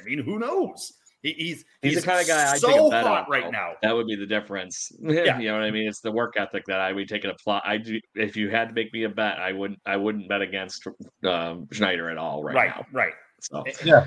I 0.00 0.04
mean, 0.04 0.18
who 0.18 0.38
knows? 0.38 0.92
He, 1.22 1.32
he's, 1.32 1.64
he's, 1.82 1.94
he's 1.94 1.96
the 1.96 2.02
kind 2.02 2.20
of 2.20 2.28
guy 2.28 2.52
I 2.52 2.58
so 2.58 2.68
take 2.68 2.80
a 2.80 2.90
bet 2.90 3.04
hot 3.04 3.24
on, 3.24 3.30
right 3.30 3.50
now. 3.50 3.72
That 3.82 3.92
would 3.94 4.06
be 4.06 4.14
the 4.14 4.26
difference. 4.26 4.92
Yeah. 5.02 5.38
you 5.38 5.48
know 5.48 5.54
what 5.54 5.64
I 5.64 5.70
mean? 5.72 5.88
It's 5.88 6.00
the 6.00 6.12
work 6.12 6.34
ethic 6.36 6.64
that 6.66 6.80
I 6.80 6.92
would 6.92 7.08
take 7.08 7.24
it 7.24 7.30
a 7.30 7.34
plot. 7.34 7.62
I 7.66 7.76
do. 7.78 8.00
If 8.14 8.36
you 8.36 8.50
had 8.50 8.68
to 8.68 8.74
make 8.74 8.92
me 8.92 9.02
a 9.02 9.08
bet, 9.08 9.38
I 9.38 9.52
wouldn't. 9.52 9.80
I 9.84 9.96
wouldn't 9.96 10.28
bet 10.28 10.42
against 10.42 10.86
um, 11.24 11.66
Schneider 11.72 12.08
at 12.10 12.18
all 12.18 12.44
right, 12.44 12.54
Right, 12.54 12.70
now. 12.76 12.86
right. 12.92 13.12
So 13.40 13.64
Yeah. 13.84 14.06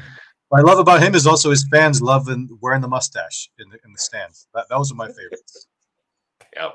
What 0.49 0.59
I 0.59 0.63
love 0.63 0.79
about 0.79 1.01
him 1.01 1.15
is 1.15 1.25
also 1.25 1.49
his 1.49 1.65
fans 1.71 2.01
love 2.01 2.27
and 2.27 2.49
wearing 2.61 2.81
the 2.81 2.87
mustache 2.87 3.49
in 3.59 3.69
the 3.69 3.77
in 3.85 3.93
the 3.93 3.99
stands. 3.99 4.47
That, 4.53 4.67
those 4.69 4.91
are 4.91 4.95
my 4.95 5.07
favorites. 5.07 5.67
Yep. 6.55 6.73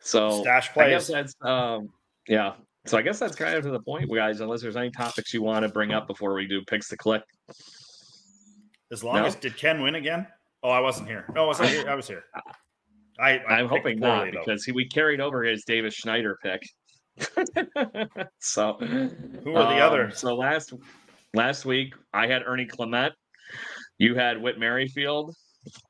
So 0.00 0.42
Stash 0.42 0.70
I 0.76 0.90
guess 0.90 1.06
that's 1.08 1.34
um 1.42 1.90
yeah. 2.26 2.54
So 2.86 2.96
I 2.96 3.02
guess 3.02 3.18
that's 3.18 3.34
kind 3.34 3.54
of 3.54 3.64
to 3.64 3.70
the 3.70 3.80
point, 3.80 4.10
guys. 4.14 4.40
Unless 4.40 4.62
there's 4.62 4.76
any 4.76 4.90
topics 4.90 5.34
you 5.34 5.42
want 5.42 5.62
to 5.62 5.68
bring 5.68 5.92
up 5.92 6.06
before 6.06 6.34
we 6.34 6.46
do 6.46 6.62
picks 6.66 6.88
to 6.88 6.96
click. 6.96 7.22
As 8.92 9.04
long 9.04 9.16
No. 9.16 9.24
as 9.26 9.34
did 9.36 9.56
Ken 9.56 9.80
win 9.82 9.94
again? 9.96 10.26
Oh, 10.62 10.70
I 10.70 10.80
wasn't 10.80 11.08
here. 11.08 11.24
No, 11.34 11.44
I 11.44 11.46
was 11.46 11.58
here. 11.60 11.88
I 11.88 11.94
was 11.94 12.08
here. 12.08 12.24
I, 13.20 13.38
I 13.38 13.54
I'm 13.58 13.68
hoping 13.68 13.98
poorly, 14.00 14.26
not 14.30 14.32
though. 14.34 14.40
because 14.44 14.64
he, 14.64 14.72
we 14.72 14.86
carried 14.88 15.20
over 15.20 15.42
his 15.42 15.64
Davis 15.64 15.94
Schneider 15.94 16.38
pick. 16.42 16.62
so 18.38 18.74
Who 18.80 19.54
are 19.56 19.74
the 19.74 19.82
um, 19.84 19.90
others? 19.92 20.18
So 20.18 20.34
last 20.36 20.72
last 21.34 21.64
week 21.64 21.94
I 22.12 22.26
had 22.28 22.42
Ernie 22.46 22.64
Clement, 22.66 23.12
you 23.98 24.14
had 24.14 24.40
Whit 24.40 24.58
Merrifield, 24.58 25.34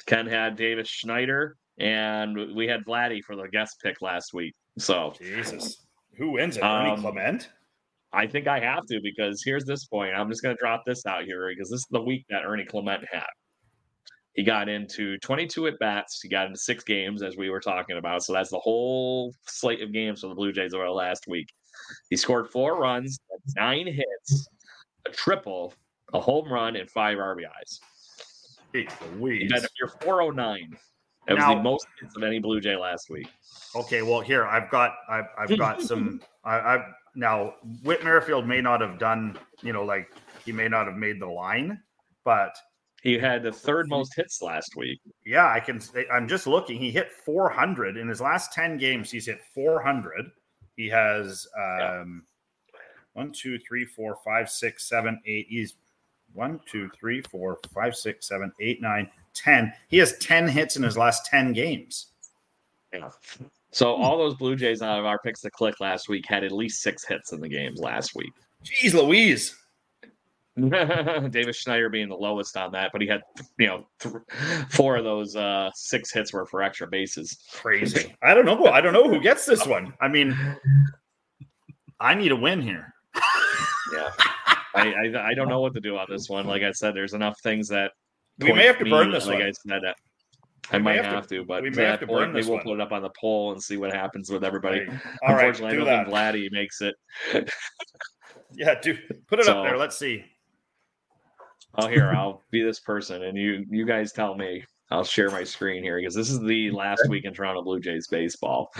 Ken 0.06 0.26
had 0.26 0.56
Davis 0.56 0.88
Schneider, 0.88 1.56
and 1.78 2.54
we 2.56 2.66
had 2.66 2.84
Vladdy 2.84 3.22
for 3.22 3.36
the 3.36 3.46
guest 3.48 3.76
pick 3.82 4.00
last 4.00 4.32
week. 4.32 4.54
So 4.78 5.12
Jesus, 5.18 5.84
who 6.16 6.30
wins 6.32 6.56
it? 6.56 6.62
Ernie 6.64 6.90
Um, 6.92 7.00
Clement. 7.02 7.50
I 8.12 8.26
think 8.26 8.46
I 8.46 8.58
have 8.60 8.86
to 8.86 9.00
because 9.02 9.42
here's 9.44 9.64
this 9.64 9.84
point. 9.86 10.14
I'm 10.14 10.28
just 10.30 10.42
going 10.42 10.56
to 10.56 10.60
drop 10.60 10.82
this 10.86 11.04
out 11.06 11.24
here 11.24 11.48
because 11.48 11.70
this 11.70 11.80
is 11.80 11.86
the 11.90 12.00
week 12.00 12.24
that 12.30 12.42
Ernie 12.44 12.64
Clement 12.64 13.04
had. 13.10 13.26
He 14.34 14.44
got 14.44 14.68
into 14.68 15.18
22 15.18 15.66
at 15.66 15.78
bats. 15.80 16.20
He 16.22 16.28
got 16.28 16.46
into 16.46 16.58
six 16.58 16.84
games, 16.84 17.22
as 17.22 17.36
we 17.36 17.50
were 17.50 17.60
talking 17.60 17.98
about. 17.98 18.22
So 18.22 18.32
that's 18.32 18.50
the 18.50 18.58
whole 18.58 19.34
slate 19.46 19.82
of 19.82 19.92
games 19.92 20.20
for 20.20 20.28
the 20.28 20.34
Blue 20.34 20.52
Jays 20.52 20.74
over 20.74 20.84
the 20.84 20.90
last 20.90 21.24
week. 21.26 21.48
He 22.08 22.16
scored 22.16 22.48
four 22.50 22.78
runs, 22.78 23.18
nine 23.56 23.86
hits, 23.86 24.48
a 25.06 25.10
triple, 25.10 25.74
a 26.14 26.20
home 26.20 26.50
run, 26.52 26.76
and 26.76 26.88
five 26.90 27.18
RBIs. 27.18 27.80
Hey, 28.72 28.86
He 29.10 29.16
Louise. 29.16 29.50
got 29.52 29.62
your 29.80 29.88
409. 30.02 30.76
That 31.26 31.34
was 31.34 31.42
Now- 31.44 31.54
the 31.56 31.62
most 31.62 31.86
hits 32.00 32.16
of 32.16 32.22
any 32.22 32.38
Blue 32.38 32.60
Jay 32.60 32.76
last 32.76 33.10
week. 33.10 33.28
Okay, 33.74 34.02
well 34.02 34.20
here 34.22 34.46
I've 34.46 34.70
got 34.70 34.92
I've, 35.10 35.26
I've 35.36 35.58
got 35.58 35.82
some 35.82 36.22
I, 36.44 36.58
I've 36.74 36.80
now 37.18 37.54
Whit 37.82 38.02
Merrifield 38.04 38.46
may 38.46 38.60
not 38.60 38.80
have 38.80 38.98
done 38.98 39.38
you 39.62 39.72
know 39.72 39.84
like 39.84 40.10
he 40.44 40.52
may 40.52 40.68
not 40.68 40.86
have 40.86 40.96
made 40.96 41.20
the 41.20 41.26
line, 41.26 41.82
but 42.24 42.56
He 43.02 43.18
had 43.18 43.42
the 43.42 43.52
third 43.52 43.88
most 43.88 44.14
hits 44.16 44.40
last 44.40 44.74
week. 44.76 45.00
yeah, 45.26 45.48
I 45.52 45.60
can. 45.60 45.80
Say 45.80 46.06
I'm 46.12 46.26
just 46.28 46.46
looking. 46.46 46.78
He 46.78 46.90
hit 46.90 47.12
400 47.12 47.96
in 47.96 48.08
his 48.08 48.20
last 48.20 48.52
10 48.52 48.78
games. 48.78 49.10
He's 49.10 49.26
hit 49.26 49.40
400. 49.54 50.30
He 50.76 50.88
has 50.88 51.46
Yeah. 51.56 52.00
um, 52.02 52.24
one, 53.14 53.32
two, 53.32 53.58
three, 53.58 53.84
four, 53.84 54.16
five, 54.24 54.48
six, 54.48 54.88
seven, 54.88 55.20
eight. 55.26 55.46
He's 55.48 55.74
one, 56.34 56.60
two, 56.66 56.88
three, 56.98 57.20
four, 57.22 57.58
five, 57.74 57.96
six, 57.96 58.26
seven, 58.28 58.52
eight, 58.60 58.80
nine, 58.80 59.10
ten. 59.34 59.72
He 59.88 59.98
has 59.98 60.16
10 60.18 60.46
hits 60.48 60.76
in 60.76 60.82
his 60.84 60.96
last 60.96 61.26
10 61.26 61.52
games. 61.52 62.12
Yeah. 62.92 63.10
So 63.70 63.94
all 63.94 64.16
those 64.18 64.34
Blue 64.34 64.56
Jays 64.56 64.80
out 64.82 64.98
of 64.98 65.04
our 65.04 65.18
picks 65.18 65.40
to 65.42 65.50
click 65.50 65.78
last 65.80 66.08
week 66.08 66.24
had 66.26 66.42
at 66.44 66.52
least 66.52 66.80
six 66.82 67.04
hits 67.06 67.32
in 67.32 67.40
the 67.40 67.48
games 67.48 67.80
last 67.80 68.14
week. 68.14 68.32
Jeez, 68.64 68.94
Louise. 68.94 69.54
Davis 71.30 71.56
Schneider 71.56 71.88
being 71.88 72.08
the 72.08 72.16
lowest 72.16 72.56
on 72.56 72.72
that, 72.72 72.90
but 72.92 73.00
he 73.00 73.06
had 73.06 73.22
you 73.60 73.66
know 73.68 73.86
th- 74.00 74.14
four 74.70 74.96
of 74.96 75.04
those 75.04 75.36
uh, 75.36 75.70
six 75.74 76.12
hits 76.12 76.32
were 76.32 76.46
for 76.46 76.62
extra 76.62 76.88
bases. 76.88 77.38
Crazy. 77.52 78.12
I 78.22 78.34
don't 78.34 78.44
know. 78.44 78.66
I 78.66 78.80
don't 78.80 78.92
know 78.92 79.08
who 79.08 79.20
gets 79.20 79.46
this 79.46 79.64
one. 79.66 79.92
I 80.00 80.08
mean, 80.08 80.36
I 82.00 82.14
need 82.14 82.32
a 82.32 82.36
win 82.36 82.60
here. 82.60 82.92
Yeah, 83.94 84.10
I, 84.74 84.92
I 85.14 85.28
I 85.28 85.34
don't 85.34 85.48
know 85.48 85.60
what 85.60 85.74
to 85.74 85.80
do 85.80 85.96
on 85.96 86.06
this 86.10 86.28
one. 86.28 86.46
Like 86.46 86.62
I 86.62 86.72
said, 86.72 86.92
there's 86.92 87.14
enough 87.14 87.38
things 87.40 87.68
that 87.68 87.92
We 88.40 88.52
may 88.52 88.66
have 88.66 88.78
to 88.78 88.84
point 88.84 88.90
burn 88.90 89.06
me- 89.08 89.14
this 89.14 89.26
like 89.26 89.38
one. 89.38 89.46
I 89.46 89.52
said, 89.52 89.82
I 90.70 90.78
might 90.78 90.96
have 90.96 91.04
have, 91.06 91.26
to- 91.28 91.38
to, 91.38 91.44
but 91.44 91.62
we 91.62 91.70
may 91.70 91.84
have 91.84 92.00
to 92.00 92.06
point, 92.06 92.18
burn 92.26 92.32
maybe 92.32 92.46
we'll 92.46 92.56
one. 92.56 92.64
put 92.64 92.74
it 92.74 92.80
up 92.80 92.92
on 92.92 93.02
the 93.02 93.10
poll 93.18 93.52
and 93.52 93.62
see 93.62 93.76
what 93.76 93.92
happens 93.94 94.30
with 94.30 94.44
everybody. 94.44 94.80
Right. 94.80 95.00
All 95.22 95.34
right, 95.34 95.46
Unfortunately, 95.46 95.76
do 95.76 95.82
I 95.82 95.96
don't 96.04 96.10
that. 96.10 96.32
think 96.32 96.48
Vladdy 96.48 96.52
makes 96.52 96.80
it. 96.82 96.94
Yeah, 98.54 98.74
do 98.80 98.96
put 99.26 99.40
it 99.40 99.44
So- 99.44 99.58
up 99.58 99.64
there. 99.64 99.76
Let's 99.76 99.98
see. 99.98 100.24
Oh, 101.74 101.86
here 101.86 102.10
I'll 102.16 102.42
be 102.50 102.62
this 102.62 102.80
person, 102.80 103.22
and 103.24 103.36
you 103.36 103.64
you 103.70 103.84
guys 103.84 104.12
tell 104.12 104.34
me. 104.34 104.64
I'll 104.90 105.04
share 105.04 105.28
my 105.30 105.44
screen 105.44 105.82
here 105.82 105.98
because 106.00 106.14
this 106.14 106.30
is 106.30 106.40
the 106.40 106.70
last 106.70 107.06
week 107.10 107.26
in 107.26 107.34
Toronto 107.34 107.60
Blue 107.62 107.78
Jays 107.78 108.06
baseball, 108.08 108.72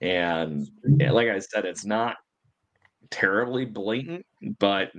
and 0.00 0.68
yeah, 0.98 1.12
like 1.12 1.28
I 1.28 1.38
said, 1.38 1.64
it's 1.64 1.84
not 1.84 2.16
terribly 3.10 3.64
blatant, 3.64 4.26
mm-hmm. 4.42 4.54
but 4.58 4.90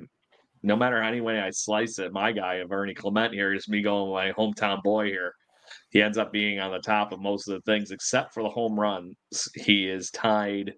no 0.63 0.77
matter 0.77 1.01
how 1.01 1.09
any 1.09 1.19
way 1.19 1.41
I 1.41 1.49
slice 1.49 1.99
it, 1.99 2.13
my 2.13 2.31
guy 2.31 2.55
of 2.55 2.71
Ernie 2.71 2.93
Clement 2.93 3.33
here 3.33 3.53
is 3.53 3.67
me 3.67 3.81
going 3.81 4.09
with 4.09 4.13
my 4.13 4.31
hometown 4.31 4.81
boy 4.81 5.07
here. 5.07 5.33
He 5.89 6.01
ends 6.01 6.17
up 6.17 6.31
being 6.31 6.59
on 6.59 6.71
the 6.71 6.79
top 6.79 7.11
of 7.11 7.19
most 7.19 7.47
of 7.47 7.55
the 7.55 7.71
things 7.71 7.91
except 7.91 8.33
for 8.33 8.43
the 8.43 8.49
home 8.49 8.79
runs. 8.79 9.15
He 9.55 9.89
is 9.89 10.09
tied 10.11 10.73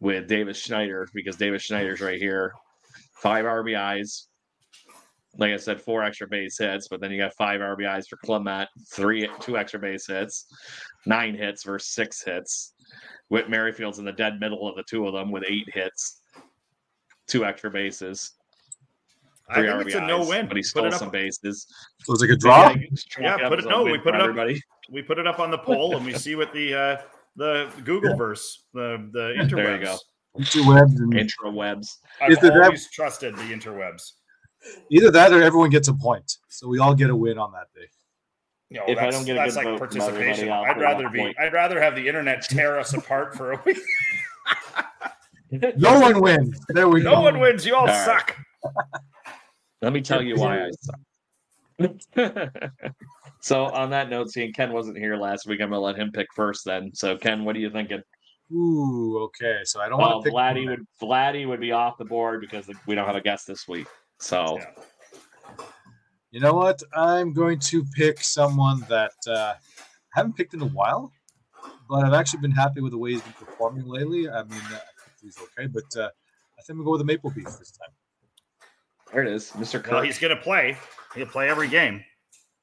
with 0.00 0.28
Davis 0.28 0.58
Schneider 0.58 1.08
because 1.14 1.36
Davis 1.36 1.62
Schneider's 1.62 2.00
right 2.00 2.18
here. 2.18 2.52
Five 3.14 3.44
RBIs, 3.44 4.26
like 5.38 5.52
I 5.52 5.56
said, 5.56 5.80
four 5.80 6.02
extra 6.02 6.28
base 6.28 6.58
hits, 6.58 6.88
but 6.88 7.00
then 7.00 7.10
you 7.10 7.18
got 7.18 7.34
five 7.34 7.60
RBIs 7.60 8.06
for 8.08 8.16
Clement, 8.18 8.68
three 8.92 9.28
two 9.40 9.56
extra 9.56 9.80
base 9.80 10.06
hits, 10.06 10.46
nine 11.06 11.34
hits 11.34 11.64
versus 11.64 11.94
six 11.94 12.22
hits. 12.22 12.74
Whit 13.28 13.48
Merrifield's 13.48 13.98
in 13.98 14.04
the 14.04 14.12
dead 14.12 14.38
middle 14.40 14.68
of 14.68 14.76
the 14.76 14.84
two 14.84 15.06
of 15.06 15.14
them 15.14 15.30
with 15.30 15.44
eight 15.48 15.68
hits, 15.72 16.20
two 17.26 17.44
extra 17.44 17.70
bases, 17.70 18.32
I 19.48 19.54
three 19.56 19.68
think 19.68 19.80
RBIs, 19.82 19.86
it's 19.86 19.94
a 19.96 20.00
no 20.06 20.26
win. 20.26 20.46
but 20.48 20.56
he 20.56 20.62
Put 20.62 20.66
stole 20.68 20.86
it 20.86 20.94
some 20.94 21.10
bases. 21.10 21.66
So 22.02 22.12
it's 22.14 22.22
like 22.22 22.30
a 22.30 22.36
draw. 22.36 22.68
Maybe 22.68 22.80
I 22.80 22.86
can 22.86 22.96
just 22.96 23.08
chalk 23.10 23.40
Yeah, 23.40 23.48
put 23.48 23.58
it- 23.58 23.66
no, 23.66 23.82
we 23.82 23.98
put 23.98 24.14
it 24.14 24.20
up. 24.20 24.28
everybody. 24.28 24.62
We 24.90 25.02
put 25.02 25.18
it 25.18 25.26
up 25.26 25.38
on 25.38 25.50
the 25.50 25.58
poll 25.58 25.96
and 25.96 26.04
we 26.04 26.14
see 26.14 26.34
what 26.34 26.52
the 26.52 26.74
uh, 26.74 26.96
the 27.36 27.70
Google 27.84 28.16
verse, 28.16 28.64
the 28.72 29.08
the 29.12 29.34
interwebs. 29.38 29.50
There 29.56 29.76
you 29.78 29.84
go. 29.84 29.98
Interwebs 30.38 30.96
and 30.98 31.12
Intrawebs. 31.14 31.96
I've 32.20 32.30
Is 32.32 32.38
it 32.38 32.42
that- 32.42 32.62
always 32.62 32.90
trusted 32.90 33.36
the 33.36 33.42
interwebs. 33.42 34.12
either 34.90 35.10
that 35.10 35.32
or 35.32 35.42
everyone 35.42 35.70
gets 35.70 35.88
a 35.88 35.94
point. 35.94 36.38
So 36.48 36.66
we 36.68 36.78
all 36.78 36.94
get 36.94 37.10
a 37.10 37.16
win 37.16 37.38
on 37.38 37.52
that 37.52 37.66
day. 37.74 37.86
You 38.70 38.78
know, 38.80 38.84
If 38.88 38.98
I 38.98 39.10
don't 39.10 39.24
get 39.24 39.36
a 39.36 39.40
that's 39.40 39.54
good 39.54 39.64
like 39.66 39.66
vote 39.66 39.78
participation. 39.78 40.50
I'll 40.50 40.64
I'd 40.64 40.80
rather 40.80 41.08
be. 41.10 41.18
point. 41.18 41.36
I'd 41.38 41.52
rather 41.52 41.80
have 41.80 41.94
the 41.94 42.08
internet 42.08 42.42
tear 42.42 42.78
us 42.80 42.94
apart 42.94 43.36
for 43.36 43.52
a 43.52 43.62
week. 43.64 43.78
No 45.76 46.00
one 46.00 46.20
wins. 46.20 46.58
There 46.70 46.88
we 46.88 47.00
go. 47.02 47.12
No 47.12 47.20
one 47.20 47.38
wins. 47.38 47.64
You 47.64 47.76
all, 47.76 47.82
All 47.82 48.06
right. 48.06 48.32
Let 49.84 49.92
me 49.92 50.00
tell 50.00 50.22
you 50.22 50.36
why 50.36 50.64
I 50.64 50.70
suck. 50.80 51.00
so 53.40 53.66
on 53.66 53.90
that 53.90 54.08
note, 54.08 54.30
seeing 54.30 54.50
Ken 54.54 54.72
wasn't 54.72 54.96
here 54.96 55.16
last 55.16 55.46
week, 55.46 55.60
I'm 55.60 55.68
gonna 55.68 55.80
let 55.80 55.96
him 55.96 56.10
pick 56.10 56.28
first 56.34 56.64
then. 56.64 56.90
So 56.94 57.18
Ken, 57.18 57.44
what 57.44 57.54
are 57.54 57.58
you 57.58 57.68
thinking? 57.68 58.02
Ooh, 58.50 59.18
okay. 59.24 59.58
So 59.64 59.82
I 59.82 59.90
don't 59.90 59.98
Well, 59.98 60.22
want 60.22 60.24
to. 60.24 60.30
Vladdy 60.30 60.66
would 60.66 60.86
Vladdy 61.02 61.46
would 61.46 61.60
be 61.60 61.72
off 61.72 61.98
the 61.98 62.04
board 62.06 62.40
because 62.40 62.70
we 62.86 62.94
don't 62.94 63.06
have 63.06 63.16
a 63.16 63.20
guest 63.20 63.46
this 63.46 63.68
week. 63.68 63.86
So 64.18 64.58
Yeah. 64.58 64.70
You 66.30 66.40
know 66.40 66.54
what? 66.54 66.82
I'm 66.94 67.34
going 67.34 67.58
to 67.60 67.84
pick 67.94 68.22
someone 68.24 68.86
that 68.88 69.12
uh, 69.28 69.52
I 69.52 69.56
haven't 70.14 70.34
picked 70.34 70.54
in 70.54 70.62
a 70.62 70.66
while, 70.66 71.12
but 71.90 72.04
I've 72.04 72.14
actually 72.14 72.40
been 72.40 72.52
happy 72.52 72.80
with 72.80 72.92
the 72.92 72.98
way 72.98 73.12
he's 73.12 73.22
been 73.22 73.34
performing 73.34 73.86
lately. 73.86 74.30
I 74.30 74.44
mean, 74.44 74.62
uh, 74.72 74.78
he's 75.22 75.38
okay, 75.38 75.68
but 75.68 75.84
uh, 75.96 76.08
I 76.58 76.62
think 76.62 76.78
we'll 76.78 76.86
go 76.86 76.92
with 76.92 77.02
the 77.02 77.04
Maple 77.04 77.30
Beef 77.30 77.44
this 77.44 77.70
time. 77.72 77.90
There 79.14 79.22
it 79.22 79.32
is, 79.32 79.52
Mr. 79.52 79.74
Kirk. 79.82 79.92
Well, 79.92 80.02
he's 80.02 80.18
going 80.18 80.34
to 80.36 80.42
play. 80.42 80.76
He'll 81.14 81.26
play 81.26 81.48
every 81.48 81.68
game. 81.68 82.02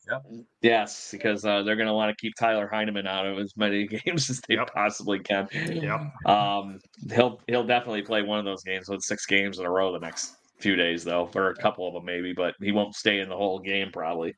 Yep. 0.09 0.45
Yes, 0.61 1.09
because 1.11 1.45
uh, 1.45 1.63
they're 1.63 1.77
going 1.77 1.87
to 1.87 1.93
want 1.93 2.09
to 2.09 2.21
keep 2.21 2.33
Tyler 2.37 2.67
Heineman 2.67 3.07
out 3.07 3.25
of 3.25 3.39
as 3.39 3.55
many 3.55 3.87
games 4.05 4.29
as 4.29 4.41
they 4.49 4.55
Yep. 4.55 4.73
possibly 4.73 5.19
can. 5.19 5.47
Yep. 5.53 6.27
Um, 6.27 6.81
he'll 7.09 7.39
he'll 7.47 7.63
definitely 7.63 8.01
play 8.01 8.21
one 8.21 8.37
of 8.37 8.43
those 8.43 8.63
games 8.63 8.89
with 8.89 9.01
six 9.01 9.25
games 9.25 9.59
in 9.59 9.65
a 9.65 9.71
row 9.71 9.93
the 9.93 9.99
next 9.99 10.35
few 10.59 10.75
days, 10.75 11.05
though, 11.05 11.29
or 11.35 11.51
a 11.51 11.55
couple 11.55 11.87
of 11.87 11.93
them 11.93 12.03
maybe, 12.03 12.33
but 12.33 12.55
he 12.59 12.73
won't 12.73 12.95
stay 12.95 13.19
in 13.21 13.29
the 13.29 13.37
whole 13.37 13.59
game 13.59 13.89
probably. 13.89 14.35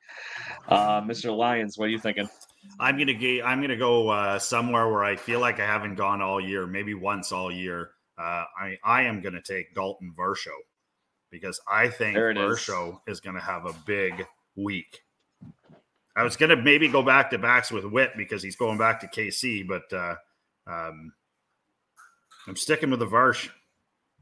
Uh, 0.69 1.01
Mr. 1.01 1.35
Lyons, 1.35 1.79
what 1.79 1.85
are 1.85 1.91
you 1.91 1.99
thinking? 1.99 2.29
I'm 2.79 2.95
gonna 2.99 3.15
go. 3.15 3.41
I'm 3.43 3.59
gonna 3.59 3.75
go 3.75 4.09
uh, 4.09 4.37
somewhere 4.37 4.87
where 4.89 5.03
I 5.03 5.15
feel 5.15 5.39
like 5.39 5.59
I 5.59 5.65
haven't 5.65 5.95
gone 5.95 6.21
all 6.21 6.39
year, 6.39 6.67
maybe 6.67 6.93
once 6.93 7.31
all 7.31 7.51
year. 7.51 7.89
Uh, 8.19 8.43
I 8.59 8.77
I 8.83 9.01
am 9.03 9.21
gonna 9.21 9.41
take 9.41 9.73
Dalton 9.73 10.13
Varsho 10.15 10.51
because 11.33 11.59
I 11.67 11.89
think 11.89 12.13
There 12.13 12.29
it 12.29 12.37
is. 12.37 12.59
Varsho 12.59 12.99
is 13.07 13.19
gonna 13.19 13.41
have 13.41 13.65
a 13.65 13.73
big 13.85 14.25
week. 14.55 15.01
I 16.15 16.23
was 16.23 16.37
gonna 16.37 16.55
maybe 16.55 16.87
go 16.87 17.01
back 17.01 17.31
to 17.31 17.39
backs 17.39 17.71
with 17.71 17.83
Whit 17.85 18.11
because 18.15 18.43
he's 18.43 18.55
going 18.55 18.77
back 18.77 19.01
to 19.01 19.07
KC, 19.07 19.67
but 19.67 19.91
uh, 19.91 20.15
um, 20.67 21.11
I'm 22.47 22.55
sticking 22.55 22.91
with 22.91 22.99
the 22.99 23.07
Varsh, 23.07 23.49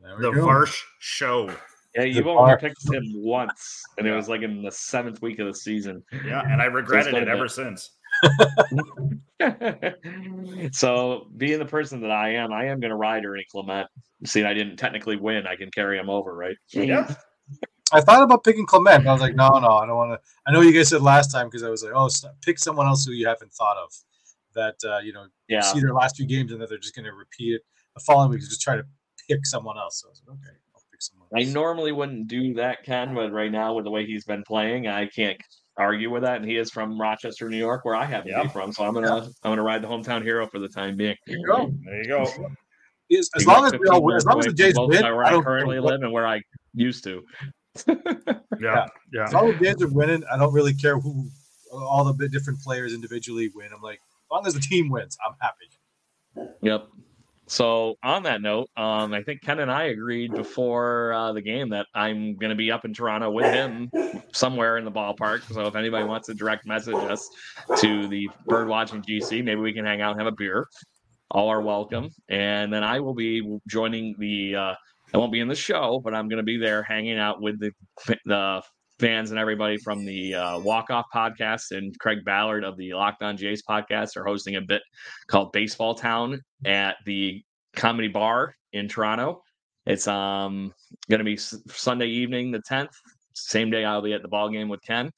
the 0.02 0.32
go. 0.32 0.46
Varsh 0.46 0.82
show. 1.00 1.54
Yeah, 1.96 2.04
you've 2.04 2.28
only 2.28 2.52
bar- 2.52 2.58
picked 2.58 2.90
him 2.90 3.04
once, 3.14 3.84
and 3.98 4.08
it 4.08 4.16
was 4.16 4.30
like 4.30 4.42
in 4.42 4.62
the 4.64 4.72
seventh 4.72 5.22
week 5.22 5.40
of 5.40 5.48
the 5.48 5.54
season. 5.54 6.02
Yeah, 6.26 6.42
and 6.50 6.62
I 6.62 6.66
regretted 6.66 7.12
quite 7.12 7.24
it 7.24 7.28
ever 7.28 7.44
bit. 7.44 7.52
since. 7.52 7.92
so, 10.72 11.28
being 11.38 11.60
the 11.60 11.66
person 11.66 12.02
that 12.02 12.12
I 12.12 12.36
am, 12.36 12.52
I 12.52 12.66
am 12.66 12.80
going 12.80 12.90
to 12.92 12.96
ride 12.96 13.26
Ernie 13.26 13.46
Clement. 13.52 13.88
See, 14.26 14.44
I 14.44 14.54
didn't 14.54 14.78
technically 14.78 15.16
win. 15.16 15.48
I 15.48 15.56
can 15.56 15.72
carry 15.72 15.98
him 15.98 16.10
over, 16.10 16.36
right? 16.36 16.56
Yeah, 16.70 17.12
I 17.92 18.02
thought 18.02 18.24
about 18.24 18.44
picking 18.44 18.66
Clement. 18.66 19.04
but 19.04 19.10
I 19.10 19.14
was 19.14 19.22
like, 19.22 19.36
no, 19.36 19.50
no, 19.60 19.70
I 19.70 19.86
don't 19.86 19.98
want 19.98 20.12
to. 20.12 20.20
I 20.48 20.52
know 20.52 20.62
you 20.62 20.72
guys 20.72 20.90
said 20.90 21.02
last 21.02 21.32
time 21.32 21.48
because 21.48 21.64
I 21.64 21.70
was 21.70 21.84
like, 21.84 21.94
oh, 21.96 22.10
pick 22.44 22.60
someone 22.60 22.88
else 22.88 23.06
who 23.06 23.14
you 23.14 23.28
haven't 23.28 23.52
thought 23.54 23.78
of. 23.78 23.92
That 24.54 24.76
uh, 24.86 25.00
you 25.00 25.14
know, 25.14 25.26
Yeah. 25.48 25.62
see 25.62 25.80
their 25.80 25.94
last 25.94 26.18
few 26.18 26.28
games 26.28 26.52
and 26.52 26.62
that 26.62 26.70
they're 26.70 26.78
just 26.78 26.96
going 26.96 27.06
to 27.06 27.14
repeat 27.14 27.56
it 27.56 27.62
the 27.96 28.02
following 28.02 28.30
week. 28.30 28.42
Just 28.42 28.62
try 28.62 28.76
to 28.76 28.84
pick 29.30 29.46
someone 29.46 29.78
else. 29.78 30.02
So 30.02 30.08
I 30.08 30.12
was 30.12 30.22
like, 30.28 30.36
okay, 30.38 30.58
I'll 30.76 30.84
pick 30.92 31.02
someone. 31.02 31.28
I 31.36 31.44
normally 31.52 31.94
wouldn't 31.94 32.28
do 32.28 32.54
that, 32.56 32.84
Ken, 32.84 33.16
but 33.16 33.32
right 33.32 33.52
now, 33.52 33.74
with 33.74 33.86
the 33.86 33.92
way 33.92 34.06
he's 34.06 34.26
been 34.26 34.44
playing, 34.44 34.88
I 34.88 35.08
can't 35.08 35.40
argue 35.78 36.10
with 36.10 36.24
that. 36.24 36.38
And 36.38 36.46
he 36.46 36.58
is 36.58 36.72
from 36.72 37.00
Rochester, 37.00 37.50
New 37.50 37.58
York, 37.58 37.86
where 37.86 37.96
I 37.96 38.06
happen 38.06 38.32
to 38.34 38.44
be 38.44 38.50
from. 38.50 38.72
So 38.72 38.84
I'm 38.86 38.94
gonna 38.94 39.16
I'm 39.44 39.52
gonna 39.52 39.64
ride 39.64 39.82
the 39.82 39.88
hometown 39.88 40.22
hero 40.24 40.48
for 40.48 40.60
the 40.60 40.68
time 40.70 40.96
being. 40.98 41.16
There 41.28 41.38
you 41.38 41.46
go. 41.46 41.72
there 41.86 41.98
you 42.04 42.08
go. 42.08 42.22
As, 43.18 43.30
as 43.36 43.46
long 43.46 43.66
as 43.66 43.74
we 43.78 43.88
all 43.88 44.02
win, 44.02 44.16
as 44.16 44.26
long 44.26 44.40
as 44.40 44.46
the 44.46 44.54
Jays 44.54 44.76
win, 44.78 44.90
where 45.04 45.24
I 45.24 45.28
I 45.28 45.32
don't 45.32 45.44
currently 45.44 45.76
care 45.76 45.82
what- 45.82 45.92
live 45.94 46.02
and 46.04 46.12
where 46.12 46.28
I 46.28 46.42
used 46.74 47.04
to. 47.06 47.24
Yeah, 48.62 48.86
yeah. 49.12 49.24
As 49.24 49.34
long 49.34 49.50
as 49.50 49.58
the 49.60 49.66
Jays 49.66 49.82
are 49.82 49.88
winning, 49.88 50.24
I 50.32 50.38
don't 50.38 50.54
really 50.54 50.74
care 50.76 51.00
who 51.00 51.28
all 51.74 52.04
the 52.14 52.30
different 52.30 52.60
players 52.62 52.94
individually 52.94 53.50
win. 53.56 53.70
I'm 53.74 53.82
like, 53.82 53.96
as 53.96 54.30
long 54.30 54.46
as 54.46 54.54
the 54.54 54.60
team 54.60 54.88
wins, 54.90 55.18
I'm 55.26 55.34
happy. 55.42 56.52
Yep. 56.62 56.88
So 57.52 57.96
on 58.02 58.24
that 58.24 58.42
note, 58.42 58.70
um, 58.78 59.14
I 59.14 59.24
think 59.24 59.42
Ken 59.42 59.60
and 59.60 59.70
I 59.70 59.88
agreed 59.88 60.34
before 60.34 61.12
uh, 61.12 61.34
the 61.34 61.42
game 61.42 61.68
that 61.72 61.86
I'm 61.94 62.38
going 62.38 62.52
to 62.52 62.56
be 62.56 62.72
up 62.72 62.86
in 62.86 62.94
Toronto 62.94 63.30
with 63.30 63.54
him 63.54 63.92
somewhere 64.32 64.78
in 64.78 64.86
the 64.86 64.92
ballpark. 64.92 65.44
So 65.54 65.68
if 65.68 65.76
anybody 65.76 66.06
wants 66.06 66.28
to 66.28 66.34
direct 66.34 66.66
message 66.66 66.96
us 66.96 67.30
to 67.80 68.08
the 68.08 68.30
Bird 68.46 68.70
Watching 68.70 69.02
GC, 69.02 69.44
maybe 69.44 69.60
we 69.60 69.74
can 69.74 69.84
hang 69.84 70.00
out 70.00 70.12
and 70.12 70.22
have 70.22 70.32
a 70.32 70.36
beer. 70.38 70.66
All 71.30 71.50
are 71.50 71.62
welcome. 71.62 72.12
And 72.30 72.72
then 72.72 72.86
I 72.86 73.02
will 73.02 73.16
be 73.16 73.60
joining 73.68 74.16
the. 74.18 74.56
Uh, 74.56 74.74
I 75.14 75.18
won't 75.18 75.34
be 75.34 75.42
in 75.42 75.50
the 75.50 75.56
show, 75.56 76.00
but 76.02 76.16
I'm 76.16 76.30
going 76.30 76.38
to 76.38 76.44
be 76.44 76.56
there 76.56 76.84
hanging 76.84 77.20
out 77.20 77.42
with 77.42 77.60
the 77.60 77.72
the 78.24 78.62
fans 79.02 79.32
and 79.32 79.40
everybody 79.40 79.78
from 79.78 80.06
the 80.06 80.36
uh, 80.36 80.60
Walk 80.60 80.92
Off 80.92 81.08
podcast 81.14 81.72
and 81.72 81.98
Craig 81.98 82.20
Ballard 82.24 82.64
of 82.64 82.78
the 82.78 82.94
Locked 82.94 83.24
On 83.24 83.36
Jays 83.36 83.64
podcast 83.68 84.16
are 84.16 84.24
hosting 84.24 84.58
a 84.58 84.62
bit 84.62 84.84
called 85.26 85.52
Baseball 85.52 85.96
Town 85.96 86.40
at 86.66 86.98
the 87.08 87.42
Comedy 87.76 88.10
Bar 88.10 88.54
in 88.74 88.88
Toronto. 88.88 89.42
It's 89.88 90.08
um 90.08 90.72
going 91.10 91.18
to 91.18 91.26
be 91.26 91.36
Sunday 91.36 92.06
evening, 92.06 92.52
the 92.52 92.62
10th. 92.70 92.92
Same 93.34 93.72
day 93.72 93.86
I'll 93.86 94.04
be 94.04 94.14
at 94.14 94.22
the 94.22 94.28
ball 94.28 94.50
game 94.50 94.70
with 94.70 94.82
Ken, 94.86 95.10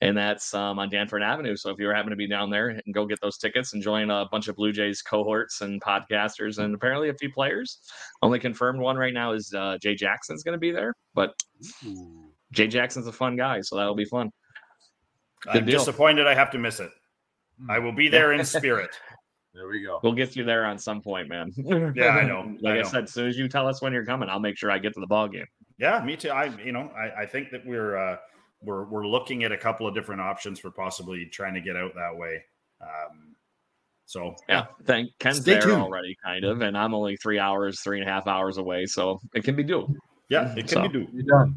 and 0.00 0.16
that's 0.16 0.54
um, 0.54 0.78
on 0.78 0.88
Danforth 0.88 1.22
Avenue. 1.24 1.56
So 1.56 1.70
if 1.70 1.80
you 1.80 1.88
happen 1.88 2.10
to 2.10 2.16
be 2.16 2.28
down 2.28 2.48
there, 2.48 2.68
and 2.68 2.94
go 2.94 3.06
get 3.06 3.18
those 3.20 3.38
tickets 3.38 3.72
and 3.72 3.82
join 3.82 4.08
a 4.10 4.26
bunch 4.30 4.46
of 4.46 4.54
Blue 4.54 4.70
Jays 4.70 5.02
cohorts 5.02 5.62
and 5.62 5.82
podcasters, 5.82 6.58
and 6.58 6.76
apparently 6.76 7.08
a 7.08 7.14
few 7.14 7.32
players. 7.32 7.80
Only 8.22 8.38
confirmed 8.38 8.78
one 8.78 8.96
right 8.96 9.14
now 9.14 9.32
is 9.32 9.52
uh, 9.52 9.78
Jay 9.82 9.96
Jackson's 9.96 10.44
going 10.44 10.54
to 10.54 10.60
be 10.60 10.70
there, 10.70 10.94
but. 11.12 11.34
Jay 12.52 12.66
Jackson's 12.68 13.06
a 13.06 13.12
fun 13.12 13.36
guy, 13.36 13.60
so 13.60 13.76
that'll 13.76 13.94
be 13.94 14.04
fun. 14.04 14.30
I'm 15.48 15.64
deal. 15.64 15.78
disappointed 15.78 16.26
I 16.26 16.34
have 16.34 16.50
to 16.52 16.58
miss 16.58 16.78
it. 16.80 16.90
I 17.68 17.78
will 17.78 17.92
be 17.92 18.08
there 18.08 18.32
in 18.32 18.44
spirit. 18.44 18.90
There 19.54 19.68
we 19.68 19.82
go. 19.82 20.00
We'll 20.02 20.12
get 20.14 20.34
you 20.36 20.44
there 20.44 20.64
on 20.64 20.78
some 20.78 21.02
point, 21.02 21.28
man. 21.28 21.52
Yeah, 21.94 22.08
I 22.10 22.24
know. 22.26 22.56
like 22.60 22.76
I 22.76 22.80
I, 22.80 22.82
said, 22.84 23.04
as 23.04 23.12
soon 23.12 23.28
as 23.28 23.36
you 23.36 23.48
tell 23.48 23.66
us 23.68 23.82
when 23.82 23.92
you're 23.92 24.06
coming, 24.06 24.28
I'll 24.28 24.40
make 24.40 24.56
sure 24.56 24.70
I 24.70 24.78
get 24.78 24.94
to 24.94 25.00
the 25.00 25.06
ball 25.06 25.28
game. 25.28 25.46
Yeah, 25.78 26.02
me 26.04 26.16
too. 26.16 26.30
I 26.30 26.44
you 26.62 26.72
know 26.72 26.90
I, 26.96 27.22
I 27.22 27.26
think 27.26 27.50
that 27.50 27.66
we're 27.66 27.96
uh, 27.96 28.16
we're 28.62 28.84
we're 28.84 29.06
looking 29.06 29.44
at 29.44 29.52
a 29.52 29.56
couple 29.58 29.86
of 29.86 29.94
different 29.94 30.20
options 30.20 30.58
for 30.60 30.70
possibly 30.70 31.26
trying 31.26 31.54
to 31.54 31.60
get 31.60 31.76
out 31.76 31.92
that 31.94 32.16
way. 32.16 32.42
Um, 32.80 33.34
so 34.06 34.34
Yeah, 34.48 34.66
thank 34.84 35.10
Ken's 35.18 35.40
Stay 35.40 35.52
there 35.52 35.62
tuned. 35.62 35.82
already, 35.82 36.16
kind 36.24 36.44
of, 36.44 36.60
and 36.62 36.76
I'm 36.76 36.94
only 36.94 37.16
three 37.16 37.38
hours, 37.38 37.80
three 37.80 38.00
and 38.00 38.08
a 38.08 38.12
half 38.12 38.26
hours 38.26 38.58
away, 38.58 38.86
so 38.86 39.18
it 39.34 39.42
can 39.44 39.54
be 39.56 39.64
doable. 39.64 39.94
yeah, 40.28 40.52
it 40.52 40.60
can 40.60 40.68
So- 40.68 40.82
be 40.82 40.88
do. 40.88 41.06
You're 41.12 41.24
done. 41.24 41.56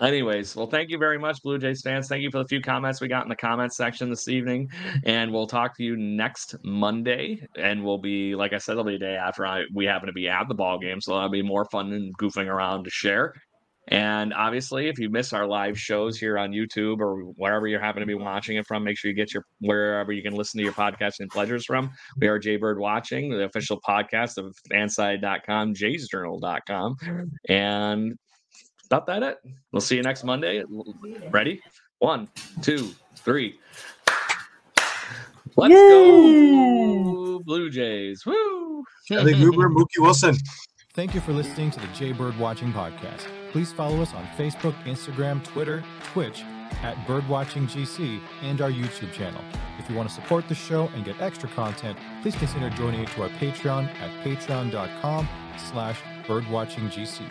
Anyways, 0.00 0.54
well, 0.54 0.66
thank 0.66 0.90
you 0.90 0.98
very 0.98 1.18
much, 1.18 1.42
Blue 1.42 1.58
Jays 1.58 1.80
fans. 1.80 2.06
Thank 2.06 2.22
you 2.22 2.30
for 2.30 2.38
the 2.38 2.48
few 2.48 2.60
comments 2.60 3.00
we 3.00 3.08
got 3.08 3.22
in 3.22 3.30
the 3.30 3.36
comments 3.36 3.78
section 3.78 4.10
this 4.10 4.28
evening, 4.28 4.70
and 5.04 5.32
we'll 5.32 5.46
talk 5.46 5.74
to 5.78 5.82
you 5.82 5.96
next 5.96 6.54
Monday. 6.62 7.46
And 7.56 7.82
we'll 7.82 7.96
be, 7.96 8.34
like 8.34 8.52
I 8.52 8.58
said, 8.58 8.72
it'll 8.72 8.84
be 8.84 8.96
a 8.96 8.98
day 8.98 9.16
after 9.16 9.46
I, 9.46 9.64
we 9.72 9.86
happen 9.86 10.08
to 10.08 10.12
be 10.12 10.28
at 10.28 10.48
the 10.48 10.54
ball 10.54 10.78
game, 10.78 11.00
so 11.00 11.14
that'll 11.14 11.30
be 11.30 11.40
more 11.40 11.64
fun 11.66 11.92
and 11.94 12.16
goofing 12.18 12.46
around 12.46 12.84
to 12.84 12.90
share. 12.90 13.32
And 13.88 14.34
obviously, 14.34 14.88
if 14.88 14.98
you 14.98 15.08
miss 15.08 15.32
our 15.32 15.46
live 15.46 15.78
shows 15.78 16.18
here 16.18 16.36
on 16.36 16.50
YouTube 16.50 16.98
or 16.98 17.20
wherever 17.36 17.68
you 17.68 17.78
happen 17.78 18.00
to 18.00 18.06
be 18.06 18.14
watching 18.14 18.56
it 18.56 18.66
from, 18.66 18.82
make 18.82 18.98
sure 18.98 19.10
you 19.10 19.16
get 19.16 19.32
your 19.32 19.44
wherever 19.60 20.12
you 20.12 20.22
can 20.22 20.34
listen 20.34 20.58
to 20.58 20.64
your 20.64 20.72
podcasting 20.72 21.30
pleasures 21.30 21.64
from. 21.64 21.90
We 22.18 22.26
are 22.26 22.38
Jaybird 22.38 22.80
Watching, 22.80 23.30
the 23.30 23.44
official 23.44 23.80
podcast 23.80 24.38
of 24.38 24.54
fanside.com, 24.72 25.74
jaysjournal.com. 25.74 26.96
And 27.48 28.18
about 28.86 29.06
that 29.06 29.22
it. 29.22 29.38
We'll 29.72 29.80
see 29.80 29.96
you 29.96 30.02
next 30.02 30.24
Monday. 30.24 30.62
Ready? 31.30 31.60
One, 31.98 32.28
two, 32.62 32.94
three. 33.16 33.58
Let's 35.56 35.74
go, 35.74 37.40
Blue 37.44 37.70
Jays. 37.70 38.26
Woo! 38.26 38.84
Kelly 39.08 39.34
Gruber, 39.34 39.70
Mookie 39.70 40.00
Wilson. 40.00 40.36
Thank 40.94 41.14
you 41.14 41.20
for 41.20 41.32
listening 41.32 41.70
to 41.72 41.80
the 41.80 41.86
Jaybird 41.88 42.38
Watching 42.38 42.72
Podcast. 42.72 43.26
Please 43.52 43.72
follow 43.72 44.02
us 44.02 44.12
on 44.14 44.26
Facebook, 44.36 44.74
Instagram, 44.84 45.42
Twitter, 45.44 45.82
Twitch 46.12 46.42
at 46.82 46.96
BirdwatchingGC 47.06 48.20
and 48.42 48.60
our 48.60 48.70
YouTube 48.70 49.12
channel. 49.12 49.42
If 49.78 49.88
you 49.88 49.96
want 49.96 50.08
to 50.08 50.14
support 50.14 50.48
the 50.48 50.54
show 50.54 50.88
and 50.94 51.04
get 51.04 51.20
extra 51.20 51.48
content, 51.50 51.98
please 52.22 52.34
consider 52.36 52.70
donating 52.70 53.06
to 53.06 53.22
our 53.22 53.28
Patreon 53.30 53.88
at 54.00 54.24
patreon.com 54.24 55.28
slash 55.70 56.00
birdwatchinggc. 56.26 57.30